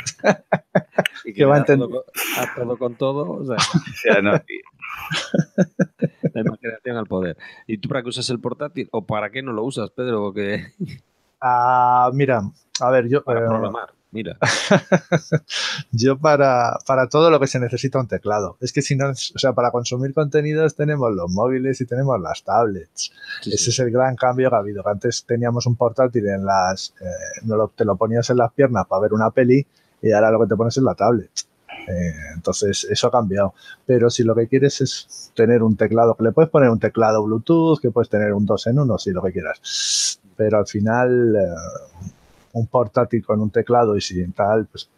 [1.24, 1.88] Y Que va a entender.
[1.88, 4.32] todo, con- a todo con todo, o sea, O sea, no,
[6.34, 7.36] la imaginación al poder.
[7.66, 8.88] ¿Y tú para qué usas el portátil?
[8.92, 10.20] ¿O para qué no lo usas, Pedro?
[10.20, 10.72] Porque
[11.40, 12.42] ah, mira,
[12.80, 14.36] a ver, yo para eh, programar, mira.
[15.92, 18.56] yo para, para todo lo que se necesita un teclado.
[18.60, 22.42] Es que si no, o sea, para consumir contenidos tenemos los móviles y tenemos las
[22.42, 23.12] tablets.
[23.42, 23.70] Sí, Ese sí.
[23.70, 24.82] es el gran cambio que ha habido.
[24.82, 28.52] Que antes teníamos un portátil en las, eh, no lo- te lo ponías en las
[28.52, 29.66] piernas para ver una peli
[30.02, 31.30] y ahora lo que te pones es la tablet.
[31.88, 33.54] Eh, entonces, eso ha cambiado.
[33.86, 37.22] Pero si lo que quieres es tener un teclado, que le puedes poner un teclado
[37.24, 40.20] Bluetooth, que puedes tener un 2 en 1, si lo que quieras.
[40.36, 42.10] Pero al final, eh,
[42.52, 44.88] un portátil con un teclado y sin tal, pues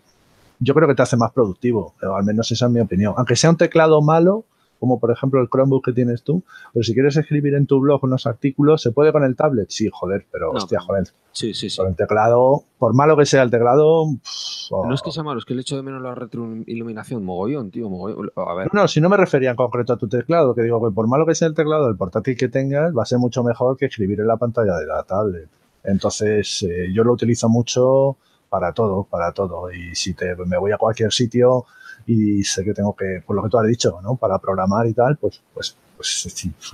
[0.58, 3.14] yo creo que te hace más productivo, o al menos esa es mi opinión.
[3.16, 4.44] Aunque sea un teclado malo,
[4.78, 6.42] como por ejemplo el Chromebook que tienes tú,
[6.72, 9.70] pero si quieres escribir en tu blog unos artículos, ¿se puede con el tablet?
[9.70, 11.76] Sí, joder, pero No, hostia, joder, Sí, sí, sí.
[11.76, 14.86] con el teclado, por malo que sea el teclado, pff, oh.
[14.86, 17.88] No es que sea malo, es que el hecho de menos la retroiluminación, mogollón, tío,
[17.88, 18.30] mogollón.
[18.34, 20.92] A ver, no, si no me refería en concreto a tu teclado, que digo que
[20.92, 23.76] por malo que sea el teclado, el portátil que tengas va a ser mucho mejor
[23.76, 25.48] que escribir en la pantalla de la tablet.
[25.84, 28.16] Entonces, eh, yo lo utilizo mucho
[28.48, 29.72] para todo, para todo.
[29.72, 31.64] Y si te, me voy a cualquier sitio
[32.06, 34.16] y sé que tengo que, por lo que tú has dicho, ¿no?
[34.16, 36.26] Para programar y tal, pues, pues, pues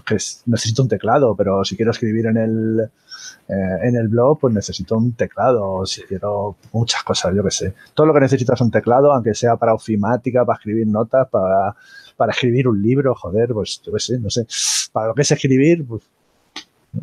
[0.07, 2.81] que es- necesito un teclado, pero si quiero escribir en el,
[3.49, 5.85] eh, en el blog, pues necesito un teclado.
[5.87, 7.75] Si quiero muchas cosas, yo qué sé.
[7.95, 11.75] Todo lo que necesitas es un teclado, aunque sea para ofimática, para escribir notas, para,
[12.17, 14.47] para escribir un libro, joder, pues yo qué sé, no sé.
[14.93, 16.03] Para lo que es escribir, pues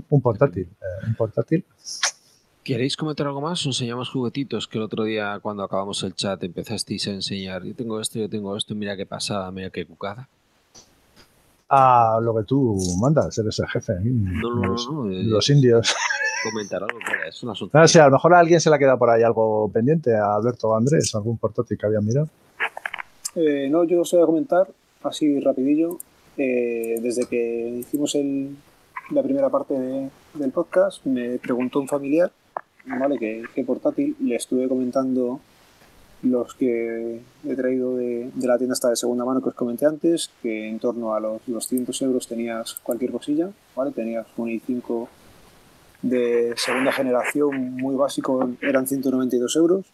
[0.10, 0.64] un portátil.
[0.82, 1.64] eh, un portátil.
[2.64, 3.60] ¿queréis comentar algo más?
[3.62, 7.64] Os enseñamos juguetitos que el otro día, cuando acabamos el chat, empezasteis a enseñar.
[7.64, 10.28] Yo tengo esto, yo tengo esto, mira qué pasada, mira qué cucada.
[11.70, 13.94] A lo que tú mandas, eres el jefe.
[14.00, 15.94] mm, No, no, no, los, no, eh, los indios.
[16.44, 16.98] Comentar algo,
[17.28, 17.78] es un asunto.
[17.78, 20.16] No sé, a lo mejor a alguien se le ha quedado por ahí algo pendiente,
[20.16, 22.30] a Alberto o a Andrés, algún portátil que había mirado.
[23.36, 24.68] eh, no, yo os voy a comentar
[25.04, 26.00] así rapidillo.
[26.38, 28.58] eh, desde que hicimos el-
[29.12, 32.32] la primera parte de- del podcast, me preguntó un familiar,
[32.86, 33.18] ¿vale?
[33.20, 34.16] ¿Qué, portátil?
[34.20, 35.40] Le estuve comentando
[36.24, 39.86] los que he traído de, de la tienda esta de segunda mano que os comenté
[39.86, 43.92] antes, que en torno a los 200 euros tenías cualquier cosilla, ¿vale?
[43.92, 45.08] Tenías un i5
[46.02, 49.86] de segunda generación muy básico, eran 192 euros.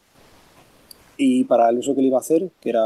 [1.18, 2.86] Y para el uso que le iba a hacer, que era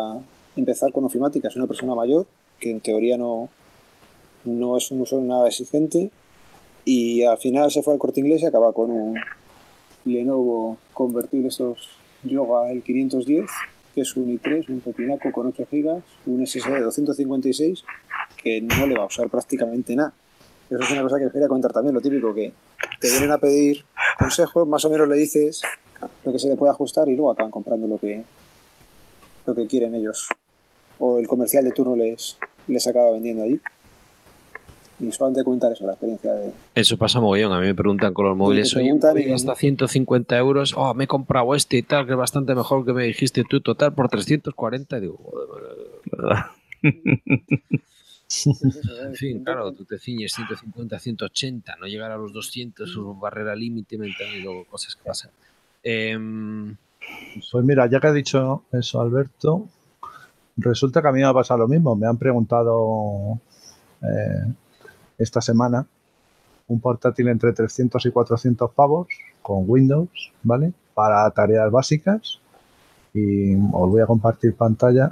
[0.55, 2.25] empezar con ofimática, es una persona mayor,
[2.59, 3.49] que en teoría no,
[4.45, 6.11] no es un uso nada exigente,
[6.85, 9.19] y al final se fue al corte inglés y acaba con un
[10.05, 11.89] Lenovo convertible estos
[12.23, 13.45] Yoga el 510,
[13.93, 17.83] que es un i3, un pepinaco con 8 GB, un SSD de 256,
[18.41, 20.13] que no le va a usar prácticamente nada.
[20.69, 22.53] Eso es una cosa que os quería contar también, lo típico que
[22.99, 23.85] te vienen a pedir
[24.17, 25.61] consejos, más o menos le dices
[26.23, 28.23] lo que se le puede ajustar y luego acaban comprando lo que,
[29.45, 30.27] lo que quieren ellos.
[30.99, 33.59] O el comercial de turno les, les acaba vendiendo allí.
[34.99, 36.51] Y solamente comentar eso, la experiencia de...
[36.73, 37.51] Eso pasa mogollón.
[37.51, 38.93] A mí me preguntan con los móviles, oye,
[39.27, 42.85] y- hasta 150 euros, oh, me he comprado este y tal, que es bastante mejor
[42.85, 44.97] que me dijiste tú, total, por 340.
[44.97, 45.47] Y digo, joder,
[46.11, 46.45] ¿verdad?
[49.03, 53.55] En fin, claro, tú te ciñes 150, 180, no llegar a los 200, su barrera
[53.55, 55.31] límite mental y luego cosas que pasan.
[55.83, 56.75] Em,
[57.51, 59.67] Pues mira, ya que ha dicho eso Alberto,
[60.57, 61.95] resulta que a mí me ha pasado lo mismo.
[61.95, 63.39] Me han preguntado
[64.01, 64.51] eh,
[65.17, 65.85] esta semana
[66.67, 69.07] un portátil entre 300 y 400 pavos
[69.41, 70.73] con Windows, ¿vale?
[70.93, 72.39] Para tareas básicas.
[73.13, 75.11] Y os voy a compartir pantalla.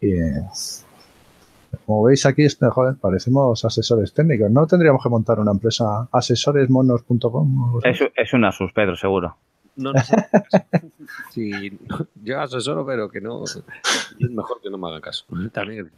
[0.00, 0.12] Y,
[1.86, 4.50] como veis aquí, este, joder, parecemos asesores técnicos.
[4.50, 7.80] ¿No tendríamos que montar una empresa asesoresmonos.com?
[7.84, 9.36] Es, es un Asus, Pedro, seguro.
[9.76, 10.16] No, no sé.
[11.32, 11.78] Sí,
[12.22, 13.44] yo asesoro, pero que no.
[13.44, 15.24] Es mejor que no me hagan caso.
[15.52, 15.90] También.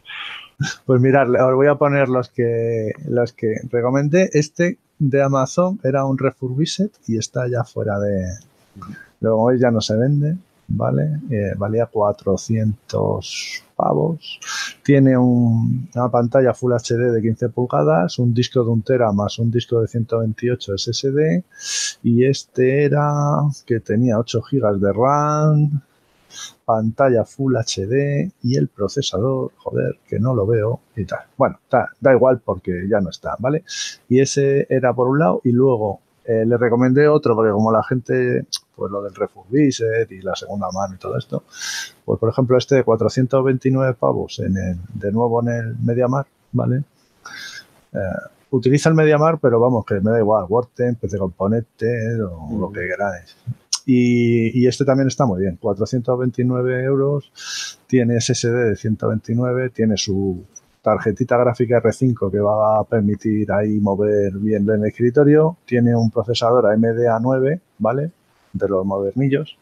[0.85, 4.29] Pues mirad, os voy a poner los que los que recomendé.
[4.33, 8.23] Este de Amazon era un refurbished y está ya fuera de.
[9.19, 10.35] Luego como veis ya no se vende,
[10.67, 11.19] ¿vale?
[11.29, 14.39] Eh, valía 400 pavos.
[14.83, 19.39] Tiene un- una pantalla Full HD de 15 pulgadas, un disco de un tera más
[19.39, 21.43] un disco de 128 SSD
[22.03, 23.11] y este era
[23.65, 25.81] que tenía 8 GB de RAM,
[26.65, 31.19] pantalla Full HD y el procesador, joder, que no lo veo y tal.
[31.37, 33.63] Bueno, da, da igual porque ya no está, ¿vale?
[34.09, 37.83] Y ese era por un lado y luego eh, le recomendé otro porque como la
[37.83, 38.45] gente,
[38.75, 41.43] pues lo del refurbished y la segunda mano y todo esto,
[42.05, 46.83] pues por ejemplo este de 429 pavos en el, de nuevo en el MediaMar, ¿vale?
[47.93, 47.99] Eh,
[48.51, 52.81] utiliza el MediaMar, pero vamos, que me da igual, Wordten, PC Componente o lo que
[52.81, 53.35] queráis.
[53.85, 60.45] Y, y este también está muy bien, 429 euros, tiene SSD de 129, tiene su
[60.83, 66.67] tarjetita gráfica R5 que va a permitir ahí mover bien el escritorio, tiene un procesador
[66.67, 68.11] AMD A9, ¿vale?
[68.53, 69.57] De los modernillos.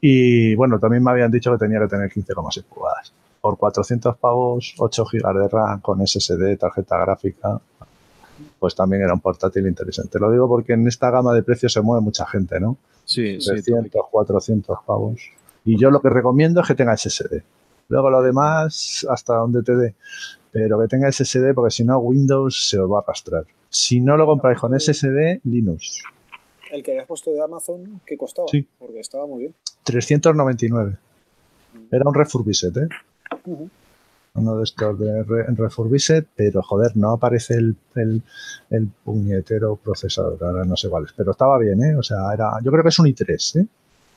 [0.00, 3.12] Y bueno, también me habían dicho que tenía que tener 15,6 pulgadas.
[3.40, 7.60] Por 400 pavos, 8 GB de RAM con SSD, tarjeta gráfica,
[8.58, 10.18] pues también era un portátil interesante.
[10.18, 12.76] Lo digo porque en esta gama de precios se mueve mucha gente, ¿no?
[13.04, 13.50] Sí, sí.
[13.50, 15.20] 300, 400 pavos.
[15.64, 17.42] Y yo lo que recomiendo es que tenga SSD.
[17.88, 19.94] Luego lo demás, hasta donde te dé.
[20.50, 23.44] Pero que tenga SSD porque si no, Windows se os va a arrastrar.
[23.68, 26.02] Si no lo compráis con SSD, Linux.
[26.72, 28.48] El que habías puesto de Amazon, ¿qué costaba?
[28.50, 28.66] Sí.
[28.78, 29.54] Porque estaba muy bien.
[29.84, 30.96] 399.
[31.90, 32.88] Era un refurbished, ¿eh?
[33.44, 33.68] Ujú.
[34.34, 38.22] Uno de estos de re- refurbished, pero joder, no aparece el, el,
[38.70, 40.42] el puñetero procesador.
[40.42, 41.12] Ahora no sé cuál es.
[41.12, 41.94] Pero estaba bien, ¿eh?
[41.96, 43.66] O sea, era, yo creo que es un i3, ¿eh?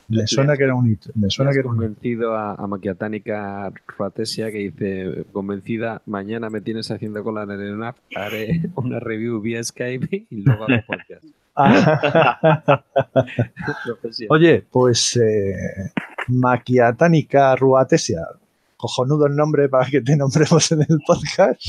[0.07, 1.11] Me suena que era un i3.
[1.15, 1.79] Me suena que era un i3.
[1.79, 7.83] convencido a, a Maquiatánica Ruatesia que dice, convencida, mañana me tienes haciendo cola en el
[7.83, 11.25] app, haré una review vía Skype y luego hago podcast.
[14.29, 15.91] Oye, pues eh,
[16.27, 18.27] Maquiatánica Ruatesia,
[18.75, 21.61] cojonudo el nombre para que te nombremos en el podcast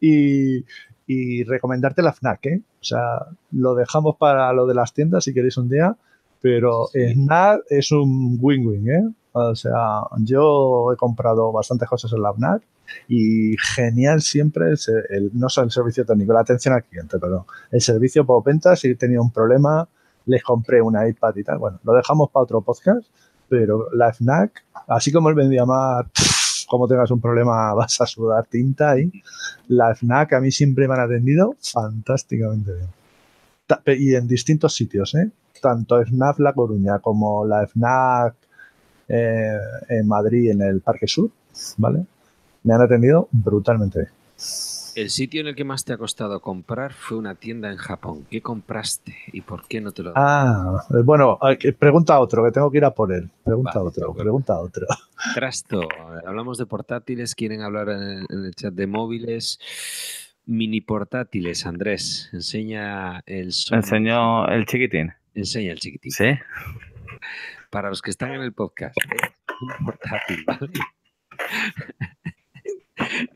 [0.00, 0.64] y,
[1.06, 2.60] y recomendarte la FNAC, ¿eh?
[2.80, 5.96] O sea, lo dejamos para lo de las tiendas si queréis un día,
[6.40, 7.00] pero Sí.
[7.14, 9.08] FNAC es un win-win, ¿eh?
[9.32, 12.62] O sea, yo he comprado bastantes cosas en la FNAC
[13.08, 17.18] y genial siempre el, se- el- no solo el servicio técnico, la atención al cliente,
[17.18, 17.44] perdón.
[17.70, 19.86] El servicio por venta, si tenía un problema,
[20.26, 21.58] les compré una iPad y tal.
[21.58, 23.06] Bueno, lo dejamos para otro podcast,
[23.48, 26.06] pero la FNAC, así como el Vendiamar,
[26.68, 29.10] como tengas un problema vas a sudar tinta ahí,
[29.68, 32.88] la FNAC a mí siempre me han atendido fantásticamente bien.
[33.86, 35.30] Y en distintos sitios, ¿eh?
[35.60, 38.34] Tanto FNAC La Coruña como la FNAC
[39.08, 39.56] eh,
[39.88, 41.30] en Madrid, en el Parque Sur,
[41.76, 42.04] ¿vale?
[42.64, 44.08] Me han atendido brutalmente.
[44.94, 48.26] El sitio en el que más te ha costado comprar fue una tienda en Japón.
[48.30, 52.44] ¿Qué compraste y por qué no te lo Ah, eh, bueno, que- pregunta a otro,
[52.44, 53.30] que tengo que ir a por él.
[53.44, 54.86] Pregunta a otro, pregunta a otro.
[55.34, 55.82] Trasto,
[56.26, 59.60] hablamos de portátiles, quieren hablar en el chat de móviles.
[60.48, 63.84] Mini portátiles, Andrés, enseña el Sonos.
[63.84, 65.12] Enseñó el chiquitín.
[65.34, 66.10] Enseña el chiquitín.
[66.10, 66.24] Sí.
[67.68, 69.30] Para los que están en el podcast, es
[69.78, 70.70] un portátil, ¿vale?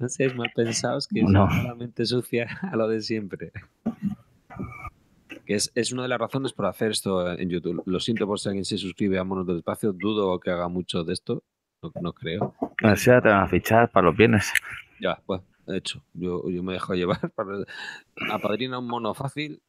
[0.01, 1.49] No seáis mal pensados que No.
[1.49, 3.53] es la mente sucia a lo de siempre.
[5.47, 7.83] Que es, es una de las razones por hacer esto en YouTube.
[7.87, 9.93] Lo siento por si alguien se suscribe a Monos del Espacio.
[9.93, 11.45] Dudo que haga mucho de esto.
[11.83, 12.55] No, no creo.
[12.83, 14.53] Así te van a fichar para los bienes.
[15.01, 17.31] Ya, pues, de hecho, yo, yo me dejo llevar.
[17.35, 17.65] Para,
[18.31, 19.63] apadrina un mono fácil.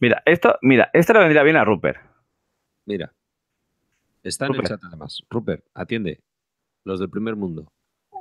[0.00, 2.00] Mira, esto, mira, esto le vendría bien a Rupert.
[2.86, 3.12] Mira.
[4.22, 5.22] Está en el chat además.
[5.30, 6.20] Rupert, atiende.
[6.84, 7.70] Los del primer mundo.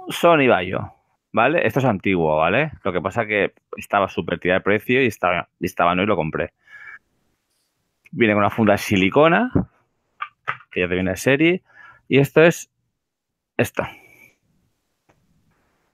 [0.09, 0.93] Sony Bayo,
[1.31, 1.65] ¿vale?
[1.65, 2.71] Esto es antiguo, ¿vale?
[2.83, 6.05] Lo que pasa que estaba súper tirado de precio y estaba, y estaba no y
[6.05, 6.53] lo compré.
[8.11, 9.51] Viene con una funda de silicona,
[10.71, 11.63] que ya te viene de serie,
[12.07, 12.69] y esto es
[13.57, 13.83] esto.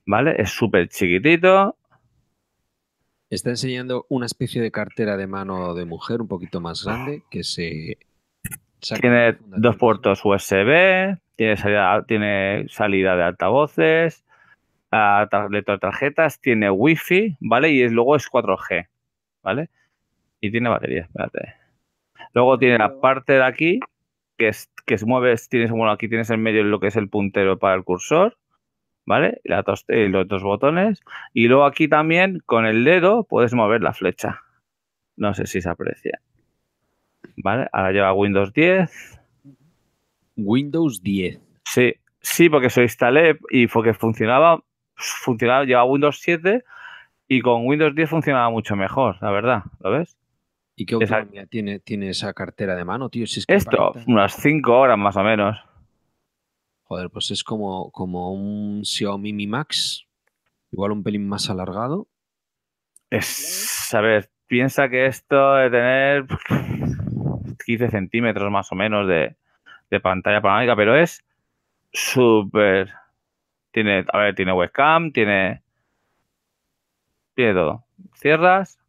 [0.10, 0.34] ¿Vale?
[0.41, 1.76] Es súper chiquitito.
[3.30, 7.44] Está enseñando una especie de cartera de mano de mujer un poquito más grande que
[7.44, 7.99] se...
[8.99, 14.23] Tiene dos puertos USB, tiene salida, tiene salida de altavoces,
[14.91, 17.69] lector de tarjetas, tiene Wi-Fi, ¿vale?
[17.72, 18.88] Y es- luego es 4G,
[19.44, 19.69] ¿vale?
[20.41, 21.53] Y tiene batería, espérate.
[22.34, 23.80] Luego tiene la parte de aquí,
[24.38, 27.10] que es que se mueve, tienes, bueno, aquí tienes en medio lo que es el
[27.10, 28.38] puntero para el cursor,
[29.10, 29.41] ¿vale?
[29.44, 31.02] La y los dos botones.
[31.34, 34.44] Y luego aquí también, con el dedo, puedes mover la flecha.
[35.18, 36.22] No sé si se aprecia.
[37.38, 37.68] ¿Vale?
[37.73, 39.19] Ahora lleva Windows 10.
[40.38, 41.41] Windows 10.
[41.65, 44.61] Sí, sí, porque se instalé y fue que funcionaba,
[44.95, 46.64] funcionaba, llevaba Windows 7
[47.27, 50.18] y con Windows 10 funcionaba mucho mejor, la verdad, ¿lo ves?
[50.76, 53.26] ¿Y qué Esa- autonomía tiene, tiene esa cartera de mano, tío?
[53.26, 55.57] Si es que Esto, aparenta- unas 5 horas más o menos.
[56.90, 60.07] Joder, pues es como, como un Xiaomi Mi Max.
[60.72, 62.07] Igual un pelín más alargado.
[63.11, 66.26] Es, a ver, piensa que esto de tener
[67.64, 69.36] 15 centímetros más o menos de,
[69.91, 71.24] de pantalla panorámica, pero es
[71.94, 72.91] súper...
[73.70, 75.61] Tiene, a ver, tiene webcam, tiene...
[77.36, 77.86] Tiene todo.
[78.16, 78.80] Cierras,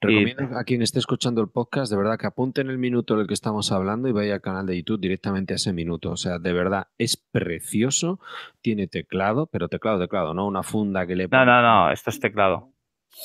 [0.00, 3.34] Recomiendo a quien esté escuchando el podcast, de verdad, que apunten el minuto del que
[3.34, 6.12] estamos hablando y vaya al canal de YouTube directamente a ese minuto.
[6.12, 8.20] O sea, de verdad, es precioso.
[8.60, 12.20] Tiene teclado, pero teclado, teclado, no una funda que le No, no, no, esto es
[12.20, 12.70] teclado.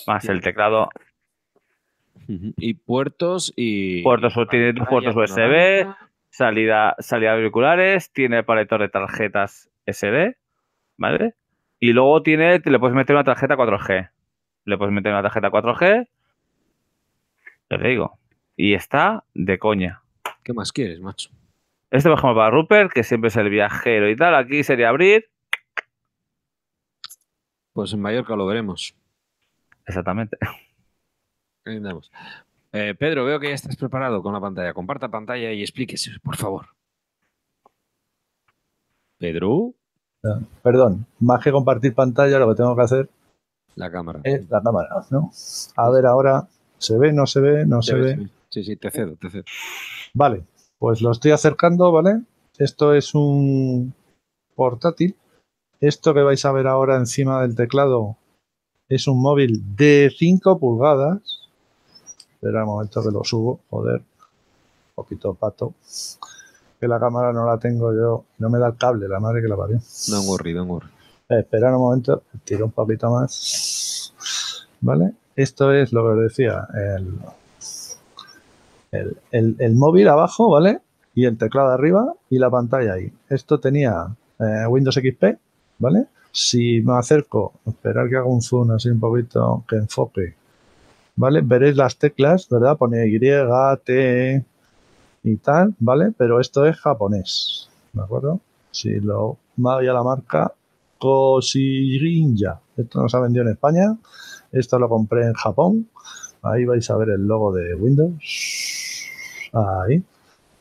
[0.07, 0.89] Más el teclado.
[2.27, 4.01] Y puertos y.
[4.01, 5.85] Puertos, tiene dos puertos USB,
[6.29, 10.37] salida, salida de auriculares, tiene para lector de tarjetas SD,
[10.97, 11.35] ¿vale?
[11.79, 14.09] Y luego tiene, le puedes meter una tarjeta 4G.
[14.65, 16.07] Le puedes meter una tarjeta 4G,
[17.77, 18.19] te digo.
[18.55, 20.01] Y está de coña.
[20.43, 21.29] ¿Qué más quieres, macho?
[21.91, 25.29] Este, por ejemplo, para Rupert, que siempre es el viajero y tal, aquí sería abrir.
[27.73, 28.95] Pues en Mallorca lo veremos.
[29.85, 30.37] Exactamente.
[31.65, 32.11] Ahí andamos.
[32.71, 34.73] Eh, Pedro, veo que ya estás preparado con la pantalla.
[34.73, 36.67] Comparta pantalla y explíquese, por favor.
[39.17, 39.73] Pedro,
[40.61, 43.09] Perdón, más que compartir pantalla, lo que tengo que hacer
[43.75, 44.21] la cámara.
[44.23, 45.31] es la cámara, ¿no?
[45.75, 46.47] A ver ahora,
[46.83, 48.29] ¿se ve, no se ve, no se ve?
[48.49, 49.43] Sí, sí, te cedo, te cedo.
[50.13, 50.43] Vale,
[50.77, 52.21] pues lo estoy acercando, ¿vale?
[52.57, 53.93] Esto es un
[54.55, 55.15] portátil.
[55.79, 58.17] Esto que vais a ver ahora encima del teclado
[58.89, 61.49] es un móvil de 5 pulgadas.
[62.33, 63.99] Espera un momento que lo subo, joder.
[63.99, 65.73] Un poquito pato.
[66.79, 68.25] Que la cámara no la tengo yo.
[68.39, 69.79] No me da el cable, la madre que la parió.
[70.09, 70.87] Don't worry, don't worry.
[71.29, 74.13] Eh, Esperad un momento, tiro un poquito más.
[74.81, 75.13] ¿Vale?
[75.35, 77.07] Esto es lo que os decía, el,
[79.31, 80.79] el, el- móvil abajo, ¿vale?
[81.15, 83.11] Y el teclado arriba y la pantalla ahí.
[83.29, 84.07] Esto tenía
[84.39, 85.37] eh, Windows XP,
[85.79, 86.05] ¿vale?
[86.31, 90.35] Si me acerco, esperar que haga un zoom así un poquito, que enfoque,
[91.15, 91.41] ¿vale?
[91.41, 92.77] Veréis las teclas, ¿verdad?
[92.77, 94.45] Pone Y, T
[95.23, 96.11] y tal, ¿vale?
[96.17, 98.39] Pero esto es japonés, ¿de acuerdo?
[98.71, 100.53] Si lo voy a la marca
[100.99, 102.59] Koshirinja.
[102.77, 103.95] Esto no se ha vendido en España.
[104.53, 105.89] Esto lo compré en Japón.
[106.41, 108.13] Ahí vais a ver el logo de Windows.
[109.51, 110.01] Ahí.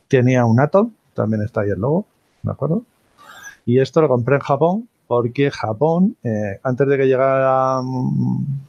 [0.09, 0.91] Tenía un Atom.
[1.15, 2.07] También está ahí el logo.
[2.43, 2.83] ¿De acuerdo?
[3.67, 7.85] Y esto lo compré en Japón porque Japón, eh, antes de que llegaran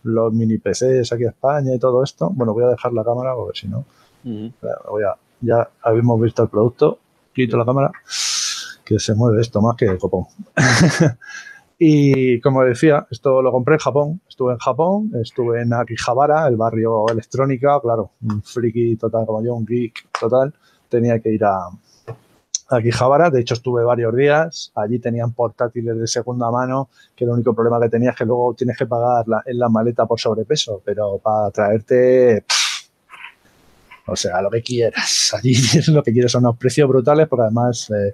[0.04, 3.34] los mini PCs aquí a España y todo esto, bueno, voy a dejar la cámara
[3.34, 3.86] porque si no,
[4.90, 7.00] voy a- ya habíamos visto el producto,
[7.34, 7.91] quito la cámara,
[8.84, 10.26] que se mueve esto más que el copón.
[11.85, 16.55] y como decía, esto lo compré en Japón, estuve en Japón, estuve en Akihabara, el
[16.55, 20.53] barrio electrónica, claro, un friki total como yo, un geek total,
[20.88, 21.68] tenía que ir a,
[22.69, 27.53] Akihabara, de hecho estuve varios días, allí tenían portátiles de segunda mano, que el único
[27.53, 31.18] problema que tenía es que luego tienes que pagar en la maleta por sobrepeso, pero
[31.18, 32.45] para traerte
[34.05, 35.34] o sea, lo que quieras.
[35.38, 38.14] Allí es lo que quieres, son unos precios brutales porque además eh,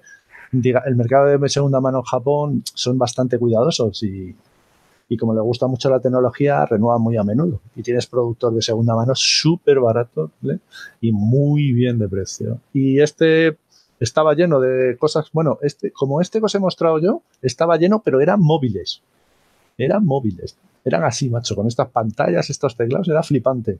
[0.51, 4.35] diga, el mercado de segunda mano en Japón son bastante cuidadosos y,
[5.17, 7.61] como le gusta mucho la tecnología, renuevan muy a menudo.
[7.75, 10.31] Y tienes productos de segunda mano súper baratos
[11.01, 12.59] y muy bien de precio.
[12.73, 13.57] Y este
[13.99, 18.01] estaba lleno de cosas, bueno, este, como este que os he mostrado yo, estaba lleno,
[18.03, 19.01] pero eran móviles.
[19.77, 20.57] Eran móviles.
[20.85, 23.79] Eran así, macho, con estas pantallas, estos teclados, era flipante.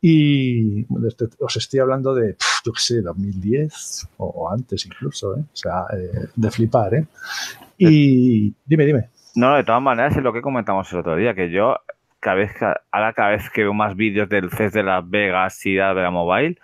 [0.00, 5.40] Y este- os estoy hablando de, yo qué sé, 2010 o, antes incluso, ¿eh?
[5.40, 7.06] O sea, eh, de flipar, ¿eh?
[7.76, 9.08] Y dime, dime.
[9.34, 11.76] No, de todas maneras es lo que comentamos el otro día, que yo
[12.18, 15.64] cada vez que, ahora cada vez que veo más vídeos del CES de Las Vegas
[15.64, 16.58] y de la Mobile,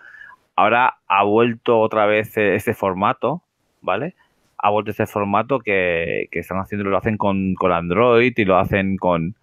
[0.56, 3.42] ahora ha vuelto otra vez este formato,
[3.80, 4.14] ¿vale?
[4.58, 8.58] ha vuelto este formato que, que están haciendo, lo hacen con, con Android y lo
[8.58, 9.34] hacen con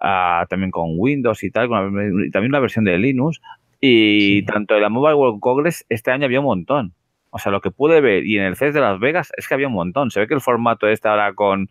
[0.00, 3.40] ah, también con Windows y tal, con y también una versión de Linux.
[3.80, 4.46] Y Sí.
[4.46, 6.92] tanto en la Mobile World Congress este año había un montón.
[7.30, 9.54] O sea, lo que pude ver y en el CES de Las Vegas es que
[9.54, 10.10] había un montón.
[10.10, 11.68] Se ve que el formato este ahora con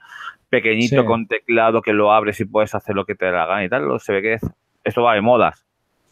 [0.49, 1.07] pequeñito, Sí.
[1.07, 3.69] con teclado, que lo abres y puedes hacer lo que te dé la gana y
[3.69, 4.49] tal, se ve que es-
[4.83, 5.65] esto va de modas.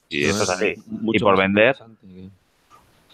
[0.09, 0.73] Y eso es así.
[1.13, 1.75] Y por vender,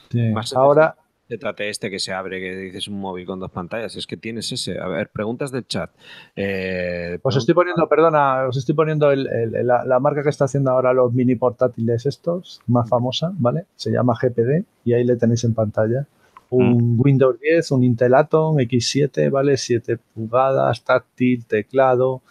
[0.10, 0.20] Sí.
[0.34, 0.96] Más Ahora,
[1.38, 3.96] trate este que se abre, que dices un móvil con dos pantallas.
[3.96, 4.80] Es que tienes ese.
[4.80, 5.92] A ver, preguntas del chat.
[6.36, 10.46] Eh, os estoy poniendo, perdona, os estoy poniendo el- el- la, la marca que está
[10.46, 13.66] haciendo ahora los mini portátiles estos, más famosa, ¿vale?
[13.76, 16.06] Se llama GPD y ahí le tenéis en pantalla.
[16.50, 19.56] Un Windows 10, un Intel Atom X7, ¿vale?
[19.56, 22.22] 7 pulgadas, táctil, teclado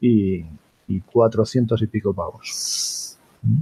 [0.00, 0.44] y,
[0.86, 3.03] y 400 y pico pavos.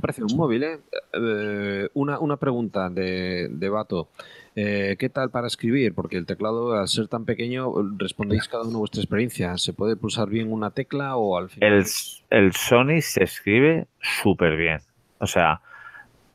[0.00, 0.78] Parece un móvil, ¿eh?
[1.12, 4.08] Eh, una, una pregunta de, de Vato.
[4.54, 5.94] Eh, ¿Qué tal para escribir?
[5.94, 9.56] Porque el teclado, al ser tan pequeño, respondéis cada uno vuestra experiencia.
[9.58, 11.72] ¿Se puede pulsar bien una tecla o al final?
[11.72, 11.84] el,
[12.30, 14.80] el Sony se escribe súper bien.
[15.18, 15.60] O sea,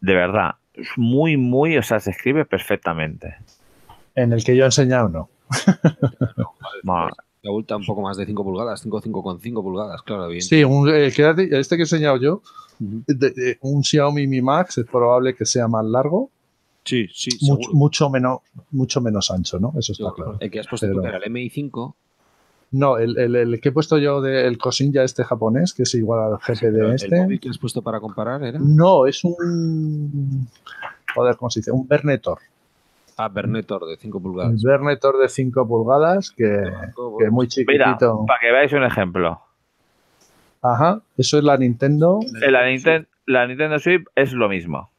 [0.01, 0.55] de verdad,
[0.95, 3.35] muy, muy, o sea, se escribe perfectamente.
[4.15, 5.29] En el que yo he enseñado, no.
[6.83, 7.09] Ma-
[7.43, 10.41] La ultra un poco más de 5 pulgadas, 5, 5,5 pulgadas, claro, bien.
[10.41, 12.41] Sí, un- el di- este que he enseñado yo,
[12.79, 16.29] de- de- un Xiaomi Mi Max es probable que sea más largo,
[16.83, 17.77] sí, sí, mucho, seguro.
[17.77, 18.39] mucho menos,
[18.71, 19.73] mucho menos ancho, ¿no?
[19.77, 20.37] Eso está Yo- claro.
[20.39, 21.95] El que has puesto Pero- tú, era el MI5,
[22.69, 26.33] No, el, el- el que he puesto yo del Cosinja este japonés, que es igual
[26.33, 27.15] al GPD el este.
[27.23, 28.59] móvil que has puesto para comparar era.
[28.59, 30.49] No, es un.
[31.15, 31.71] Joder, ¿cómo se dice?
[31.71, 32.39] Un Bernetor.
[33.17, 34.61] Ah, Bernetor de 5 Un pulgadas.
[34.61, 36.43] Bernetor de 5 pulgadas que,
[37.17, 38.25] que es muy Mira, chiquitito.
[38.27, 39.41] para que veáis un ejemplo.
[40.61, 42.19] Ajá, eso es la Nintendo.
[42.43, 44.89] En la, Ninten- la Nintendo Switch es lo mismo.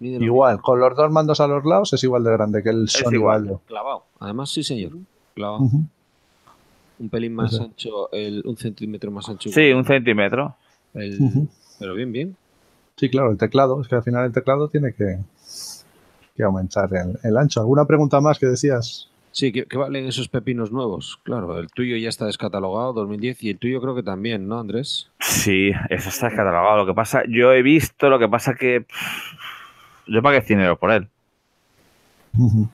[0.00, 3.14] Igual, con los dos mandos a los lados es igual de grande que el Sony
[3.14, 3.58] igual.
[3.66, 4.04] Clavado.
[4.20, 4.92] Además, sí, señor.
[5.34, 5.60] Clavado.
[6.98, 9.50] Un pelín más ancho, el, un centímetro más ancho.
[9.50, 10.54] Sí, un centímetro.
[10.94, 11.48] El-.
[11.78, 12.36] Pero bien, bien.
[12.96, 13.80] Sí, claro, el teclado.
[13.80, 15.18] Es que al final el teclado tiene que,
[16.34, 17.60] que aumentar el, el ancho.
[17.60, 19.08] ¿Alguna pregunta más que decías?
[19.32, 21.18] Sí, ¿qué, qué valen esos pepinos nuevos?
[21.24, 25.10] Claro, el tuyo ya está descatalogado, 2010, y el tuyo creo que también, ¿no, Andrés?
[25.18, 26.76] Sí, eso está catalogado.
[26.76, 29.34] Lo que pasa, yo he visto, lo que pasa que pff,
[30.06, 31.08] yo pagué 100 euros por él.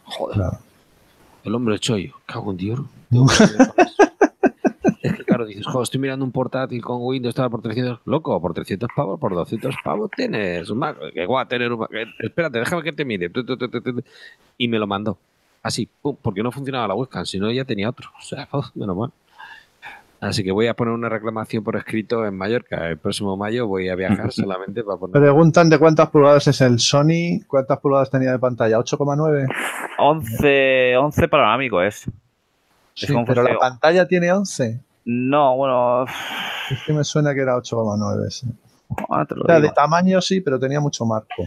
[0.05, 0.37] Joder.
[0.37, 0.59] Claro.
[1.45, 2.15] El hombre chollo.
[2.27, 2.81] Cago en Dios.
[3.11, 4.07] Tengo que mirar con eso.
[5.03, 8.41] Es que claro, dices, joder, estoy mirando un portátil con Windows, estaba por 300, loco,
[8.41, 11.91] por 300 pavos, por 200 pavos tienes un Mac, que guay, tener un Mac.
[11.93, 13.31] Eh, Espérate, déjame que te mire.
[14.59, 15.19] Y me lo mandó.
[15.63, 18.11] Así, pum, porque no funcionaba la webcam, si no ya tenía otro.
[18.19, 19.13] O sea, oh, menos mal.
[20.21, 22.89] Así que voy a poner una reclamación por escrito en Mallorca.
[22.89, 25.21] El próximo mayo voy a viajar solamente para poner.
[25.21, 27.43] Preguntan de cuántas pulgadas es el Sony.
[27.47, 28.79] ¿Cuántas pulgadas tenía de pantalla?
[28.79, 29.49] ¿8,9?
[29.99, 32.05] 11, 11 panorámico es.
[32.95, 34.81] Sí, como pero la pantalla tiene 11.
[35.05, 36.05] No, bueno,
[36.71, 38.31] Es que me suena que era 8,9.
[38.31, 38.47] sí.
[39.29, 41.45] te lo O sea, de tamaño sí, pero tenía mucho marco.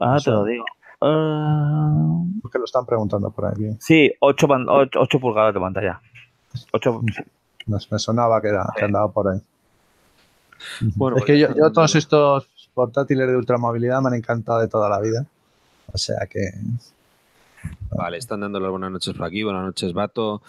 [0.00, 0.64] Ahora te lo digo.
[1.00, 3.70] Ah, Porque lo están preguntando por aquí.
[3.80, 4.46] sí, 8,
[5.20, 6.00] pulgadas de pantalla.
[6.72, 7.00] 8,
[7.66, 9.40] Me, me sonaba que, era, que andaba por ahí.
[10.96, 14.68] Bueno, es pues que yo, yo todos estos portátiles de ultramovilidad me han encantado de
[14.68, 15.26] toda la vida.
[15.92, 16.52] O sea que
[17.90, 19.42] Vale, están dando las buenas noches por aquí.
[19.42, 20.40] Buenas noches, Vato,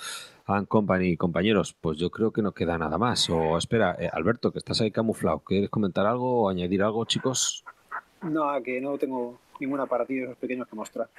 [0.47, 1.17] and Company.
[1.17, 3.29] Compañeros, pues yo creo que no queda nada más.
[3.29, 5.39] O espera, eh, Alberto, que estás ahí camuflado.
[5.39, 7.63] ¿Quieres comentar algo o añadir algo, chicos?
[8.21, 11.09] No, que no tengo ningún aparatillo de esos pequeños que mostrar.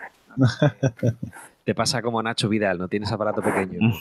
[1.64, 3.78] Te pasa como a Nacho Vidal, no tienes aparato pequeño.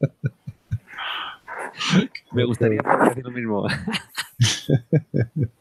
[2.32, 3.66] Me gustaría decir lo mismo.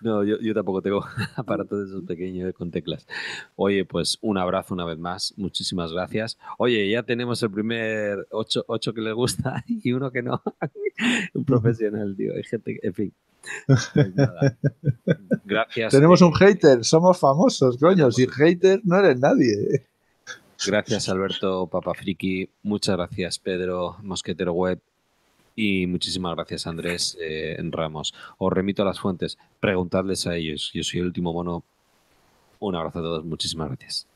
[0.00, 1.04] No, yo, yo tampoco tengo
[1.36, 3.06] aparatos de esos pequeños con teclas.
[3.56, 5.34] Oye, pues un abrazo una vez más.
[5.36, 6.38] Muchísimas gracias.
[6.58, 10.42] Oye, ya tenemos el primer ocho, ocho que les gusta y uno que no.
[11.34, 12.32] Un profesional, tío.
[12.34, 13.14] Hay gente que, en fin.
[13.66, 14.58] Pues nada.
[15.44, 15.92] Gracias.
[15.92, 18.10] tenemos eh, un hater, somos famosos, coño.
[18.10, 19.86] Sin hater no eres nadie.
[20.64, 22.48] Gracias, Alberto Papafriki.
[22.62, 24.80] Muchas gracias, Pedro Mosquetero Web.
[25.54, 28.14] Y muchísimas gracias, Andrés eh, Ramos.
[28.38, 29.38] Os remito a las fuentes.
[29.60, 30.70] Preguntadles a ellos.
[30.74, 31.64] Yo soy el último mono.
[32.58, 33.24] Un abrazo a todos.
[33.24, 34.06] Muchísimas gracias.